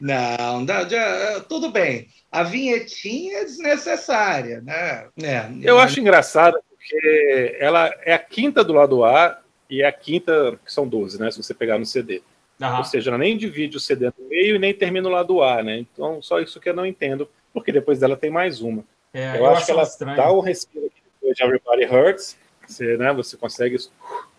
Não, 0.00 0.60
não 0.62 0.88
já, 0.88 1.40
tudo 1.46 1.70
bem. 1.70 2.08
A 2.32 2.42
vinhetinha 2.42 3.40
é 3.40 3.44
desnecessária, 3.44 4.62
né? 4.62 5.06
É, 5.22 5.50
eu 5.62 5.78
acho 5.78 6.00
engraçado 6.00 6.58
porque 6.70 7.56
ela 7.60 7.94
é 8.06 8.14
a 8.14 8.18
quinta 8.18 8.64
do 8.64 8.72
lado 8.72 9.04
A 9.04 9.38
e 9.68 9.82
é 9.82 9.86
a 9.86 9.92
quinta, 9.92 10.58
que 10.64 10.72
são 10.72 10.88
12, 10.88 11.20
né? 11.20 11.30
Se 11.30 11.42
você 11.42 11.52
pegar 11.52 11.78
no 11.78 11.84
CD. 11.84 12.22
Uhum. 12.58 12.78
Ou 12.78 12.84
seja, 12.84 13.10
ela 13.10 13.18
nem 13.18 13.36
divide 13.36 13.76
o 13.76 13.80
CD 13.80 14.06
no 14.06 14.26
meio 14.26 14.56
e 14.56 14.58
nem 14.58 14.72
termina 14.72 15.08
o 15.08 15.12
lado 15.12 15.42
A, 15.42 15.62
né? 15.62 15.76
Então, 15.76 16.22
só 16.22 16.40
isso 16.40 16.58
que 16.58 16.70
eu 16.70 16.74
não 16.74 16.86
entendo, 16.86 17.28
porque 17.52 17.70
depois 17.70 17.98
dela 17.98 18.16
tem 18.16 18.30
mais 18.30 18.62
uma. 18.62 18.82
É, 19.12 19.32
eu, 19.32 19.40
eu, 19.40 19.46
acho, 19.48 19.56
acho 19.56 19.66
que 19.66 19.72
ela 19.72 19.82
estranho. 19.82 20.16
dá 20.16 20.32
um 20.32 20.40
respiro 20.40 20.86
aqui 20.86 21.02
depois 21.20 21.36
de 21.36 21.44
Everybody 21.44 21.84
Hurts. 21.84 22.38
Você, 22.66 22.96
né, 22.96 23.12
você 23.12 23.36
consegue 23.36 23.76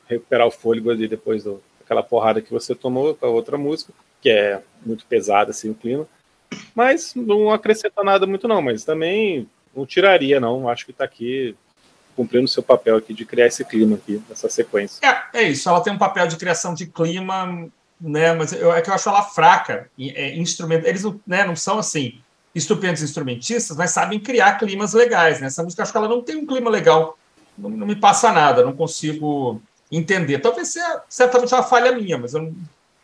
recuperar 0.08 0.48
o 0.48 0.52
fôlego 0.52 0.90
ali 0.90 1.08
depois 1.08 1.44
daquela 1.90 2.04
porrada 2.04 2.42
que 2.42 2.52
você 2.52 2.76
tomou 2.76 3.16
com 3.16 3.26
a 3.26 3.30
outra 3.30 3.58
música, 3.58 3.92
que 4.22 4.30
é 4.30 4.62
muito 4.86 5.06
pesada 5.08 5.50
assim 5.50 5.72
o 5.72 5.76
clima. 5.76 6.06
Mas 6.76 7.14
não 7.16 7.52
acrescenta 7.52 8.04
nada 8.04 8.28
muito 8.28 8.48
não, 8.48 8.62
mas 8.62 8.84
também 8.84 9.50
não 9.76 9.86
tiraria 9.86 10.40
não, 10.40 10.70
acho 10.70 10.86
que 10.86 10.92
está 10.92 11.04
aqui 11.04 11.56
cumprindo 12.16 12.48
seu 12.48 12.62
papel 12.62 12.98
aqui 12.98 13.14
de 13.14 13.26
criar 13.26 13.48
esse 13.48 13.64
clima 13.66 13.96
aqui, 13.96 14.22
essa 14.30 14.50
sequência. 14.50 15.00
É, 15.06 15.42
é 15.42 15.44
isso, 15.50 15.68
ela 15.68 15.82
tem 15.82 15.94
um 15.94 15.98
papel 15.98 16.28
de 16.28 16.38
criação 16.38 16.74
de 16.74 16.86
clima, 16.86 17.70
né, 18.00 18.34
mas 18.34 18.54
eu, 18.54 18.74
é 18.74 18.82
que 18.82 18.90
eu 18.90 18.94
acho 18.94 19.10
ela 19.10 19.24
fraca, 19.24 19.90
é, 19.98 20.36
instrumento, 20.36 20.86
eles 20.86 21.04
não, 21.04 21.20
né, 21.26 21.46
não 21.46 21.56
são 21.56 21.80
assim, 21.80 22.20
estupendos 22.54 23.02
instrumentistas, 23.02 23.78
mas 23.78 23.92
sabem 23.92 24.20
criar 24.20 24.58
climas 24.58 24.94
legais, 24.94 25.40
né, 25.40 25.48
essa 25.48 25.64
música 25.64 25.84
acho 25.84 25.92
que 25.92 25.98
ela 25.98 26.10
não 26.10 26.22
tem 26.22 26.36
um 26.36 26.46
clima 26.46 26.70
legal, 26.70 27.18
não, 27.58 27.70
não 27.70 27.88
me 27.88 27.96
passa 27.96 28.32
nada, 28.34 28.66
não 28.66 28.74
consigo 28.74 29.62
entender, 29.92 30.40
talvez 30.40 30.70
seja 30.70 31.04
certamente 31.10 31.54
uma 31.54 31.64
falha 31.64 31.92
minha, 31.92 32.18
mas 32.18 32.34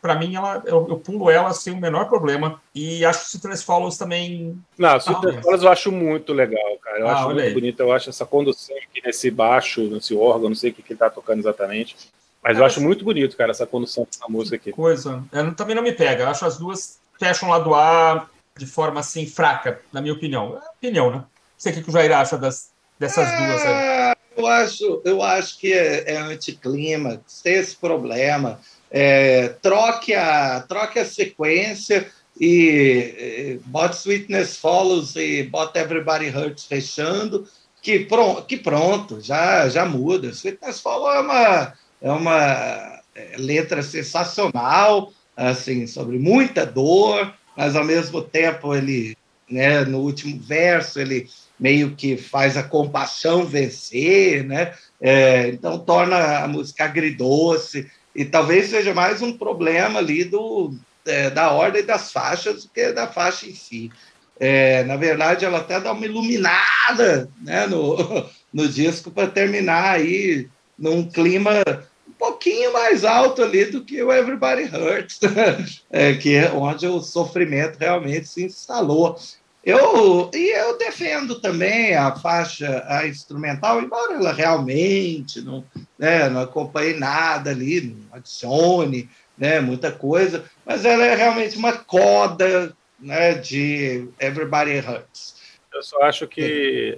para 0.06 0.14
mim, 0.14 0.36
ela, 0.36 0.62
eu, 0.66 0.86
eu, 0.88 0.98
pulo 0.98 1.28
ela 1.28 1.52
sem 1.52 1.72
o 1.72 1.80
menor 1.80 2.08
problema. 2.08 2.60
E 2.72 3.04
acho 3.04 3.24
que 3.24 3.30
Citrus 3.30 3.62
Follows 3.64 3.98
também. 3.98 4.56
Não, 4.78 5.00
Citrus 5.00 5.42
Follows 5.42 5.62
eu 5.64 5.68
acho 5.68 5.90
muito 5.90 6.32
legal, 6.32 6.78
cara. 6.80 7.00
Eu 7.00 7.08
ah, 7.08 7.14
acho 7.14 7.24
muito 7.24 7.40
aí. 7.40 7.52
bonito. 7.52 7.80
Eu 7.80 7.92
acho 7.92 8.10
essa 8.10 8.24
condução 8.24 8.76
aqui 8.76 9.02
nesse 9.04 9.30
baixo, 9.32 9.82
nesse 9.82 10.14
órgão, 10.14 10.50
não 10.50 10.54
sei 10.54 10.70
o 10.70 10.74
que, 10.74 10.82
que 10.82 10.92
ele 10.92 10.98
tá 10.98 11.10
tocando 11.10 11.40
exatamente. 11.40 11.96
Mas 12.40 12.56
é, 12.56 12.60
eu 12.60 12.64
acho 12.64 12.80
muito 12.80 13.04
bonito, 13.04 13.36
cara, 13.36 13.50
essa 13.50 13.66
condução 13.66 14.06
dessa 14.08 14.26
música 14.28 14.54
aqui. 14.54 14.70
Coisa. 14.70 15.24
Eu, 15.32 15.52
também 15.56 15.74
não 15.74 15.82
me 15.82 15.92
pega. 15.92 16.22
Eu 16.22 16.28
acho 16.28 16.46
as 16.46 16.56
duas 16.56 17.00
fecham 17.18 17.48
lado 17.48 17.74
A 17.74 18.28
de 18.56 18.66
forma 18.66 19.00
assim 19.00 19.26
fraca, 19.26 19.80
na 19.92 20.00
minha 20.00 20.14
opinião. 20.14 20.56
É 20.64 20.70
opinião, 20.70 21.10
né? 21.10 21.16
Não 21.16 21.26
sei 21.58 21.72
o 21.72 21.82
que 21.82 21.90
o 21.90 21.92
Jair 21.92 22.16
acha 22.16 22.38
das, 22.38 22.70
dessas 22.96 23.26
é... 23.26 23.36
duas 23.36 23.62
aí. 23.62 23.95
Eu 24.36 24.46
acho, 24.46 25.02
eu 25.04 25.22
acho 25.22 25.58
que 25.58 25.72
é, 25.72 26.12
é 26.12 26.16
anticlímax, 26.18 27.40
tem 27.42 27.54
esse 27.54 27.74
problema 27.74 28.60
é, 28.90 29.48
troque, 29.60 30.14
a, 30.14 30.60
troque 30.60 30.98
a 30.98 31.04
sequência 31.04 32.06
e, 32.38 33.58
e 33.58 33.60
bote 33.66 33.96
Sweetness 33.96 34.56
Follows 34.56 35.16
e 35.16 35.42
bota 35.44 35.80
Everybody 35.80 36.28
Hurts 36.28 36.64
fechando, 36.64 37.46
que 37.82 38.00
pronto, 38.00 38.42
que 38.42 38.56
pronto 38.56 39.20
já, 39.20 39.68
já 39.68 39.84
muda. 39.84 40.28
Sweetness 40.28 40.80
Follows 40.80 41.16
é 41.16 41.20
uma, 41.20 41.72
é 42.02 42.10
uma 42.10 43.00
é, 43.14 43.36
letra 43.38 43.82
sensacional, 43.82 45.12
assim, 45.36 45.86
sobre 45.86 46.18
muita 46.18 46.64
dor, 46.64 47.32
mas 47.56 47.76
ao 47.76 47.84
mesmo 47.84 48.22
tempo 48.22 48.74
ele, 48.74 49.16
né, 49.50 49.84
no 49.84 49.98
último 49.98 50.38
verso, 50.40 51.00
ele 51.00 51.28
meio 51.58 51.94
que 51.94 52.16
faz 52.16 52.56
a 52.56 52.62
compaixão 52.62 53.44
vencer, 53.44 54.44
né? 54.44 54.74
É, 55.00 55.48
então 55.48 55.78
torna 55.78 56.38
a 56.38 56.48
música 56.48 56.84
agridoce. 56.84 57.90
E 58.14 58.24
talvez 58.24 58.70
seja 58.70 58.94
mais 58.94 59.20
um 59.20 59.36
problema 59.36 59.98
ali 59.98 60.24
do, 60.24 60.74
é, 61.04 61.30
da 61.30 61.50
ordem 61.50 61.84
das 61.84 62.12
faixas 62.12 62.64
do 62.64 62.70
que 62.70 62.92
da 62.92 63.06
faixa 63.06 63.46
em 63.46 63.54
si. 63.54 63.90
É, 64.38 64.84
na 64.84 64.96
verdade, 64.96 65.44
ela 65.44 65.58
até 65.58 65.80
dá 65.80 65.92
uma 65.92 66.04
iluminada 66.04 67.28
né, 67.42 67.66
no, 67.66 67.96
no 68.52 68.68
disco 68.68 69.10
para 69.10 69.28
terminar 69.28 69.92
aí 69.92 70.48
num 70.78 71.08
clima 71.08 71.62
um 72.06 72.12
pouquinho 72.12 72.72
mais 72.72 73.04
alto 73.04 73.42
ali 73.42 73.66
do 73.66 73.82
que 73.82 74.02
o 74.02 74.12
Everybody 74.12 74.64
Hurts, 74.64 75.20
é, 75.90 76.14
que 76.14 76.34
é 76.34 76.50
onde 76.52 76.86
o 76.86 77.00
sofrimento 77.00 77.78
realmente 77.78 78.28
se 78.28 78.44
instalou. 78.44 79.18
Eu, 79.66 80.30
e 80.32 80.56
eu 80.56 80.78
defendo 80.78 81.40
também 81.40 81.92
a 81.96 82.14
faixa 82.14 82.84
a 82.86 83.04
instrumental, 83.08 83.82
embora 83.82 84.14
ela 84.14 84.32
realmente 84.32 85.40
não, 85.40 85.64
né, 85.98 86.28
não 86.28 86.42
acompanhe 86.42 86.94
nada 86.94 87.50
ali, 87.50 87.80
não 87.80 88.16
adicione 88.16 89.10
né, 89.36 89.58
muita 89.60 89.90
coisa, 89.90 90.44
mas 90.64 90.84
ela 90.84 91.04
é 91.04 91.16
realmente 91.16 91.58
uma 91.58 91.72
coda 91.72 92.72
né, 93.00 93.34
de 93.34 94.08
Everybody 94.20 94.78
Hurts. 94.78 95.34
Eu 95.74 95.82
só 95.82 96.00
acho 96.02 96.28
que 96.28 96.96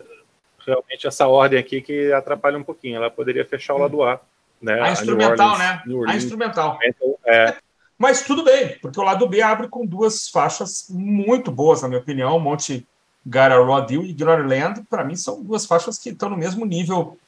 realmente 0.64 1.06
essa 1.06 1.26
ordem 1.26 1.58
aqui 1.58 1.80
que 1.80 2.12
atrapalha 2.12 2.58
um 2.58 2.62
pouquinho. 2.62 2.96
Ela 2.96 3.10
poderia 3.10 3.44
fechar 3.44 3.74
o 3.74 3.78
lado 3.78 4.02
A. 4.02 4.20
Né? 4.60 4.80
A 4.80 4.92
instrumental, 4.92 5.54
a 5.54 5.58
né? 5.58 5.82
Orleans, 5.88 6.14
a 6.14 6.16
instrumental. 6.16 6.78
É, 7.26 7.54
mas 7.98 8.22
tudo 8.22 8.44
bem, 8.44 8.78
porque 8.80 9.00
o 9.00 9.02
lado 9.02 9.26
B 9.26 9.42
abre 9.42 9.66
com 9.66 9.84
duas 9.84 10.28
faixas 10.28 10.86
muito 10.88 11.50
boas, 11.50 11.82
na 11.82 11.88
minha 11.88 12.00
opinião. 12.00 12.38
Monte 12.38 12.86
Gara 13.26 13.58
Rodil 13.60 14.04
e 14.04 14.10
Ignorland, 14.10 14.84
para 14.88 15.04
mim, 15.04 15.16
são 15.16 15.42
duas 15.42 15.66
faixas 15.66 15.98
que 15.98 16.10
estão 16.10 16.30
no 16.30 16.36
mesmo 16.36 16.64
nível 16.64 17.18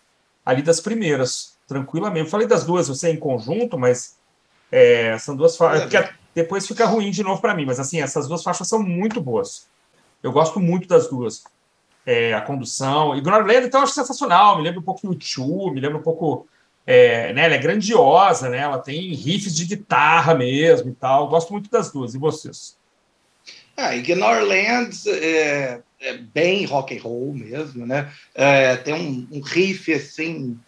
ali 0.46 0.62
das 0.62 0.80
primeiras, 0.80 1.58
tranquilamente. 1.66 2.26
Eu 2.26 2.30
falei 2.30 2.46
das 2.46 2.64
duas, 2.64 2.86
você 2.86 3.10
em 3.10 3.16
conjunto, 3.16 3.76
mas 3.76 4.16
é, 4.70 5.18
são 5.18 5.34
duas 5.34 5.56
faixas. 5.56 5.92
É, 5.92 6.14
depois 6.34 6.66
fica 6.66 6.86
ruim 6.86 7.10
de 7.10 7.24
novo 7.24 7.40
para 7.40 7.54
mim, 7.54 7.64
mas 7.66 7.80
assim, 7.80 8.00
essas 8.00 8.28
duas 8.28 8.42
faixas 8.42 8.68
são 8.68 8.80
muito 8.80 9.20
boas. 9.20 9.66
Eu 10.22 10.30
gosto 10.30 10.60
muito 10.60 10.86
das 10.86 11.08
duas. 11.08 11.42
É, 12.06 12.32
a 12.32 12.40
condução. 12.40 13.16
Ignorland, 13.16 13.66
então, 13.66 13.80
eu 13.80 13.84
acho 13.84 13.94
sensacional. 13.94 14.56
Me 14.56 14.62
lembra 14.62 14.80
um 14.80 14.84
pouco 14.84 15.12
do 15.12 15.24
Chu, 15.24 15.70
me 15.72 15.80
lembra 15.80 15.98
um 15.98 16.02
pouco 16.02 16.46
é, 16.86 17.32
né, 17.32 17.44
ela 17.44 17.54
é 17.54 17.58
grandiosa, 17.58 18.48
né? 18.48 18.58
Ela 18.58 18.78
tem 18.78 19.14
riffs 19.14 19.54
de 19.54 19.64
guitarra 19.64 20.34
mesmo 20.34 20.90
e 20.90 20.94
tal. 20.94 21.28
Gosto 21.28 21.52
muito 21.52 21.70
das 21.70 21.92
duas. 21.92 22.14
E 22.14 22.18
vocês? 22.18 22.76
Ah, 23.76 23.94
Ignorland 23.96 25.08
é, 25.08 25.80
é 26.00 26.14
bem 26.14 26.64
rock 26.64 26.96
and 26.96 27.02
roll 27.02 27.34
mesmo, 27.34 27.86
né? 27.86 28.10
É, 28.34 28.76
tem 28.76 28.94
um, 28.94 29.28
um, 29.30 29.40
riff 29.40 29.92
assim 29.92 30.58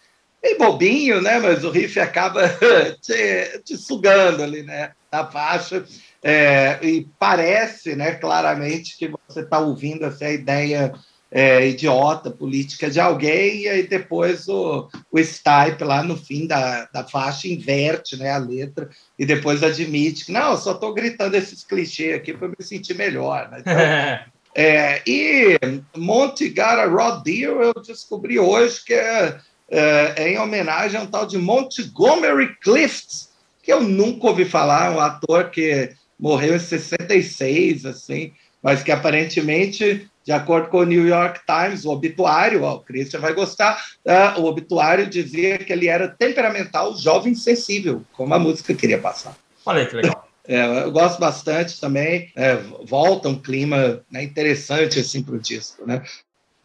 bem 0.41 0.57
bobinho, 0.57 1.21
né? 1.21 1.39
Mas 1.39 1.63
o 1.63 1.69
riff 1.69 1.99
acaba 1.99 2.47
te, 3.01 3.59
te 3.63 3.77
sugando 3.77 4.43
ali, 4.43 4.63
né? 4.63 4.91
Na 5.11 5.29
faixa. 5.29 5.85
É, 6.23 6.79
e 6.81 7.05
parece, 7.19 7.95
né, 7.95 8.13
claramente 8.13 8.97
que 8.97 9.11
você 9.27 9.41
está 9.41 9.59
ouvindo 9.59 10.05
essa 10.05 10.29
ideia 10.29 10.93
é, 11.35 11.67
idiota 11.67 12.29
política 12.29 12.91
de 12.91 12.99
alguém, 12.99 13.63
e 13.63 13.67
aí 13.67 13.87
depois 13.87 14.47
o, 14.47 14.87
o 15.11 15.23
Stipe, 15.23 15.83
lá 15.83 16.03
no 16.03 16.15
fim 16.15 16.45
da, 16.45 16.85
da 16.93 17.03
faixa, 17.03 17.47
inverte 17.47 18.15
né, 18.15 18.29
a 18.29 18.37
letra 18.37 18.87
e 19.17 19.25
depois 19.25 19.63
admite 19.63 20.25
que 20.25 20.31
não, 20.31 20.51
eu 20.51 20.57
só 20.57 20.73
estou 20.73 20.93
gritando 20.93 21.35
esses 21.35 21.63
clichês 21.63 22.15
aqui 22.15 22.33
para 22.33 22.49
me 22.49 22.55
sentir 22.59 22.93
melhor. 22.93 23.49
Né? 23.49 23.61
Então, 23.61 23.73
é, 24.53 25.01
e 25.07 25.57
Monte 25.97 26.49
Gara 26.49 26.85
Rod 26.85 27.23
Deer 27.23 27.49
eu 27.49 27.73
descobri 27.81 28.37
hoje 28.37 28.85
que 28.85 28.93
é, 28.93 29.39
é, 29.71 30.13
é, 30.15 30.29
em 30.29 30.37
homenagem 30.37 30.99
a 30.99 31.03
um 31.03 31.07
tal 31.07 31.25
de 31.25 31.39
Montgomery 31.39 32.55
Clift, 32.61 33.29
que 33.63 33.73
eu 33.73 33.81
nunca 33.81 34.27
ouvi 34.27 34.45
falar, 34.45 34.91
um 34.91 34.99
ator 34.99 35.49
que 35.49 35.89
morreu 36.19 36.55
em 36.55 36.59
66, 36.59 37.87
assim, 37.87 38.33
mas 38.63 38.81
que 38.81 38.91
aparentemente, 38.91 40.09
de 40.25 40.31
acordo 40.31 40.69
com 40.69 40.79
o 40.79 40.85
New 40.85 41.05
York 41.05 41.41
Times, 41.45 41.83
o 41.83 41.91
obituário, 41.91 42.63
ó, 42.63 42.75
o 42.75 42.79
Christian 42.79 43.19
vai 43.19 43.33
gostar, 43.33 43.83
uh, 44.05 44.39
o 44.39 44.45
obituário 44.45 45.05
dizia 45.05 45.57
que 45.57 45.73
ele 45.73 45.87
era 45.87 46.07
temperamental, 46.07 46.95
jovem 46.95 47.35
sensível, 47.35 48.01
como 48.13 48.33
a 48.33 48.39
música 48.39 48.73
queria 48.73 48.97
passar. 48.97 49.35
Olha 49.65 49.81
aí 49.81 49.87
que 49.87 49.95
legal. 49.97 50.23
É, 50.45 50.83
eu 50.83 50.91
gosto 50.91 51.21
bastante 51.21 51.79
também, 51.79 52.29
é, 52.35 52.57
volta 52.85 53.29
um 53.29 53.39
clima 53.41 54.03
né, 54.11 54.23
interessante 54.23 54.99
assim 54.99 55.23
para 55.23 55.35
o 55.35 55.39
disco, 55.39 55.87
né? 55.87 56.03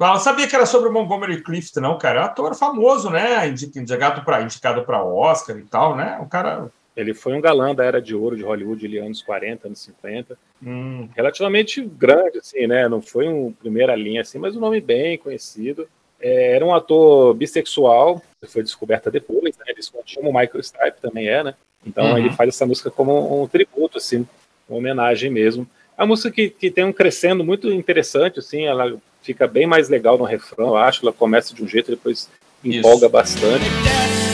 Eu 0.00 0.06
não 0.06 0.18
sabia 0.18 0.46
que 0.46 0.54
era 0.54 0.64
sobre 0.64 0.88
o 0.88 0.92
Montgomery 0.92 1.42
Clift, 1.42 1.78
não, 1.80 1.98
cara. 1.98 2.20
É 2.20 2.22
um 2.22 2.26
ator 2.26 2.54
famoso, 2.54 3.10
né? 3.10 3.48
Indicado 3.48 4.24
para 4.24 4.42
indicado 4.42 4.84
para 4.84 5.02
Oscar 5.02 5.56
e 5.58 5.62
tal, 5.62 5.96
né? 5.96 6.18
O 6.20 6.26
cara. 6.26 6.70
Ele 6.98 7.14
foi 7.14 7.32
um 7.32 7.40
galã 7.40 7.72
da 7.72 7.84
era 7.84 8.02
de 8.02 8.12
ouro 8.12 8.36
de 8.36 8.42
Hollywood, 8.42 8.84
ali, 8.84 8.98
anos 8.98 9.22
40, 9.22 9.68
anos 9.68 9.78
50. 9.82 10.36
Hum. 10.60 11.08
Relativamente 11.14 11.80
grande, 11.80 12.38
assim, 12.38 12.66
né? 12.66 12.88
Não 12.88 13.00
foi 13.00 13.28
um 13.28 13.52
primeira 13.52 13.94
linha, 13.94 14.22
assim, 14.22 14.36
mas 14.36 14.56
um 14.56 14.60
nome 14.60 14.80
bem 14.80 15.16
conhecido. 15.16 15.88
É, 16.20 16.56
era 16.56 16.66
um 16.66 16.74
ator 16.74 17.34
bissexual, 17.34 18.20
foi 18.48 18.64
descoberta 18.64 19.12
depois, 19.12 19.56
né? 19.56 19.66
Eles 19.68 19.88
como 19.88 20.30
o 20.30 20.34
Michael 20.36 20.60
Stipe 20.60 21.00
também 21.00 21.28
é, 21.28 21.44
né? 21.44 21.54
Então 21.86 22.04
uhum. 22.04 22.18
ele 22.18 22.30
faz 22.30 22.48
essa 22.48 22.66
música 22.66 22.90
como 22.90 23.44
um 23.44 23.46
tributo, 23.46 23.98
assim, 23.98 24.26
uma 24.68 24.78
homenagem 24.78 25.30
mesmo. 25.30 25.68
É 25.96 26.02
uma 26.02 26.08
música 26.08 26.32
que, 26.32 26.50
que 26.50 26.68
tem 26.68 26.84
um 26.84 26.92
crescendo 26.92 27.44
muito 27.44 27.72
interessante, 27.72 28.40
assim, 28.40 28.64
ela 28.64 28.98
fica 29.22 29.46
bem 29.46 29.68
mais 29.68 29.88
legal 29.88 30.18
no 30.18 30.24
refrão, 30.24 30.70
eu 30.70 30.76
acho. 30.76 31.04
Ela 31.04 31.12
começa 31.12 31.54
de 31.54 31.62
um 31.62 31.68
jeito 31.68 31.92
e 31.92 31.94
depois 31.94 32.28
empolga 32.64 33.06
Isso. 33.06 33.08
bastante. 33.08 34.27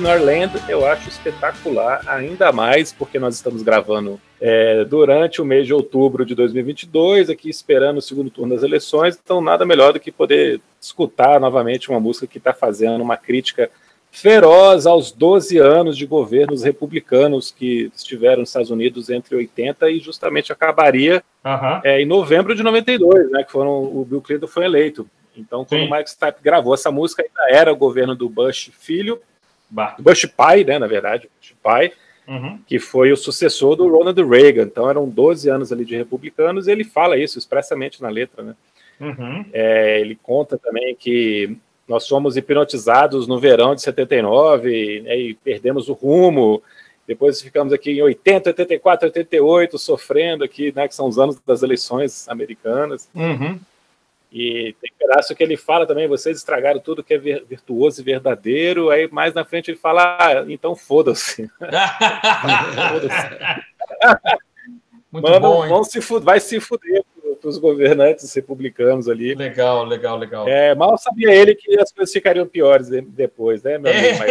Já 0.00 0.16
Ignore 0.16 0.24
Land 0.24 0.62
eu 0.66 0.86
acho 0.86 1.08
espetacular, 1.10 2.02
ainda 2.06 2.50
mais 2.52 2.90
porque 2.90 3.18
nós 3.18 3.34
estamos 3.34 3.62
gravando 3.62 4.18
é, 4.40 4.82
durante 4.84 5.42
o 5.42 5.44
mês 5.44 5.66
de 5.66 5.74
outubro 5.74 6.24
de 6.24 6.34
2022, 6.34 7.28
aqui 7.28 7.50
esperando 7.50 7.98
o 7.98 8.02
segundo 8.02 8.30
turno 8.30 8.54
das 8.54 8.62
eleições, 8.62 9.20
então 9.22 9.42
nada 9.42 9.66
melhor 9.66 9.92
do 9.92 10.00
que 10.00 10.10
poder 10.10 10.60
escutar 10.80 11.38
novamente 11.38 11.90
uma 11.90 12.00
música 12.00 12.26
que 12.26 12.38
está 12.38 12.54
fazendo 12.54 13.02
uma 13.02 13.16
crítica 13.16 13.70
feroz 14.10 14.86
aos 14.86 15.12
12 15.12 15.58
anos 15.58 15.98
de 15.98 16.06
governos 16.06 16.62
republicanos 16.62 17.50
que 17.50 17.92
estiveram 17.94 18.40
nos 18.40 18.48
Estados 18.48 18.70
Unidos 18.70 19.10
entre 19.10 19.36
80 19.36 19.90
e 19.90 20.00
justamente 20.00 20.50
acabaria 20.50 21.22
uhum. 21.44 21.80
é, 21.84 22.00
em 22.00 22.06
novembro 22.06 22.54
de 22.54 22.62
92, 22.62 23.30
né, 23.30 23.44
que 23.44 23.52
foram 23.52 23.82
o 23.82 24.04
Bill 24.08 24.22
Clinton 24.22 24.46
foi 24.46 24.64
eleito. 24.64 25.06
Então, 25.36 25.64
quando 25.64 25.82
Sim. 25.82 25.86
o 25.86 25.90
Mike 25.90 26.10
Stipe 26.10 26.42
gravou 26.42 26.74
essa 26.74 26.90
música, 26.90 27.22
ainda 27.22 27.56
era 27.56 27.72
o 27.72 27.76
governo 27.76 28.16
do 28.16 28.28
Bush 28.28 28.70
filho, 28.78 29.20
Bush 29.98 30.26
pai, 30.26 30.64
né, 30.64 30.78
na 30.78 30.86
verdade, 30.86 31.28
Bush 31.38 31.54
pai, 31.62 31.92
uhum. 32.26 32.58
que 32.66 32.78
foi 32.78 33.12
o 33.12 33.16
sucessor 33.16 33.76
do 33.76 33.88
Ronald 33.88 34.20
Reagan. 34.22 34.62
Então 34.62 34.88
eram 34.88 35.08
12 35.08 35.48
anos 35.48 35.72
ali 35.72 35.84
de 35.84 35.96
republicanos 35.96 36.66
e 36.66 36.72
ele 36.72 36.84
fala 36.84 37.16
isso 37.16 37.38
expressamente 37.38 38.02
na 38.02 38.08
letra, 38.08 38.42
né? 38.42 38.54
Uhum. 39.00 39.46
É, 39.52 40.00
ele 40.00 40.18
conta 40.22 40.58
também 40.58 40.94
que 40.94 41.56
nós 41.88 42.06
fomos 42.06 42.36
hipnotizados 42.36 43.26
no 43.26 43.40
verão 43.40 43.74
de 43.74 43.82
79 43.82 45.00
né, 45.00 45.18
e 45.18 45.34
perdemos 45.34 45.88
o 45.88 45.92
rumo. 45.92 46.62
Depois 47.06 47.42
ficamos 47.42 47.72
aqui 47.72 47.92
em 47.92 48.02
80, 48.02 48.50
84, 48.50 49.06
88 49.08 49.78
sofrendo 49.78 50.44
aqui, 50.44 50.72
né, 50.76 50.86
que 50.86 50.94
são 50.94 51.08
os 51.08 51.18
anos 51.18 51.40
das 51.44 51.62
eleições 51.62 52.28
americanas. 52.28 53.08
Uhum. 53.12 53.58
E 54.32 54.76
tem 54.80 54.92
pedaço 54.96 55.34
que 55.34 55.42
ele 55.42 55.56
fala 55.56 55.86
também, 55.86 56.06
vocês 56.06 56.36
estragaram 56.36 56.78
tudo 56.78 57.02
que 57.02 57.14
é 57.14 57.18
virtuoso 57.18 58.00
e 58.00 58.04
verdadeiro. 58.04 58.90
Aí 58.90 59.08
mais 59.10 59.34
na 59.34 59.44
frente 59.44 59.70
ele 59.70 59.78
fala, 59.78 60.16
ah, 60.20 60.44
então 60.48 60.76
foda-se. 60.76 61.50
Muito 65.10 65.28
Mano, 65.28 65.40
bom, 65.40 65.66
vão 65.66 65.82
se 65.82 65.98
vai 66.20 66.38
se 66.38 66.60
fuder 66.60 67.02
para 67.40 67.48
os 67.48 67.58
governantes 67.58 68.32
republicanos 68.32 69.08
ali. 69.08 69.34
Legal, 69.34 69.84
legal, 69.84 70.16
legal. 70.16 70.48
É, 70.48 70.74
mal 70.74 70.96
sabia 70.98 71.34
ele 71.34 71.54
que 71.54 71.78
as 71.80 71.90
coisas 71.90 72.12
ficariam 72.12 72.46
piores 72.46 72.88
depois, 72.88 73.62
né, 73.62 73.78
meu 73.78 73.90
amigo? 73.90 74.18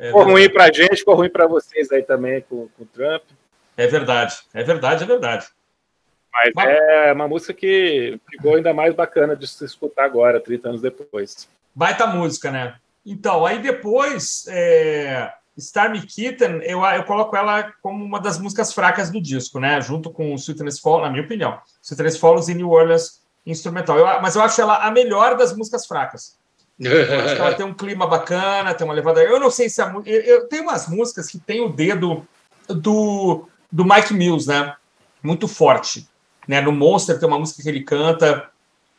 É. 0.00 0.06
ficou 0.06 0.22
é 0.22 0.24
ruim 0.24 0.50
para 0.50 0.64
a 0.64 0.72
gente, 0.72 0.96
ficou 0.96 1.14
ruim 1.14 1.30
para 1.30 1.46
vocês 1.46 1.90
aí 1.92 2.02
também 2.02 2.40
com, 2.42 2.68
com 2.76 2.82
o 2.82 2.86
Trump. 2.86 3.22
É 3.76 3.86
verdade, 3.86 4.36
é 4.52 4.62
verdade, 4.62 5.04
é 5.04 5.06
verdade. 5.06 5.46
Mas, 6.34 6.52
é 6.56 7.12
uma 7.12 7.28
música 7.28 7.54
que 7.54 8.18
ficou 8.28 8.56
ainda 8.56 8.74
mais 8.74 8.94
bacana 8.94 9.36
de 9.36 9.46
se 9.46 9.64
escutar 9.64 10.04
agora, 10.04 10.40
30 10.40 10.68
anos 10.68 10.82
depois. 10.82 11.48
Baita 11.74 12.06
música, 12.06 12.50
né? 12.50 12.74
Então, 13.06 13.46
aí 13.46 13.60
depois, 13.60 14.46
é... 14.48 15.32
Stormy 15.56 16.02
Kitten, 16.02 16.60
eu, 16.64 16.84
eu 16.84 17.04
coloco 17.04 17.36
ela 17.36 17.72
como 17.80 18.04
uma 18.04 18.18
das 18.18 18.38
músicas 18.38 18.72
fracas 18.72 19.10
do 19.10 19.20
disco, 19.20 19.60
né? 19.60 19.80
Junto 19.80 20.10
com 20.10 20.34
Sweetness 20.34 20.80
Falls, 20.80 21.02
na 21.02 21.10
minha 21.10 21.22
opinião. 21.22 21.58
Sweetness 21.80 22.16
Falls 22.18 22.50
e 22.50 22.54
New 22.54 22.70
Orleans 22.70 23.22
instrumental. 23.46 23.98
Eu, 23.98 24.06
mas 24.20 24.34
eu 24.34 24.42
acho 24.42 24.60
ela 24.60 24.78
a 24.78 24.90
melhor 24.90 25.36
das 25.36 25.56
músicas 25.56 25.86
fracas. 25.86 26.36
Eu 26.78 27.20
acho 27.20 27.36
que 27.36 27.40
ela 27.40 27.54
tem 27.54 27.64
um 27.64 27.74
clima 27.74 28.06
bacana, 28.06 28.74
tem 28.74 28.84
uma 28.84 28.94
levada. 28.94 29.22
Eu 29.22 29.38
não 29.38 29.50
sei 29.50 29.68
se 29.68 29.80
a 29.80 29.86
música. 29.86 30.10
Eu, 30.10 30.48
tenho 30.48 30.64
umas 30.64 30.88
músicas 30.88 31.28
que 31.28 31.38
tem 31.38 31.60
o 31.60 31.68
dedo 31.68 32.26
do, 32.66 33.48
do 33.70 33.84
Mike 33.84 34.12
Mills, 34.12 34.48
né? 34.48 34.74
Muito 35.22 35.46
forte. 35.46 36.08
Né? 36.46 36.60
No 36.60 36.72
Monster 36.72 37.18
tem 37.18 37.28
uma 37.28 37.38
música 37.38 37.62
que 37.62 37.68
ele 37.68 37.82
canta, 37.82 38.50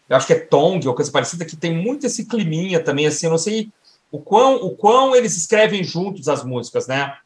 eu 0.10 0.16
acho 0.16 0.28
que 0.28 0.34
é 0.34 0.40
Tong, 0.40 0.88
ou 0.88 0.94
coisa 0.94 1.12
parecida, 1.12 1.46
que 1.46 1.56
tem 1.56 1.74
muito 1.74 2.06
esse 2.06 2.26
climinha 2.26 2.80
também, 2.80 3.08
assim, 3.08 3.26
eu 3.26 3.32
não 3.32 3.38
sei 3.38 3.70
o 4.12 4.20
quão, 4.20 4.56
o 4.58 4.76
quão 4.76 5.16
eles 5.16 5.36
escrevem 5.36 5.84
juntos 5.84 6.28
as 6.28 6.44
músicas, 6.44 6.88
né? 6.88 7.18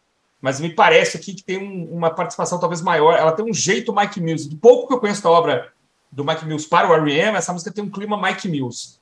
Mas 0.41 0.59
me 0.59 0.69
parece 0.69 1.17
aqui 1.17 1.33
que 1.33 1.43
tem 1.43 1.57
um, 1.57 1.93
uma 1.93 2.09
participação 2.09 2.59
talvez 2.59 2.81
maior, 2.81 3.17
ela 3.17 3.33
tem 3.33 3.45
um 3.45 3.53
jeito 3.53 3.93
Mike 3.93 4.21
Mills. 4.21 4.47
Do 4.47 4.55
pouco 4.55 4.87
que 4.87 4.93
eu 4.93 4.99
conheço 4.99 5.21
da 5.21 5.29
obra 5.29 5.73
do 6.11 6.23
Mike 6.23 6.45
Mills 6.45 6.67
para 6.67 6.89
o 6.89 6.93
R.E.M., 6.93 7.37
essa 7.37 7.51
música 7.51 7.71
tem 7.71 7.83
um 7.83 7.89
clima 7.89 8.19
Mike 8.19 8.47
Mills. 8.47 8.97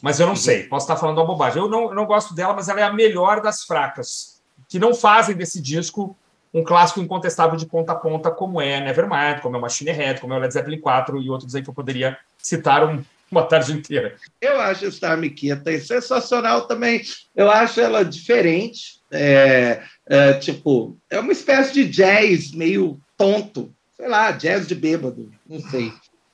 Mas 0.00 0.20
eu 0.20 0.26
não 0.26 0.34
uhum. 0.34 0.40
sei, 0.40 0.64
posso 0.64 0.84
estar 0.84 0.96
falando 0.96 1.18
uma 1.18 1.26
bobagem. 1.26 1.60
Eu 1.60 1.68
não, 1.68 1.88
eu 1.88 1.94
não 1.94 2.06
gosto 2.06 2.34
dela, 2.34 2.54
mas 2.54 2.68
ela 2.68 2.80
é 2.80 2.84
a 2.84 2.92
melhor 2.92 3.40
das 3.40 3.64
fracas, 3.64 4.40
que 4.68 4.78
não 4.78 4.94
fazem 4.94 5.34
desse 5.34 5.60
disco 5.60 6.16
um 6.56 6.64
clássico 6.64 7.00
incontestável 7.00 7.54
de 7.54 7.66
ponta 7.66 7.92
a 7.92 7.96
ponta, 7.96 8.30
como 8.30 8.62
é 8.62 8.80
Nevermind, 8.80 9.40
como 9.42 9.58
é 9.58 9.60
Machine 9.60 9.90
Head, 9.90 10.22
como 10.22 10.32
é 10.32 10.38
Led 10.38 10.54
Zeppelin 10.54 10.80
4 10.80 11.20
e 11.20 11.28
outros 11.28 11.54
aí 11.54 11.62
que 11.62 11.68
eu 11.68 11.74
poderia 11.74 12.16
citar 12.38 12.82
um, 12.82 13.04
uma 13.30 13.42
tarde 13.42 13.74
inteira. 13.74 14.16
Eu 14.40 14.58
acho 14.58 14.90
Star 14.90 15.18
Mikita 15.18 15.78
sensacional 15.78 16.66
também. 16.66 17.02
Eu 17.34 17.50
acho 17.50 17.78
ela 17.78 18.02
diferente. 18.02 19.02
É, 19.10 19.82
é, 20.06 20.32
tipo, 20.34 20.96
é 21.10 21.20
uma 21.20 21.32
espécie 21.32 21.74
de 21.74 21.84
jazz 21.84 22.52
meio 22.52 22.98
tonto. 23.18 23.70
Sei 23.94 24.08
lá, 24.08 24.30
jazz 24.30 24.66
de 24.66 24.74
bêbado, 24.74 25.30
não 25.46 25.60
sei. 25.60 25.92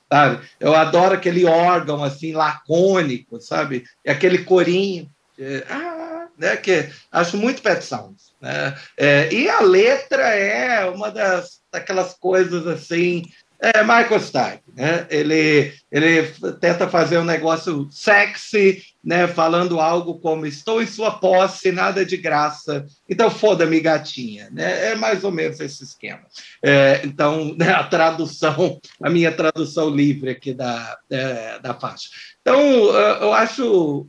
Sabe? 0.09 0.41
Eu 0.57 0.73
adoro 0.73 1.15
aquele 1.15 1.43
órgão 1.43 2.01
assim, 2.01 2.31
lacônico, 2.31 3.41
sabe? 3.41 3.83
E 4.05 4.09
aquele 4.09 4.39
corinho. 4.45 5.09
É, 5.37 5.65
ah, 5.69 6.02
né? 6.37 6.57
Que 6.57 6.89
acho 7.11 7.37
muito 7.37 7.61
Pet 7.61 7.83
Sounds. 7.83 8.33
Né? 8.41 8.77
É, 8.97 9.33
e 9.33 9.49
a 9.49 9.61
letra 9.61 10.23
é 10.29 10.85
uma 10.85 11.09
das 11.09 11.61
daquelas 11.71 12.13
coisas 12.13 12.67
assim. 12.67 13.23
É 13.59 13.81
Michael 13.81 14.19
Stipe, 14.19 14.63
né? 14.75 15.07
Ele, 15.09 15.73
ele 15.89 16.27
tenta 16.59 16.89
fazer 16.89 17.17
um 17.17 17.23
negócio 17.23 17.87
sexy, 17.89 18.83
né? 19.01 19.25
Falando 19.25 19.79
algo 19.79 20.19
como 20.19 20.45
estou 20.45 20.81
em 20.81 20.85
sua 20.85 21.11
posse, 21.11 21.71
nada 21.71 22.05
de 22.05 22.17
graça. 22.17 22.85
Então 23.09 23.31
foda-me 23.31 23.79
gatinha, 23.79 24.49
né? 24.51 24.91
É 24.91 24.95
mais 24.95 25.23
ou 25.23 25.31
menos 25.31 25.61
esse 25.61 25.81
esquema. 25.81 26.23
É, 26.61 27.03
então 27.05 27.55
né, 27.57 27.71
a 27.71 27.85
tradução, 27.85 28.81
a 29.01 29.09
minha 29.09 29.31
tradução 29.31 29.89
livre 29.89 30.31
aqui 30.31 30.53
da, 30.53 30.97
é, 31.09 31.57
da 31.59 31.73
faixa. 31.73 32.09
Então 32.41 32.59
eu 32.59 33.33
acho 33.33 34.05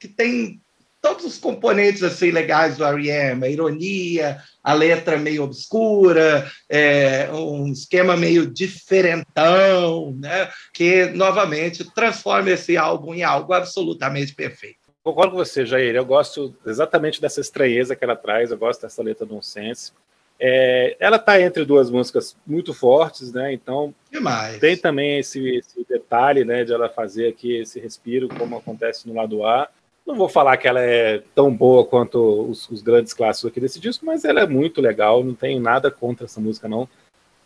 que 0.00 0.08
tem 0.08 0.58
todos 1.06 1.24
os 1.24 1.38
componentes 1.38 2.02
assim 2.02 2.32
legais 2.32 2.76
do 2.76 2.84
R.E.M., 2.84 3.46
a 3.46 3.48
ironia, 3.48 4.42
a 4.62 4.72
letra 4.72 5.16
meio 5.16 5.44
obscura, 5.44 6.50
é, 6.68 7.28
um 7.32 7.70
esquema 7.70 8.16
meio 8.16 8.44
diferentão, 8.44 10.12
né? 10.18 10.50
que 10.74 11.06
novamente 11.06 11.84
transforma 11.94 12.50
esse 12.50 12.76
álbum 12.76 13.14
em 13.14 13.22
algo 13.22 13.52
absolutamente 13.52 14.34
perfeito. 14.34 14.80
concordo 15.04 15.32
com 15.32 15.36
você, 15.36 15.64
Jair. 15.64 15.94
Eu 15.94 16.04
gosto 16.04 16.52
exatamente 16.66 17.20
dessa 17.20 17.40
estranheza 17.40 17.94
que 17.94 18.02
ela 18.02 18.16
traz, 18.16 18.50
eu 18.50 18.58
gosto 18.58 18.82
dessa 18.82 19.00
letra 19.00 19.24
nonsense. 19.24 19.92
É, 20.40 20.96
ela 20.98 21.16
está 21.16 21.40
entre 21.40 21.64
duas 21.64 21.88
músicas 21.88 22.36
muito 22.44 22.74
fortes, 22.74 23.32
né? 23.32 23.52
Então 23.52 23.94
Demais. 24.10 24.58
tem 24.58 24.76
também 24.76 25.20
esse, 25.20 25.56
esse, 25.56 25.86
detalhe, 25.88 26.44
né, 26.44 26.62
de 26.64 26.74
ela 26.74 26.90
fazer 26.90 27.28
aqui 27.28 27.56
esse 27.56 27.78
respiro, 27.80 28.28
como 28.28 28.56
acontece 28.56 29.08
no 29.08 29.14
lado 29.14 29.46
A. 29.46 29.68
Não 30.06 30.14
vou 30.14 30.28
falar 30.28 30.56
que 30.56 30.68
ela 30.68 30.80
é 30.80 31.20
tão 31.34 31.52
boa 31.52 31.84
quanto 31.84 32.48
os, 32.48 32.70
os 32.70 32.80
grandes 32.80 33.12
clássicos 33.12 33.50
aqui 33.50 33.60
desse 33.60 33.80
disco, 33.80 34.06
mas 34.06 34.24
ela 34.24 34.40
é 34.40 34.46
muito 34.46 34.80
legal. 34.80 35.24
Não 35.24 35.34
tenho 35.34 35.60
nada 35.60 35.90
contra 35.90 36.26
essa 36.26 36.40
música, 36.40 36.68
não. 36.68 36.88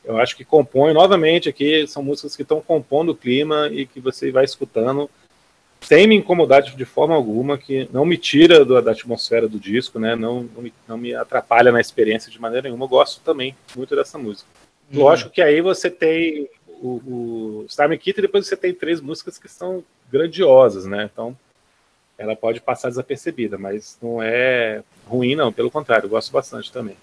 Eu 0.05 0.19
acho 0.19 0.37
que 0.37 0.45
compõe 0.45 0.93
novamente 0.93 1.49
aqui. 1.49 1.87
São 1.87 2.03
músicas 2.03 2.37
que 2.37 2.43
estão 2.43 2.61
compondo 2.61 3.11
o 3.11 3.17
clima 3.17 3.69
e 3.73 3.87
que 3.87 3.99
você 3.99 4.31
vai 4.31 4.45
escutando 4.45 5.09
sem 5.81 6.07
me 6.07 6.15
incomodar 6.15 6.63
de, 6.63 6.77
de 6.77 6.85
forma 6.85 7.15
alguma, 7.15 7.57
que 7.57 7.89
não 7.91 8.05
me 8.05 8.19
tira 8.19 8.65
do, 8.65 8.81
da 8.83 8.93
atmosfera 8.93 9.49
do 9.49 9.59
disco, 9.59 9.99
né? 9.99 10.15
Não, 10.15 10.43
não 10.55 10.63
me, 10.63 10.75
não, 10.87 10.99
me, 10.99 11.15
atrapalha 11.15 11.73
na 11.73 11.81
experiência 11.81 12.31
de 12.31 12.39
maneira 12.39 12.69
nenhuma. 12.69 12.85
Eu 12.85 12.89
gosto 12.89 13.23
também 13.23 13.57
muito 13.75 13.97
dessa 13.97 14.19
música. 14.19 14.49
Uhum. 14.93 15.01
Lógico 15.01 15.31
que 15.31 15.41
aí 15.41 15.63
você 15.63 15.91
tem 15.91 16.49
o, 16.67 17.63
o 17.63 17.65
Stormy 17.69 17.97
Kit 17.97 18.19
e 18.19 18.23
depois 18.23 18.47
você 18.47 18.57
tem 18.57 18.75
três 18.75 19.01
músicas 19.01 19.39
que 19.39 19.49
são 19.49 19.83
grandiosas, 20.13 20.85
né? 20.85 21.09
Então 21.11 21.35
ela 22.21 22.37
pode 22.37 22.61
passar 22.61 22.91
desapercebida, 22.91 23.57
mas 23.57 23.97
não 24.03 24.23
é 24.23 24.83
ruim, 25.07 25.35
não. 25.35 25.51
Pelo 25.51 25.71
contrário, 25.71 26.05
eu 26.05 26.11
gosto 26.11 26.31
bastante 26.31 26.71
também. 26.71 26.97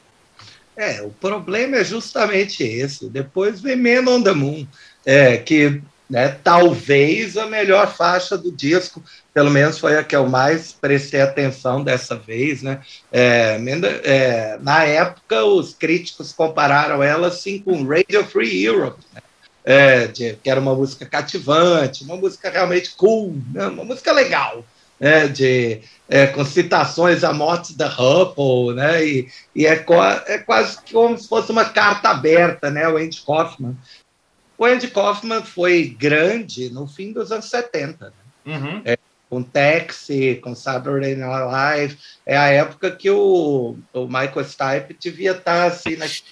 É, 0.75 1.01
o 1.01 1.09
problema 1.09 1.77
é 1.77 1.83
justamente 1.83 2.63
esse. 2.63 3.09
Depois 3.09 3.59
vem 3.59 3.75
Men 3.75 4.07
on 4.07 4.21
the 4.21 4.31
Moon, 4.31 4.67
é, 5.03 5.37
que 5.37 5.81
né? 6.09 6.37
Talvez 6.41 7.35
a 7.35 7.47
melhor 7.47 7.93
faixa 7.93 8.37
do 8.37 8.51
disco, 8.51 9.03
pelo 9.33 9.51
menos 9.51 9.77
foi 9.77 9.97
a 9.97 10.03
que 10.03 10.15
eu 10.15 10.27
mais 10.29 10.71
prestei 10.71 11.19
atenção 11.19 11.83
dessa 11.83 12.15
vez. 12.15 12.61
Né? 12.61 12.79
É, 13.11 13.59
é, 14.03 14.57
na 14.61 14.83
época, 14.85 15.43
os 15.43 15.73
críticos 15.73 16.31
compararam 16.31 17.03
ela 17.03 17.27
assim, 17.27 17.59
com 17.59 17.83
Radio 17.83 18.23
Free 18.23 18.63
Europe, 18.63 19.03
né? 19.13 19.21
é, 19.65 20.07
de, 20.07 20.33
que 20.41 20.49
era 20.49 20.61
uma 20.61 20.73
música 20.73 21.05
cativante, 21.05 22.05
uma 22.05 22.15
música 22.15 22.49
realmente 22.49 22.91
cool, 22.95 23.35
né? 23.53 23.67
uma 23.67 23.83
música 23.83 24.13
legal. 24.13 24.63
Né, 24.99 25.27
de, 25.27 25.81
é, 26.09 26.25
com 26.25 26.43
citações 26.43 27.23
à 27.23 27.31
morte 27.31 27.77
da 27.77 27.87
Hubble, 27.87 28.75
né, 28.75 29.05
e, 29.05 29.27
e 29.55 29.67
é, 29.67 29.85
é, 30.25 30.37
quase 30.39 30.79
como 30.91 31.15
se 31.15 31.27
fosse 31.27 31.51
uma 31.51 31.65
carta 31.65 32.09
aberta, 32.09 32.71
né, 32.71 32.89
o 32.89 32.97
Andy 32.97 33.21
Kaufman 33.23 33.77
o 34.57 34.65
Andy 34.65 34.87
Kaufman 34.87 35.43
foi 35.43 35.95
grande 35.97 36.69
no 36.71 36.87
fim 36.87 37.13
dos 37.13 37.31
anos 37.31 37.49
70. 37.49 38.05
Né? 38.05 38.55
Uhum. 38.55 38.81
É, 38.83 38.97
com 39.29 39.43
Taxi, 39.43 40.39
com 40.41 40.55
Saturday 40.55 41.15
Night 41.15 41.45
Live. 41.45 41.97
É 42.25 42.35
a 42.35 42.47
época 42.47 42.89
que 42.89 43.09
o, 43.09 43.77
o 43.93 44.05
Michael 44.05 44.43
Stipe 44.45 44.97
devia 44.99 45.31
estar 45.31 45.65
assim, 45.65 45.95
nas 45.95 46.23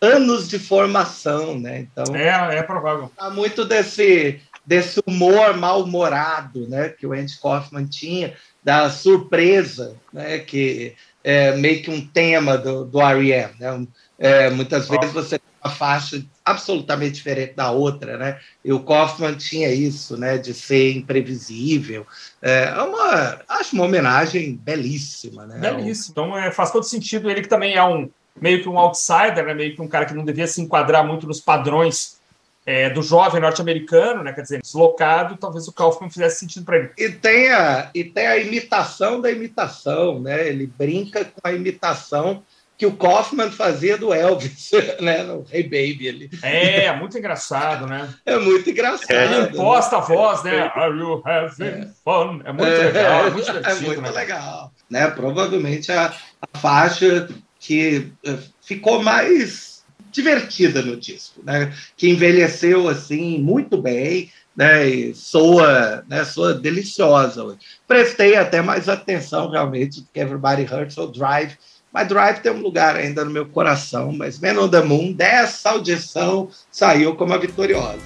anos 0.00 0.48
de 0.48 0.58
formação, 0.58 1.58
né? 1.58 1.80
Então, 1.80 2.14
é, 2.14 2.58
é 2.58 2.62
provável. 2.62 3.10
Há 3.16 3.30
muito 3.30 3.64
desse, 3.64 4.40
desse 4.66 5.00
humor 5.06 5.56
mal-humorado, 5.56 6.68
né? 6.68 6.88
Que 6.88 7.06
o 7.06 7.12
Andy 7.12 7.38
Kaufman 7.38 7.86
tinha, 7.86 8.34
da 8.62 8.90
surpresa, 8.90 9.96
né? 10.12 10.38
Que 10.38 10.94
é 11.22 11.56
meio 11.56 11.82
que 11.82 11.90
um 11.90 12.06
tema 12.06 12.56
do, 12.56 12.84
do 12.84 13.00
R.E.M., 13.00 13.54
né? 13.58 13.86
É, 14.18 14.48
muitas 14.50 14.88
vezes 14.88 15.12
você 15.12 15.38
tem 15.38 15.48
uma 15.62 15.70
faixa 15.70 16.24
absolutamente 16.44 17.14
diferente 17.14 17.54
da 17.54 17.70
outra, 17.70 18.16
né? 18.16 18.38
E 18.64 18.72
o 18.72 18.80
Kaufman 18.80 19.34
tinha 19.34 19.72
isso, 19.72 20.16
né, 20.16 20.38
de 20.38 20.52
ser 20.52 20.92
imprevisível. 20.92 22.06
É, 22.40 22.64
é 22.64 22.82
uma, 22.82 23.40
acho 23.48 23.74
uma 23.74 23.84
homenagem 23.84 24.54
belíssima, 24.56 25.46
né? 25.46 25.58
Belíssimo. 25.58 26.12
Então 26.12 26.38
é, 26.38 26.52
faz 26.52 26.70
todo 26.70 26.84
sentido. 26.84 27.30
Ele 27.30 27.42
que 27.42 27.48
também 27.48 27.74
é 27.74 27.82
um 27.82 28.08
meio 28.40 28.62
que 28.62 28.68
um 28.68 28.78
outsider, 28.78 29.44
né? 29.46 29.54
Meio 29.54 29.74
que 29.74 29.82
um 29.82 29.88
cara 29.88 30.04
que 30.04 30.14
não 30.14 30.24
devia 30.24 30.46
se 30.46 30.60
enquadrar 30.60 31.06
muito 31.06 31.26
nos 31.26 31.40
padrões 31.40 32.18
é, 32.66 32.88
do 32.88 33.02
jovem 33.02 33.40
norte-americano, 33.40 34.22
né? 34.22 34.32
Quer 34.32 34.42
dizer, 34.42 34.62
deslocado, 34.62 35.36
talvez 35.36 35.68
o 35.68 35.72
Kaufman 35.72 36.10
fizesse 36.10 36.40
sentido 36.40 36.64
para 36.64 36.78
ele. 36.78 36.90
E 36.96 37.10
tem, 37.10 37.50
a, 37.52 37.90
e 37.94 38.04
tem 38.04 38.26
a 38.26 38.38
imitação 38.38 39.20
da 39.20 39.30
imitação, 39.30 40.20
né? 40.20 40.48
Ele 40.48 40.66
brinca 40.66 41.24
com 41.24 41.46
a 41.46 41.52
imitação 41.52 42.42
que 42.76 42.86
o 42.86 42.96
Kaufman 42.96 43.50
fazia 43.50 43.96
do 43.96 44.12
Elvis, 44.12 44.70
né? 45.00 45.22
No 45.22 45.44
Hey 45.52 45.62
Baby 45.62 46.08
ali. 46.08 46.30
É, 46.42 46.92
muito 46.96 47.16
engraçado, 47.18 47.86
né? 47.86 48.12
É 48.24 48.38
muito 48.38 48.68
engraçado. 48.70 49.12
Ele 49.12 49.50
imposta 49.50 49.96
né? 49.96 50.02
a 50.02 50.04
voz, 50.04 50.42
né? 50.42 50.72
Are 50.74 50.98
you 50.98 51.22
having 51.24 51.64
é. 51.64 51.88
fun? 52.02 52.40
É 52.44 52.52
muito 52.52 52.64
é, 52.64 52.78
legal, 52.78 53.26
é 53.26 53.30
muito 53.30 53.46
divertido. 53.52 53.76
É 53.76 53.86
muito 53.86 54.02
né? 54.02 54.10
legal. 54.10 54.72
Né? 54.90 55.10
Provavelmente 55.10 55.92
a, 55.92 56.12
a 56.40 56.58
faixa 56.58 57.28
que 57.60 58.12
uh, 58.26 58.38
ficou 58.60 59.02
mais 59.02 59.73
divertida 60.14 60.80
no 60.80 60.96
disco, 60.96 61.40
né? 61.44 61.74
Que 61.96 62.08
envelheceu 62.08 62.88
assim 62.88 63.38
muito 63.38 63.76
bem, 63.76 64.30
né? 64.56 64.88
E 64.88 65.14
soa, 65.14 66.04
né? 66.08 66.24
Soa 66.24 66.54
deliciosa. 66.54 67.58
Prestei 67.86 68.36
até 68.36 68.62
mais 68.62 68.88
atenção 68.88 69.50
realmente 69.50 70.00
do 70.00 70.08
que 70.12 70.20
Everybody 70.20 70.62
Hurts 70.62 70.96
or 70.96 71.10
Drive 71.10 71.58
mas 71.94 72.08
Drive 72.08 72.40
tem 72.40 72.50
um 72.50 72.60
lugar 72.60 72.96
ainda 72.96 73.24
no 73.24 73.30
meu 73.30 73.46
coração, 73.46 74.12
mas 74.12 74.40
Men 74.40 74.58
on 74.58 74.68
the 74.68 74.82
Moon, 74.82 75.12
dessa 75.12 75.70
audição, 75.70 76.48
saiu 76.68 77.14
como 77.14 77.32
a 77.32 77.38
vitoriosa. 77.38 78.02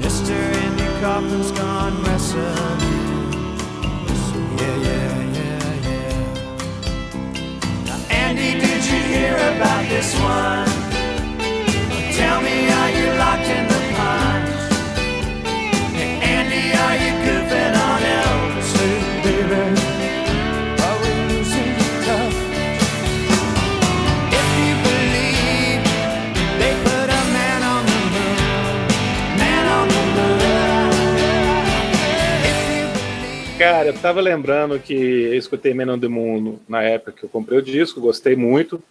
Mr. 0.00 0.32
Andy 0.32 1.00
Kaufman's 1.02 1.50
gone 1.50 2.06
Andy, 8.08 8.58
did 8.58 8.84
you 8.86 8.98
hear 8.98 9.36
about 9.56 9.88
this 9.88 10.14
one? 10.20 10.85
Cara, 33.58 33.88
eu 33.88 33.94
tava 33.94 34.20
lembrando 34.20 34.78
que 34.78 34.92
eu 34.94 35.34
escutei 35.34 35.72
Men 35.72 35.90
on 35.90 35.98
the 35.98 36.08
na 36.68 36.82
época 36.82 37.12
que 37.12 37.24
eu 37.24 37.28
comprei 37.28 37.58
o 37.58 37.62
disco, 37.62 38.00
gostei 38.00 38.36
muito, 38.36 38.82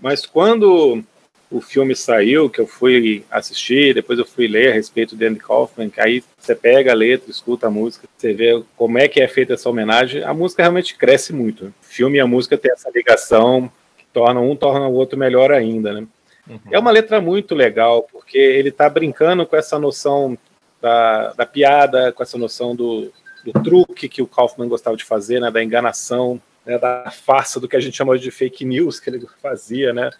mas 0.00 0.24
quando 0.24 1.02
o 1.50 1.60
filme 1.60 1.94
saiu, 1.94 2.50
que 2.50 2.60
eu 2.60 2.66
fui 2.66 3.24
assistir, 3.30 3.94
depois 3.94 4.18
eu 4.18 4.26
fui 4.26 4.48
ler 4.48 4.70
a 4.70 4.74
respeito 4.74 5.16
de 5.16 5.26
Andy 5.26 5.38
Kaufman, 5.38 5.88
que 5.88 6.00
aí 6.00 6.22
você 6.38 6.54
pega 6.54 6.90
a 6.90 6.94
letra, 6.94 7.30
escuta 7.30 7.68
a 7.68 7.70
música, 7.70 8.08
você 8.16 8.32
vê 8.32 8.62
como 8.76 8.98
é 8.98 9.06
que 9.06 9.20
é 9.20 9.28
feita 9.28 9.54
essa 9.54 9.68
homenagem, 9.68 10.22
a 10.24 10.34
música 10.34 10.62
realmente 10.62 10.96
cresce 10.96 11.32
muito. 11.32 11.66
O 11.66 11.72
filme 11.82 12.18
e 12.18 12.20
a 12.20 12.26
música 12.26 12.58
tem 12.58 12.72
essa 12.72 12.90
ligação 12.92 13.70
que 13.96 14.04
torna 14.12 14.40
um, 14.40 14.56
torna 14.56 14.88
o 14.88 14.94
outro 14.94 15.18
melhor 15.18 15.52
ainda, 15.52 15.92
né? 15.92 16.06
Uhum. 16.48 16.58
É 16.70 16.78
uma 16.78 16.90
letra 16.90 17.20
muito 17.20 17.54
legal, 17.54 18.06
porque 18.10 18.38
ele 18.38 18.68
está 18.68 18.88
brincando 18.88 19.46
com 19.46 19.56
essa 19.56 19.78
noção 19.78 20.36
da, 20.80 21.32
da 21.32 21.46
piada, 21.46 22.12
com 22.12 22.22
essa 22.22 22.38
noção 22.38 22.74
do, 22.74 23.12
do 23.44 23.52
truque 23.62 24.08
que 24.08 24.22
o 24.22 24.26
Kaufman 24.26 24.68
gostava 24.68 24.96
de 24.96 25.04
fazer, 25.04 25.40
né, 25.40 25.50
da 25.50 25.62
enganação, 25.62 26.40
né, 26.64 26.78
da 26.78 27.10
farsa, 27.10 27.60
do 27.60 27.68
que 27.68 27.76
a 27.76 27.80
gente 27.80 27.96
chama 27.96 28.18
de 28.18 28.30
fake 28.30 28.64
news 28.64 29.00
que 29.00 29.10
ele 29.10 29.26
fazia, 29.40 29.92
né? 29.92 30.10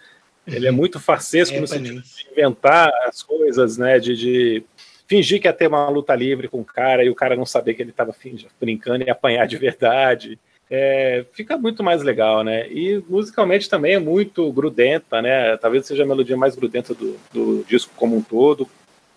Ele 0.47 0.67
é 0.67 0.71
muito 0.71 0.99
farsesco 0.99 1.55
é, 1.55 1.59
no 1.59 1.67
sentido 1.67 2.01
de 2.01 2.27
inventar 2.31 2.89
as 3.05 3.21
coisas, 3.21 3.77
né, 3.77 3.99
de, 3.99 4.15
de, 4.15 4.63
fingir 5.07 5.41
que 5.41 5.47
ia 5.47 5.53
ter 5.53 5.67
uma 5.67 5.89
luta 5.89 6.15
livre 6.15 6.47
com 6.47 6.61
o 6.61 6.65
cara 6.65 7.03
e 7.03 7.09
o 7.09 7.15
cara 7.15 7.35
não 7.35 7.45
saber 7.45 7.73
que 7.73 7.81
ele 7.81 7.91
estava 7.91 8.15
brincando 8.59 9.03
e 9.03 9.09
apanhar 9.09 9.47
de 9.47 9.57
verdade. 9.57 10.39
É, 10.69 11.25
fica 11.31 11.57
muito 11.57 11.81
mais 11.81 12.03
legal, 12.03 12.43
né? 12.43 12.67
E 12.69 13.01
musicalmente 13.07 13.69
também 13.69 13.93
é 13.93 13.99
muito 13.99 14.51
grudenta, 14.51 15.21
né? 15.21 15.55
Talvez 15.57 15.85
seja 15.85 16.03
a 16.03 16.05
melodia 16.05 16.35
mais 16.35 16.55
grudenta 16.55 16.93
do, 16.93 17.17
do 17.31 17.65
disco 17.67 17.93
como 17.95 18.17
um 18.17 18.21
todo, 18.21 18.67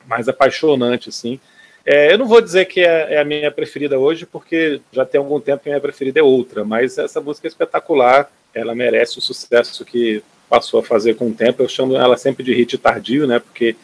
mais 0.06 0.28
apaixonante, 0.28 1.08
assim. 1.08 1.40
É, 1.84 2.12
eu 2.12 2.18
não 2.18 2.26
vou 2.26 2.40
dizer 2.40 2.66
que 2.66 2.80
é, 2.80 3.14
é, 3.14 3.20
a 3.20 3.24
minha 3.24 3.50
preferida 3.50 3.98
hoje, 3.98 4.26
porque 4.26 4.80
já 4.92 5.04
tem 5.04 5.18
algum 5.18 5.40
tempo 5.40 5.62
que 5.62 5.68
a 5.68 5.72
minha 5.72 5.80
preferida 5.80 6.20
é 6.20 6.22
outra, 6.22 6.64
mas 6.64 6.98
essa 6.98 7.20
música 7.20 7.48
é 7.48 7.50
espetacular, 7.50 8.30
ela 8.54 8.74
merece 8.74 9.18
o 9.18 9.22
sucesso 9.22 9.84
que 9.84 10.22
passou 10.50 10.80
a 10.80 10.82
fazer 10.82 11.14
com 11.14 11.28
o 11.28 11.34
tempo. 11.34 11.62
Eu 11.62 11.68
chamo 11.68 11.96
ela 11.96 12.16
sempre 12.16 12.42
de 12.42 12.52
hit 12.52 12.76
tardio, 12.76 13.26
né? 13.26 13.38
Porque 13.38 13.76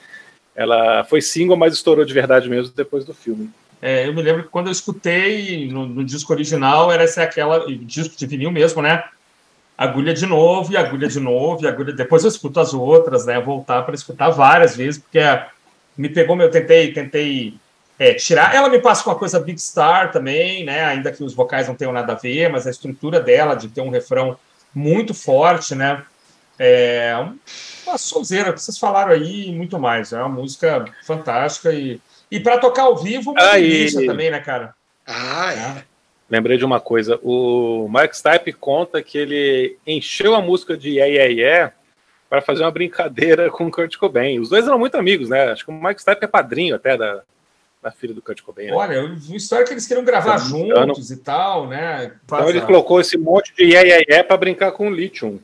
ela 0.55 1.05
foi 1.05 1.23
single, 1.23 1.57
mas 1.57 1.75
estourou 1.75 2.05
de 2.05 2.13
verdade 2.13 2.51
mesmo 2.51 2.73
depois 2.75 3.05
do 3.05 3.15
filme. 3.15 3.49
É, 3.81 4.09
eu 4.09 4.13
me 4.13 4.23
lembro 4.23 4.43
que 4.43 4.49
quando 4.49 4.67
eu 4.67 4.73
escutei 4.73 5.69
no, 5.71 5.87
no 5.87 6.05
disco 6.05 6.33
original, 6.33 6.91
era 6.91 7.05
essa 7.05 7.23
aquela 7.23 7.65
disco 7.83 8.17
de 8.17 8.27
vinil 8.27 8.51
mesmo, 8.51 8.83
né? 8.83 9.05
Agulha 9.79 10.13
de 10.15 10.27
novo, 10.27 10.73
e 10.73 10.77
agulha 10.77 11.07
de 11.07 11.21
novo, 11.21 11.63
e 11.63 11.69
agulha. 11.69 11.93
Depois 11.93 12.25
eu 12.25 12.29
escuto 12.29 12.59
as 12.59 12.75
outras, 12.75 13.27
né? 13.27 13.39
Voltar 13.39 13.83
para 13.83 13.95
escutar 13.95 14.31
várias 14.31 14.75
vezes, 14.75 15.01
porque 15.01 15.21
me 15.97 16.09
pegou, 16.09 16.41
eu 16.41 16.51
tentei, 16.51 16.93
tentei 16.93 17.55
é, 17.99 18.15
tirar. 18.15 18.55
Ela 18.55 18.71
me 18.71 18.81
passa 18.81 19.05
com 19.05 19.11
uma 19.11 19.19
coisa 19.19 19.39
Big 19.39 19.61
Star 19.61 20.11
também, 20.11 20.65
né? 20.65 20.85
Ainda 20.85 21.13
que 21.13 21.23
os 21.23 21.35
vocais 21.35 21.69
não 21.69 21.75
tenham 21.75 21.93
nada 21.93 22.15
a 22.15 22.17
ver, 22.17 22.51
mas 22.51 22.67
a 22.67 22.71
estrutura 22.71 23.21
dela 23.21 23.55
de 23.55 23.69
ter 23.69 23.83
um 23.83 23.91
refrão 23.91 24.39
muito 24.75 25.13
forte, 25.13 25.75
né? 25.75 26.03
É 26.59 27.13
uma 27.87 27.99
sonzeira 27.99 28.53
que 28.53 28.61
vocês 28.61 28.79
falaram 28.79 29.13
aí 29.13 29.49
e 29.49 29.53
muito 29.53 29.79
mais. 29.79 30.13
É 30.13 30.19
uma 30.19 30.29
música 30.29 30.85
fantástica 31.05 31.73
e, 31.73 32.01
e 32.31 32.41
para 32.41 32.59
tocar 32.59 32.83
ao 32.83 32.97
vivo, 32.97 33.33
uma 33.33 33.53
delícia 33.53 34.07
também, 34.07 34.31
né, 34.31 34.41
cara? 34.41 34.75
Ah, 35.07 35.53
é. 35.53 35.79
é. 35.81 35.85
Lembrei 36.29 36.59
de 36.59 36.65
uma 36.65 36.81
coisa. 36.81 37.21
O 37.23 37.89
Mike 37.89 38.17
Stipe 38.17 38.53
conta 38.53 39.03
que 39.03 39.17
ele 39.17 39.79
encheu 39.87 40.35
a 40.35 40.43
música 40.43 40.77
de 40.77 40.91
Yeah 40.91 41.13
Yeah 41.13 41.33
Yeah 41.33 41.73
para 42.29 42.43
fazer 42.43 42.63
uma 42.65 42.71
brincadeira 42.71 43.49
com 43.53 43.67
o 43.67 43.71
Kurt 43.71 43.97
Cobain. 43.97 44.41
Os 44.41 44.49
dois 44.49 44.67
eram 44.67 44.79
muito 44.79 44.97
amigos, 44.97 45.29
né? 45.29 45.53
Acho 45.53 45.65
que 45.65 45.71
o 45.71 45.75
Mike 45.75 46.01
Stipe 46.01 46.25
é 46.25 46.29
padrinho 46.29 46.75
até 46.75 46.97
da, 46.97 47.23
da 47.81 47.93
filha 47.93 48.13
do 48.13 48.21
Kurt 48.21 48.43
Cobain. 48.43 48.67
Né? 48.67 48.73
Olha, 48.73 48.95
eu 48.95 49.15
vi 49.15 49.37
história 49.37 49.65
que 49.65 49.73
eles 49.73 49.87
queriam 49.87 50.05
gravar 50.05 50.39
juntos 50.39 51.13
e 51.13 51.19
tal, 51.19 51.69
né? 51.69 52.13
Então 52.25 52.49
ele 52.49 52.61
colocou 52.63 53.01
esse 53.01 53.17
monte 53.17 53.55
de 53.55 53.63
yeah, 53.63 53.87
yeah, 53.87 54.05
yeah 54.09 54.27
para 54.27 54.37
brincar 54.37 54.73
com 54.73 54.89
o 54.89 54.95
Lithium. 54.95 55.39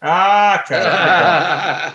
Ah, 0.00 0.62
cara. 0.66 1.94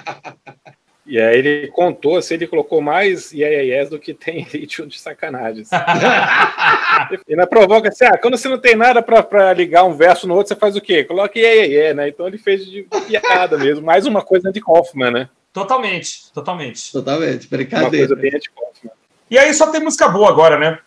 e 1.05 1.19
aí 1.19 1.37
ele 1.37 1.67
contou, 1.67 2.17
assim, 2.17 2.35
ele 2.35 2.47
colocou 2.47 2.81
mais 2.81 3.31
yeah, 3.31 3.55
yeah, 3.55 3.81
yes 3.81 3.89
do 3.89 3.99
que 3.99 4.13
tem 4.13 4.47
Lithium 4.53 4.87
de 4.87 4.99
sacanagem. 4.99 5.63
Assim. 5.63 5.75
e 7.27 7.35
na 7.35 7.45
provoca 7.45 7.89
assim, 7.89 8.05
ah, 8.05 8.17
quando 8.17 8.37
você 8.37 8.49
não 8.49 8.59
tem 8.59 8.75
nada 8.75 9.01
para 9.01 9.53
ligar 9.53 9.83
um 9.83 9.95
verso 9.95 10.27
no 10.27 10.35
outro, 10.35 10.49
você 10.49 10.59
faz 10.59 10.75
o 10.75 10.81
quê? 10.81 11.03
Coloca 11.03 11.37
yeah, 11.37 11.61
yeah, 11.61 11.73
yeah, 11.73 11.93
né? 11.95 12.09
Então 12.09 12.27
ele 12.27 12.37
fez 12.37 12.65
de 12.65 12.87
piada 13.07 13.57
mesmo, 13.57 13.85
mais 13.85 14.05
uma 14.05 14.21
coisa 14.21 14.51
de 14.51 14.61
Kaufman, 14.61 15.11
né? 15.11 15.29
Totalmente, 15.53 16.31
totalmente. 16.33 16.91
Totalmente, 16.91 17.47
brincadeira. 17.47 18.07
Uma 18.07 18.07
coisa 18.07 18.15
bem. 18.15 18.91
E 19.29 19.37
aí 19.37 19.53
só 19.53 19.69
tem 19.71 19.81
música 19.81 20.07
boa 20.09 20.29
agora, 20.29 20.57
né? 20.57 20.79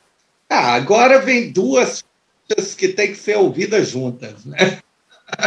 Ah, 0.49 0.75
agora 0.75 1.19
vem 1.21 1.51
duas 1.51 2.05
que 2.77 2.89
tem 2.89 3.09
que 3.09 3.17
ser 3.17 3.37
ouvidas 3.37 3.89
juntas, 3.89 4.45
né? 4.45 4.79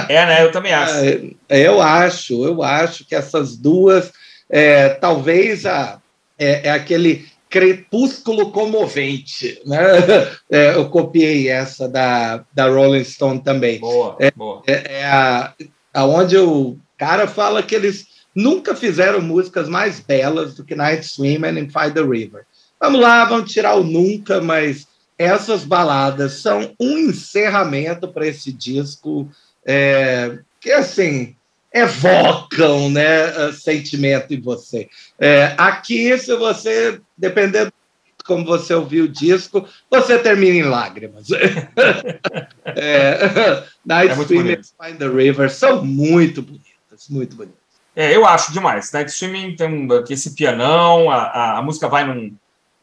É, 0.09 0.25
né? 0.25 0.43
Eu 0.43 0.51
também 0.51 0.73
acho. 0.73 0.93
É, 0.95 1.31
eu 1.49 1.81
acho, 1.81 2.45
eu 2.45 2.63
acho 2.63 3.05
que 3.05 3.15
essas 3.15 3.57
duas, 3.57 4.11
é, 4.49 4.89
talvez 4.89 5.65
a, 5.65 5.99
é, 6.37 6.67
é, 6.67 6.71
aquele 6.71 7.25
crepúsculo 7.49 8.51
comovente, 8.51 9.61
né? 9.65 9.77
É, 10.49 10.75
eu 10.75 10.89
copiei 10.89 11.49
essa 11.49 11.89
da, 11.89 12.45
da 12.53 12.69
Rolling 12.69 13.03
Stone 13.03 13.43
também. 13.43 13.79
Boa, 13.79 14.15
é, 14.17 14.31
boa. 14.31 14.63
É, 14.65 14.99
é 14.99 15.05
a, 15.05 15.53
aonde 15.93 16.37
o 16.37 16.77
cara 16.97 17.27
fala 17.27 17.61
que 17.61 17.75
eles 17.75 18.05
nunca 18.33 18.73
fizeram 18.73 19.19
músicas 19.21 19.67
mais 19.67 19.99
belas 19.99 20.53
do 20.55 20.63
que 20.63 20.75
Night 20.75 21.05
Swimmer 21.05 21.57
e 21.57 21.69
Find 21.69 21.93
the 21.93 22.01
River. 22.01 22.45
Vamos 22.79 23.01
lá, 23.01 23.25
vamos 23.25 23.51
tirar 23.51 23.75
o 23.75 23.83
nunca, 23.83 24.39
mas 24.39 24.87
essas 25.17 25.63
baladas 25.63 26.33
são 26.33 26.73
um 26.79 26.97
encerramento 26.97 28.07
para 28.07 28.27
esse 28.27 28.53
disco 28.53 29.29
é, 29.67 30.39
que 30.61 30.71
assim 30.71 31.35
evocam 31.73 32.89
né, 32.89 33.51
sentimento 33.51 34.33
em 34.33 34.39
você. 34.39 34.89
É, 35.19 35.53
aqui, 35.57 36.17
se 36.17 36.33
você, 36.35 36.99
dependendo 37.17 37.67
de 37.67 38.23
como 38.25 38.45
você 38.45 38.73
ouviu 38.73 39.05
o 39.05 39.09
disco, 39.09 39.67
você 39.91 40.17
termina 40.17 40.55
em 40.55 40.63
lágrimas. 40.63 41.27
é, 42.65 43.63
Night 43.85 44.13
é 44.13 44.15
Swimming 44.25 44.61
Find 44.81 44.97
the 44.97 45.07
River 45.07 45.51
são 45.51 45.83
muito 45.85 46.41
bonitas, 46.41 47.09
muito 47.09 47.35
bonitas. 47.35 47.57
É, 47.95 48.15
eu 48.15 48.25
acho 48.25 48.53
demais. 48.53 48.91
Night 48.91 49.11
Swimming 49.11 49.55
tem 49.55 49.87
esse 50.09 50.33
pianão, 50.33 51.11
a, 51.11 51.23
a, 51.23 51.57
a 51.57 51.61
música 51.61 51.87
vai 51.89 52.05
num, 52.05 52.33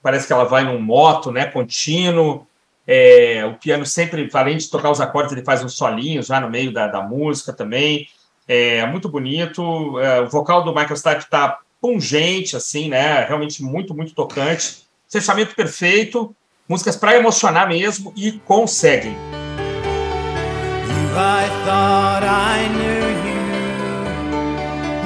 parece 0.03 0.27
que 0.27 0.33
ela 0.33 0.45
vai 0.45 0.65
num 0.65 0.81
moto, 0.81 1.33
né, 1.33 1.47
contínuo. 1.47 2.47
É, 2.87 3.45
o 3.47 3.55
piano 3.55 3.87
sempre, 3.87 4.29
além 4.33 4.57
de 4.57 4.69
tocar 4.69 4.91
os 4.91 5.01
acordes, 5.01 5.33
ele 5.33 5.45
faz 5.45 5.65
uns 5.65 5.75
solinhos 5.75 6.27
já 6.27 6.41
no 6.41 6.51
meio 6.51 6.73
da, 6.73 6.87
da 6.87 7.03
música 7.03 7.53
também. 7.53 8.07
É 8.47 8.85
muito 8.87 9.09
bonito. 9.09 9.99
É, 9.99 10.21
o 10.21 10.29
vocal 10.29 10.63
do 10.63 10.75
Michael 10.75 10.97
Stipe 10.97 11.23
está 11.23 11.59
pungente, 11.81 12.57
assim, 12.57 12.89
né? 12.89 13.25
Realmente 13.25 13.63
muito, 13.63 13.95
muito 13.95 14.15
tocante. 14.15 14.85
Fechamento 15.11 15.55
perfeito. 15.55 16.35
Músicas 16.69 16.97
para 16.97 17.17
emocionar 17.17 17.69
mesmo 17.69 18.13
e 18.17 18.33
conseguem. 18.33 19.13
You, 19.13 21.11
I 21.17 21.49
thought 21.65 22.25
I 22.25 22.69
knew 22.69 23.05
you. 23.25 23.45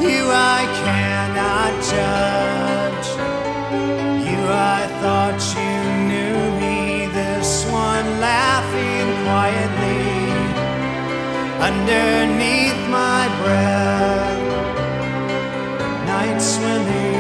You, 0.09 0.31
I 0.33 0.67
cannot 0.85 1.75
judge. 1.83 3.09
You, 4.25 4.41
I 4.49 4.87
thought 5.01 5.43
you 5.57 5.68
quietly 9.29 10.09
underneath 11.69 12.81
my 12.89 13.25
breath, 13.41 14.41
night 16.07 16.41
swimming. 16.41 17.19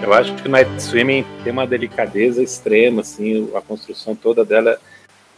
Eu 0.00 0.12
acho 0.12 0.34
que 0.36 0.48
Night 0.48 0.70
Swimming 0.80 1.24
tem 1.42 1.52
uma 1.52 1.66
delicadeza 1.66 2.40
extrema, 2.42 3.00
assim, 3.00 3.50
a 3.56 3.60
construção 3.60 4.14
toda 4.14 4.44
dela 4.44 4.78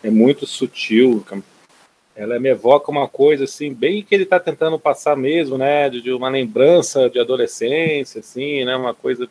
é 0.02 0.10
muito 0.10 0.46
sutil, 0.46 1.24
ela 2.16 2.38
me 2.38 2.48
evoca 2.48 2.90
uma 2.90 3.08
coisa 3.08 3.44
assim, 3.44 3.72
bem 3.72 4.02
que 4.02 4.14
ele 4.14 4.22
está 4.22 4.38
tentando 4.38 4.78
passar 4.78 5.16
mesmo, 5.16 5.58
né, 5.58 5.90
de, 5.90 6.00
de, 6.00 6.12
uma 6.12 6.28
lembrança 6.28 7.10
de 7.10 7.18
adolescência, 7.18 8.20
assim, 8.20 8.64
né, 8.64 8.76
uma 8.76 8.94
coisa 8.94 9.28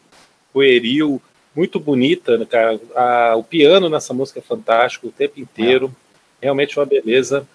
pueril, 0.52 1.22
muito 1.56 1.80
bonita, 1.80 2.38
né, 2.38 2.46
cara. 2.46 2.80
A, 2.96 3.36
o 3.38 3.44
piano 3.44 3.90
nessa 3.90 4.14
música 4.14 4.40
é 4.40 4.44
fantástico 4.44 5.08
o 5.08 5.12
tempo 5.12 5.40
inteiro, 5.40 5.94
é. 6.42 6.46
realmente 6.46 6.78
uma 6.78 6.86
beleza. 6.86 7.48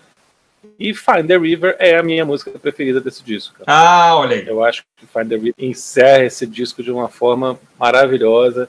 E 0.79 0.95
Find 0.95 1.26
the 1.26 1.37
River 1.37 1.76
é 1.79 1.97
a 1.97 2.03
minha 2.03 2.24
música 2.24 2.51
preferida 2.59 3.01
desse 3.01 3.22
disco. 3.22 3.55
Cara. 3.55 3.64
Ah, 3.66 4.16
olha 4.16 4.37
aí. 4.37 4.47
Eu 4.47 4.64
acho 4.64 4.83
que 4.97 5.07
Find 5.07 5.29
the 5.29 5.37
River 5.37 5.55
encerra 5.59 6.24
esse 6.24 6.47
disco 6.47 6.83
de 6.83 6.91
uma 6.91 7.09
forma 7.09 7.59
maravilhosa. 7.79 8.68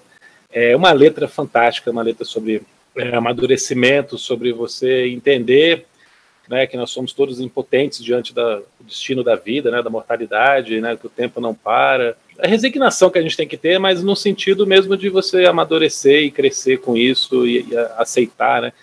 É 0.52 0.76
uma 0.76 0.92
letra 0.92 1.28
fantástica, 1.28 1.90
uma 1.90 2.04
letra 2.04 2.26
sobre 2.26 2.62
é, 2.96 3.16
amadurecimento, 3.16 4.18
sobre 4.18 4.52
você 4.52 5.08
entender 5.08 5.86
né, 6.50 6.66
que 6.66 6.76
nós 6.76 6.90
somos 6.90 7.14
todos 7.14 7.40
impotentes 7.40 8.04
diante 8.04 8.34
da, 8.34 8.56
do 8.56 8.66
destino 8.82 9.24
da 9.24 9.36
vida, 9.36 9.70
né, 9.70 9.84
da 9.84 9.90
mortalidade, 9.90 10.82
né, 10.82 10.98
que 10.98 11.06
o 11.06 11.10
tempo 11.10 11.40
não 11.40 11.54
para. 11.54 12.18
A 12.40 12.48
resignação 12.48 13.12
que 13.12 13.20
a 13.20 13.22
gente 13.22 13.38
tem 13.38 13.48
que 13.48 13.58
ter, 13.58 13.78
mas 13.80 14.02
no 14.02 14.16
sentido 14.16 14.66
mesmo 14.66 14.98
de 14.98 15.10
você 15.10 15.46
amadurecer 15.46 16.24
e 16.24 16.32
crescer 16.32 16.78
com 16.78 16.98
isso 16.98 17.46
e, 17.46 17.70
e 17.70 17.78
aceitar, 17.98 18.64
né. 18.64 18.74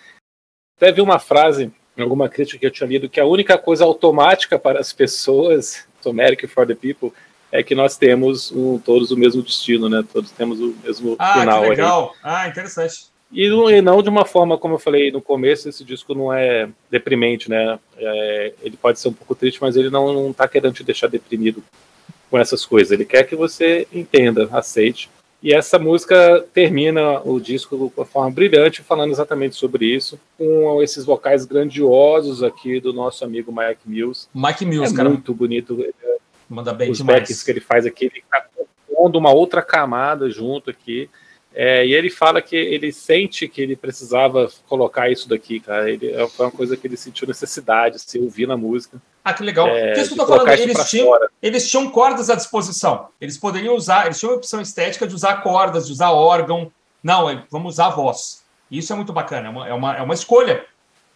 Até 0.77 0.93
vi 0.93 1.01
uma 1.01 1.19
frase 1.19 1.73
em 1.97 2.03
alguma 2.03 2.29
crítica 2.29 2.59
que 2.59 2.67
eu 2.67 2.71
tinha 2.71 2.89
lido 2.89 3.09
que 3.09 3.19
a 3.19 3.27
única 3.27 3.59
coisa 3.59 3.85
automática 3.85 4.59
para 4.59 4.79
as 4.79 4.93
pessoas, 4.93 5.87
America 6.07 6.47
for 6.47 6.65
the 6.65 6.75
People, 6.75 7.13
é 7.51 7.65
que 7.65 7.75
nós 7.75 7.97
temos 7.97 8.53
um, 8.53 8.79
todos 8.79 9.11
o 9.11 9.17
mesmo 9.17 9.43
destino, 9.43 9.89
né? 9.89 10.05
Todos 10.13 10.31
temos 10.31 10.61
o 10.61 10.77
mesmo 10.85 11.17
ah, 11.19 11.41
final. 11.41 11.63
Que 11.63 11.69
legal. 11.71 12.15
Aí. 12.23 12.35
Ah, 12.35 12.49
interessante. 12.49 13.07
E, 13.37 13.45
e, 13.45 13.83
não 13.83 14.03
de 14.03 14.09
uma 14.09 14.25
forma, 14.25 14.57
como 14.57 14.77
eu 14.77 14.79
falei 14.79 15.13
no 15.13 15.21
começo, 15.21 15.69
esse 15.69 15.85
disco 15.85 16.15
não 16.15 16.33
é 16.33 16.71
deprimente, 16.91 17.51
né? 17.51 17.79
É, 17.99 18.55
ele 18.63 18.79
pode 18.79 18.99
ser 18.99 19.09
um 19.09 19.13
pouco 19.13 19.35
triste, 19.35 19.61
mas 19.61 19.77
ele 19.77 19.91
não, 19.91 20.11
não 20.11 20.33
tá 20.33 20.49
querendo 20.49 20.73
te 20.73 20.83
deixar 20.83 21.07
deprimido 21.07 21.63
com 22.31 22.39
essas 22.39 22.65
coisas. 22.65 22.93
Ele 22.93 23.05
quer 23.05 23.25
que 23.25 23.37
você 23.37 23.87
entenda, 23.93 24.49
aceite. 24.51 25.11
E 25.43 25.53
essa 25.53 25.79
música 25.79 26.47
termina 26.55 27.21
o 27.27 27.39
disco 27.39 27.77
de 27.77 27.93
uma 27.95 28.07
forma 28.07 28.31
brilhante, 28.31 28.83
falando 28.83 29.11
exatamente 29.11 29.55
sobre 29.55 29.85
isso, 29.85 30.19
com 30.39 30.83
esses 30.83 31.05
vocais 31.05 31.45
grandiosos 31.45 32.43
aqui 32.43 32.81
do 32.81 32.91
nosso 32.91 33.23
amigo 33.23 33.53
Mike 33.53 33.83
Mills. 33.85 34.29
Mike 34.35 34.65
Mills, 34.65 34.95
é 34.95 34.97
cara. 34.97 35.11
Muito 35.11 35.35
bonito. 35.35 35.87
Manda 36.49 36.73
bem 36.73 36.91
Os 36.91 36.99
demais. 36.99 37.19
backs 37.19 37.43
que 37.43 37.51
ele 37.51 37.61
faz 37.61 37.85
aqui, 37.85 38.07
ele 38.07 38.25
tá 38.31 38.47
compondo 38.89 39.19
uma 39.19 39.31
outra 39.31 39.61
camada 39.61 40.31
junto 40.31 40.71
aqui. 40.71 41.11
É, 41.59 41.87
e 41.87 41.95
ele 41.95 42.11
fala 42.11 42.43
que 42.43 42.55
ele 42.55 42.93
sente 42.93 43.49
que 43.49 43.63
ele 43.63 43.75
precisava 43.75 44.47
colocar 44.69 45.09
isso 45.09 45.27
daqui, 45.27 45.59
cara. 45.59 45.91
Ele, 45.91 46.13
é, 46.13 46.29
foi 46.29 46.45
uma 46.45 46.53
coisa 46.53 46.77
que 46.77 46.87
ele 46.87 46.99
sentiu 46.99 47.27
necessidade, 47.27 47.99
se 47.99 48.19
ouvir 48.19 48.47
na 48.47 48.59
música. 48.59 49.01
Ah, 49.25 49.33
que 49.33 49.43
legal. 49.43 49.67
É, 49.69 49.95
que 49.95 50.01
isso 50.01 50.15
que 50.15 50.21
eu 50.21 50.27
tô 50.27 50.35
falando, 50.35 50.51
eles 50.51 50.91
tinham, 50.91 51.19
eles 51.43 51.71
tinham 51.71 51.91
cordas 51.91 52.29
à 52.29 52.35
disposição. 52.35 53.09
Eles 53.19 53.39
poderiam 53.39 53.75
usar, 53.75 54.05
eles 54.05 54.21
tinham 54.21 54.35
a 54.35 54.37
opção 54.37 54.61
estética 54.61 55.07
de 55.07 55.15
usar 55.15 55.43
cordas, 55.43 55.87
de 55.87 55.93
usar 55.93 56.11
órgão. 56.11 56.71
Não, 57.03 57.31
é, 57.31 57.43
vamos 57.51 57.75
usar 57.75 57.87
a 57.87 57.91
voz. 57.91 58.45
Isso 58.71 58.93
é 58.93 58.97
muito 58.97 59.15
bacana, 59.15 59.47
é 59.47 59.51
uma, 59.51 59.69
é 59.69 59.73
uma, 59.73 59.97
é 59.97 60.03
uma 60.03 60.15
escolha. 60.15 60.63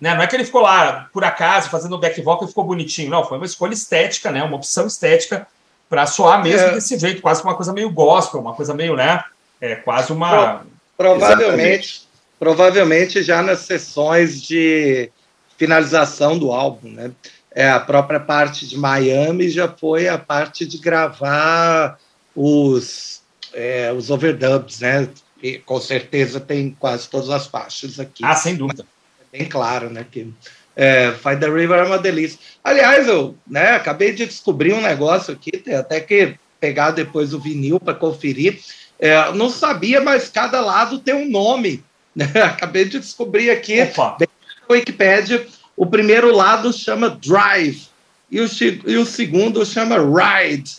Né? 0.00 0.14
Não 0.14 0.22
é 0.22 0.26
que 0.26 0.34
ele 0.34 0.46
ficou 0.46 0.62
lá, 0.62 1.10
por 1.12 1.22
acaso, 1.22 1.68
fazendo 1.68 1.96
o 1.96 1.98
back 1.98 2.18
vocal 2.22 2.46
e 2.46 2.48
ficou 2.48 2.64
bonitinho. 2.64 3.10
Não, 3.10 3.26
foi 3.26 3.36
uma 3.36 3.44
escolha 3.44 3.74
estética, 3.74 4.30
né? 4.30 4.42
uma 4.42 4.56
opção 4.56 4.86
estética 4.86 5.46
para 5.86 6.06
soar 6.06 6.42
mesmo 6.42 6.68
é. 6.68 6.72
desse 6.72 6.98
jeito, 6.98 7.20
quase 7.20 7.42
uma 7.42 7.54
coisa 7.54 7.74
meio 7.74 7.90
gospel, 7.90 8.40
uma 8.40 8.54
coisa 8.54 8.72
meio, 8.72 8.96
né? 8.96 9.22
É 9.60 9.76
quase 9.76 10.12
uma. 10.12 10.64
Provavelmente, 10.96 12.02
provavelmente 12.38 13.22
já 13.22 13.42
nas 13.42 13.60
sessões 13.60 14.40
de 14.42 15.10
finalização 15.56 16.38
do 16.38 16.52
álbum, 16.52 16.90
né? 16.90 17.10
é, 17.54 17.68
a 17.68 17.80
própria 17.80 18.20
parte 18.20 18.66
de 18.66 18.76
Miami 18.78 19.48
já 19.48 19.68
foi 19.68 20.08
a 20.08 20.18
parte 20.18 20.64
de 20.64 20.78
gravar 20.78 21.98
os, 22.34 23.22
é, 23.52 23.92
os 23.92 24.10
overdubs, 24.10 24.80
né? 24.80 25.08
E, 25.42 25.58
com 25.58 25.80
certeza 25.80 26.38
tem 26.38 26.76
quase 26.78 27.08
todas 27.08 27.30
as 27.30 27.46
faixas 27.46 27.98
aqui. 27.98 28.24
Ah, 28.24 28.36
sem 28.36 28.54
dúvida. 28.54 28.84
É 29.32 29.38
bem 29.38 29.48
claro, 29.48 29.90
né? 29.90 30.06
Que 30.08 30.32
é, 30.76 31.12
Find 31.12 31.40
the 31.40 31.48
River 31.48 31.78
é 31.78 31.84
uma 31.84 31.98
delícia. 31.98 32.38
Aliás, 32.62 33.08
eu 33.08 33.36
né, 33.46 33.72
acabei 33.72 34.12
de 34.12 34.26
descobrir 34.26 34.72
um 34.72 34.80
negócio 34.80 35.32
aqui, 35.32 35.52
tem 35.52 35.74
até 35.74 36.00
que 36.00 36.36
pegar 36.60 36.92
depois 36.92 37.34
o 37.34 37.40
vinil 37.40 37.80
para 37.80 37.94
conferir. 37.94 38.60
É, 39.00 39.32
não 39.32 39.48
sabia, 39.48 40.00
mas 40.00 40.28
cada 40.28 40.60
lado 40.60 40.98
tem 40.98 41.14
um 41.14 41.28
nome. 41.28 41.82
Né? 42.12 42.26
Acabei 42.42 42.84
de 42.84 42.98
descobrir 42.98 43.50
aqui, 43.50 43.80
Opa. 43.82 44.16
na 44.18 44.26
Wikipedia, 44.68 45.46
o 45.76 45.86
primeiro 45.86 46.34
lado 46.34 46.72
chama 46.72 47.08
Drive 47.08 47.86
e 48.28 48.40
o, 48.40 48.46
e 48.84 48.96
o 48.96 49.06
segundo 49.06 49.64
chama 49.64 49.96
Ride. 49.96 50.78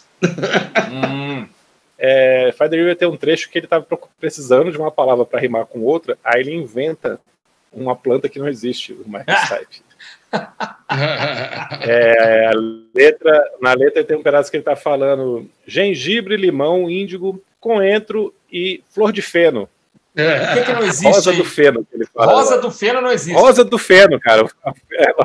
Hum. 0.91 1.47
É, 1.97 2.53
River 2.59 2.97
tem 2.97 3.07
um 3.07 3.15
trecho 3.15 3.49
que 3.49 3.59
ele 3.59 3.65
estava 3.65 3.87
precisando 4.19 4.73
de 4.73 4.77
uma 4.77 4.91
palavra 4.91 5.23
para 5.23 5.39
rimar 5.39 5.65
com 5.67 5.79
outra, 5.79 6.17
aí 6.21 6.41
ele 6.41 6.53
inventa 6.53 7.17
uma 7.71 7.95
planta 7.95 8.27
que 8.27 8.37
não 8.37 8.49
existe, 8.49 8.91
o 8.91 9.05
Microtype. 9.07 9.81
é, 11.87 12.47
a 12.47 12.51
letra, 12.93 13.51
na 13.61 13.73
letra 13.73 14.03
tem 14.03 14.17
um 14.17 14.23
pedaço 14.23 14.49
que 14.49 14.57
ele 14.57 14.61
está 14.61 14.75
falando 14.75 15.49
gengibre, 15.65 16.35
limão, 16.35 16.89
índigo, 16.89 17.41
coentro 17.61 18.33
e 18.51 18.83
flor 18.89 19.13
de 19.13 19.21
feno. 19.21 19.69
O 20.13 20.53
que, 20.55 20.65
que 20.65 20.73
não 20.73 20.83
existe? 20.83 21.05
Rosa 21.05 21.31
aí? 21.31 21.37
do 21.37 21.45
feno. 21.45 21.87
Rosa 22.13 22.57
do 22.57 22.71
feno 22.71 22.99
não 22.99 23.11
existe. 23.11 23.39
Rosa 23.39 23.63
do 23.63 23.77
feno, 23.77 24.19
cara. 24.19 24.45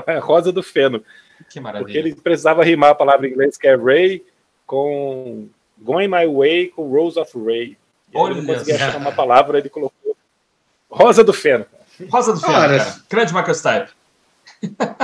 É, 0.06 0.18
rosa 0.22 0.52
do 0.52 0.62
feno. 0.62 1.02
Que 1.50 1.58
maravilha. 1.58 1.84
Porque 1.84 1.98
ele 1.98 2.14
precisava 2.14 2.62
rimar 2.62 2.90
a 2.90 2.94
palavra 2.94 3.26
em 3.26 3.32
inglês 3.32 3.56
que 3.56 3.66
é 3.66 3.74
Ray 3.74 4.24
com 4.64 5.48
Going 5.78 6.08
My 6.08 6.26
Way 6.26 6.68
com 6.68 6.88
Rose 6.88 7.18
of 7.18 7.32
Ray. 7.44 7.76
Olha 8.14 8.32
ele 8.32 8.42
não 8.42 8.54
conseguia 8.54 8.76
achar 8.76 8.96
uma 8.96 9.12
palavra, 9.12 9.58
ele 9.58 9.68
colocou 9.68 10.16
Rosa 10.88 11.24
do 11.24 11.32
Feno. 11.32 11.66
Rosa 12.08 12.32
do 12.32 12.40
Feno, 12.40 12.52
cara. 12.52 12.78
cara. 12.78 12.96
Grande 13.10 13.34
Michael 13.34 13.54
Stipe. 13.54 13.90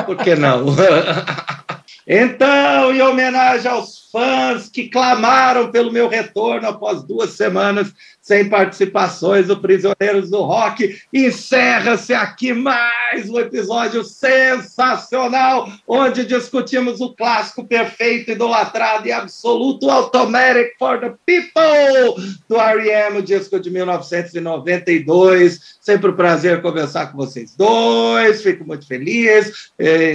Por 0.06 0.16
que 0.18 0.34
não? 0.36 0.66
então, 2.06 2.92
em 2.92 3.00
homenagem 3.00 3.70
aos 3.70 4.10
fãs 4.10 4.68
que 4.68 4.88
clamaram 4.88 5.70
pelo 5.70 5.92
meu 5.92 6.08
retorno 6.08 6.68
após 6.68 7.02
duas 7.02 7.30
semanas 7.30 7.92
sem 8.22 8.48
participações 8.48 9.48
do 9.48 9.58
Prisioneiros 9.58 10.30
do 10.30 10.42
Rock. 10.42 10.96
Encerra-se 11.12 12.14
aqui 12.14 12.52
mais 12.52 13.28
um 13.28 13.40
episódio 13.40 14.04
sensacional, 14.04 15.68
onde 15.88 16.24
discutimos 16.24 17.00
o 17.00 17.12
clássico 17.12 17.64
perfeito, 17.64 18.30
idolatrado 18.30 19.08
e 19.08 19.12
absoluto 19.12 19.90
Automatic 19.90 20.74
for 20.78 21.00
the 21.00 21.12
People 21.26 22.14
do 22.48 22.60
R.E.M., 22.60 23.18
o 23.18 23.22
disco 23.22 23.58
de 23.58 23.70
1992. 23.70 25.78
Sempre 25.80 26.12
um 26.12 26.16
prazer 26.16 26.62
conversar 26.62 27.10
com 27.10 27.18
vocês 27.18 27.56
dois, 27.56 28.40
fico 28.40 28.64
muito 28.64 28.86
feliz. 28.86 29.72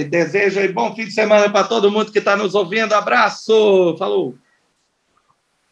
Desejo 0.08 0.60
um 0.60 0.72
bom 0.72 0.94
fim 0.94 1.04
de 1.04 1.12
semana 1.12 1.50
para 1.50 1.64
todo 1.64 1.90
mundo 1.90 2.10
que 2.10 2.20
está 2.20 2.34
nos 2.34 2.54
ouvindo. 2.54 2.94
Abraço, 2.94 3.94
falou! 3.98 4.34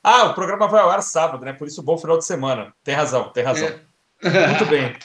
Ah, 0.09 0.27
o 0.27 0.35
programa 0.35 0.69
vai 0.69 0.81
ao 0.81 0.89
ar 0.89 1.03
sábado, 1.03 1.45
né? 1.45 1.53
Por 1.53 1.67
isso, 1.67 1.83
bom 1.83 1.99
final 1.99 2.17
de 2.17 2.25
semana. 2.25 2.73
Tem 2.85 2.95
razão, 2.95 3.29
tem 3.31 3.43
razão. 3.43 3.67
É. 4.23 4.47
Muito 4.47 4.65
bem. 4.67 4.97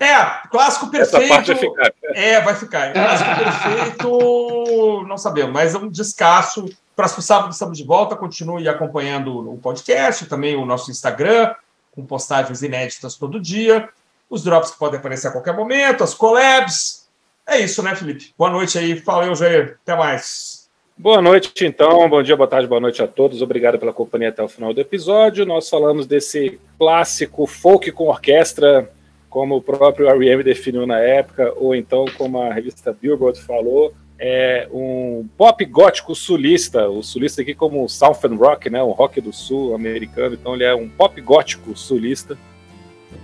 É, 0.00 0.48
clássico 0.48 0.90
perfeito. 0.90 1.24
Essa 1.24 1.34
parte 1.34 1.52
vai 1.52 1.56
ficar. 1.60 1.92
É, 2.14 2.40
vai 2.40 2.54
ficar. 2.54 2.92
Clássico 2.94 3.30
perfeito, 3.36 5.04
não 5.06 5.18
sabemos, 5.18 5.52
mas 5.52 5.74
é 5.74 5.78
um 5.78 5.90
descasso. 5.90 6.74
Próximo 6.96 7.20
sábado 7.20 7.52
estamos 7.52 7.76
de 7.76 7.84
volta. 7.84 8.16
Continue 8.16 8.66
acompanhando 8.66 9.52
o 9.52 9.58
podcast, 9.58 10.24
também 10.24 10.56
o 10.56 10.64
nosso 10.64 10.90
Instagram, 10.90 11.54
com 11.94 12.06
postagens 12.06 12.62
inéditas 12.62 13.16
todo 13.16 13.38
dia. 13.38 13.90
Os 14.30 14.42
drops 14.42 14.70
que 14.70 14.78
podem 14.78 14.98
aparecer 14.98 15.28
a 15.28 15.32
qualquer 15.32 15.54
momento, 15.54 16.02
as 16.02 16.14
collabs. 16.14 17.06
É 17.46 17.58
isso, 17.58 17.82
né, 17.82 17.94
Felipe? 17.94 18.32
Boa 18.38 18.50
noite 18.50 18.78
aí. 18.78 18.94
Valeu, 18.94 19.34
Jair. 19.34 19.78
Até 19.82 19.94
mais. 19.94 20.59
Boa 21.02 21.22
noite, 21.22 21.64
então. 21.64 22.06
Bom 22.10 22.22
dia, 22.22 22.36
boa 22.36 22.46
tarde, 22.46 22.68
boa 22.68 22.78
noite 22.78 23.02
a 23.02 23.06
todos. 23.06 23.40
Obrigado 23.40 23.78
pela 23.78 23.90
companhia 23.90 24.28
até 24.28 24.42
o 24.42 24.48
final 24.48 24.74
do 24.74 24.82
episódio. 24.82 25.46
Nós 25.46 25.66
falamos 25.66 26.06
desse 26.06 26.60
clássico 26.78 27.46
folk 27.46 27.90
com 27.92 28.08
orquestra, 28.08 28.92
como 29.30 29.56
o 29.56 29.62
próprio 29.62 30.10
R.E.M. 30.10 30.42
definiu 30.42 30.86
na 30.86 30.98
época, 30.98 31.54
ou 31.56 31.74
então, 31.74 32.04
como 32.18 32.42
a 32.42 32.52
revista 32.52 32.92
Billboard 32.92 33.40
falou, 33.40 33.94
é 34.18 34.68
um 34.70 35.26
pop 35.38 35.64
gótico 35.64 36.14
sulista. 36.14 36.86
O 36.90 37.02
sulista 37.02 37.40
aqui 37.40 37.54
como 37.54 37.88
Southern 37.88 38.36
Rock, 38.36 38.68
né, 38.68 38.82
um 38.82 38.90
rock 38.90 39.22
do 39.22 39.32
sul 39.32 39.74
americano. 39.74 40.34
Então 40.34 40.54
ele 40.54 40.64
é 40.64 40.74
um 40.74 40.86
pop 40.86 41.18
gótico 41.22 41.74
sulista. 41.74 42.36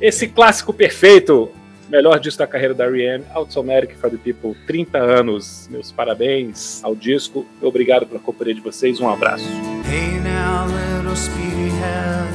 Esse 0.00 0.28
clássico 0.28 0.72
perfeito 0.72 1.50
melhor 1.88 2.18
disco 2.20 2.38
da 2.38 2.46
carreira 2.46 2.74
da 2.74 2.84
R.E.M., 2.84 3.24
Automatic 3.34 3.96
for 3.96 4.10
the 4.10 4.18
People, 4.18 4.54
30 4.66 4.98
anos. 4.98 5.68
Meus 5.70 5.92
parabéns 5.92 6.82
ao 6.82 6.94
disco. 6.94 7.46
Obrigado 7.60 8.06
pela 8.06 8.20
companhia 8.20 8.54
de 8.54 8.60
vocês. 8.60 9.00
Um 9.00 9.08
abraço. 9.08 9.44
Hey 9.88 10.20
now, 10.20 10.66
little 10.66 11.16
speedy 11.16 11.70
head. 11.80 12.32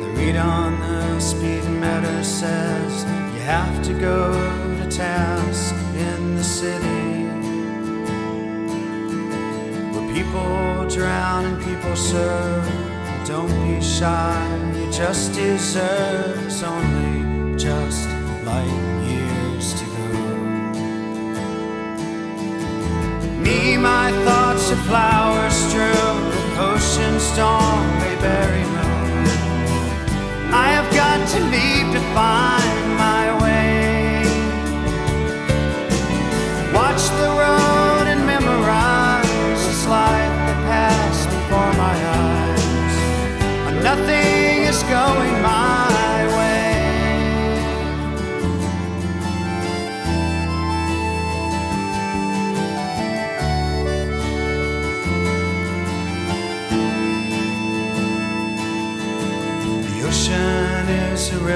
The 0.00 0.20
read 0.20 0.36
on 0.36 0.78
the 0.80 1.20
speedometer 1.20 2.24
says 2.24 3.04
you 3.34 3.42
have 3.46 3.82
to 3.82 3.92
go 3.94 4.32
to 4.80 4.96
task 4.96 5.74
in 5.96 6.36
the 6.36 6.44
city. 6.44 7.26
Where 9.92 10.14
people 10.14 10.86
drown 10.88 11.46
and 11.46 11.58
people 11.64 11.96
serve. 11.96 12.64
Don't 13.26 13.48
be 13.66 13.82
shy, 13.82 14.72
you 14.78 14.88
just 14.92 15.34
deserve 15.34 16.62
only 16.62 17.58
just 17.58 18.06
light 18.46 19.02
years 19.10 19.74
to 19.74 19.84
go. 19.96 20.06
Me, 23.44 23.76
my 23.76 24.12
thoughts 24.24 24.70
of 24.70 24.78
flowers 24.86 25.56
strewn, 25.66 26.20
ocean 26.70 27.18
storm 27.18 27.82
may 28.02 28.14
bury 28.26 28.64
me. 28.74 28.86
I 30.64 30.68
have 30.76 30.88
got 31.02 31.18
to 31.34 31.40
leave 31.54 31.88
to 31.96 32.02
find 32.14 32.75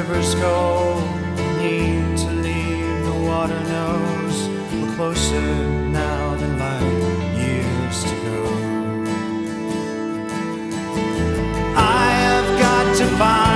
rivers 0.00 0.34
go, 0.36 0.98
need 1.58 2.16
to 2.16 2.30
leave. 2.30 3.04
The 3.04 3.18
water 3.28 3.60
knows 3.64 4.48
we're 4.72 4.94
closer 4.96 5.68
now 5.90 6.36
than 6.36 6.58
light 6.58 7.36
years 7.36 8.04
to 8.04 8.14
go. 8.28 8.40
I 11.76 12.06
have 12.24 12.48
got 12.58 12.96
to 12.96 13.06
find. 13.18 13.49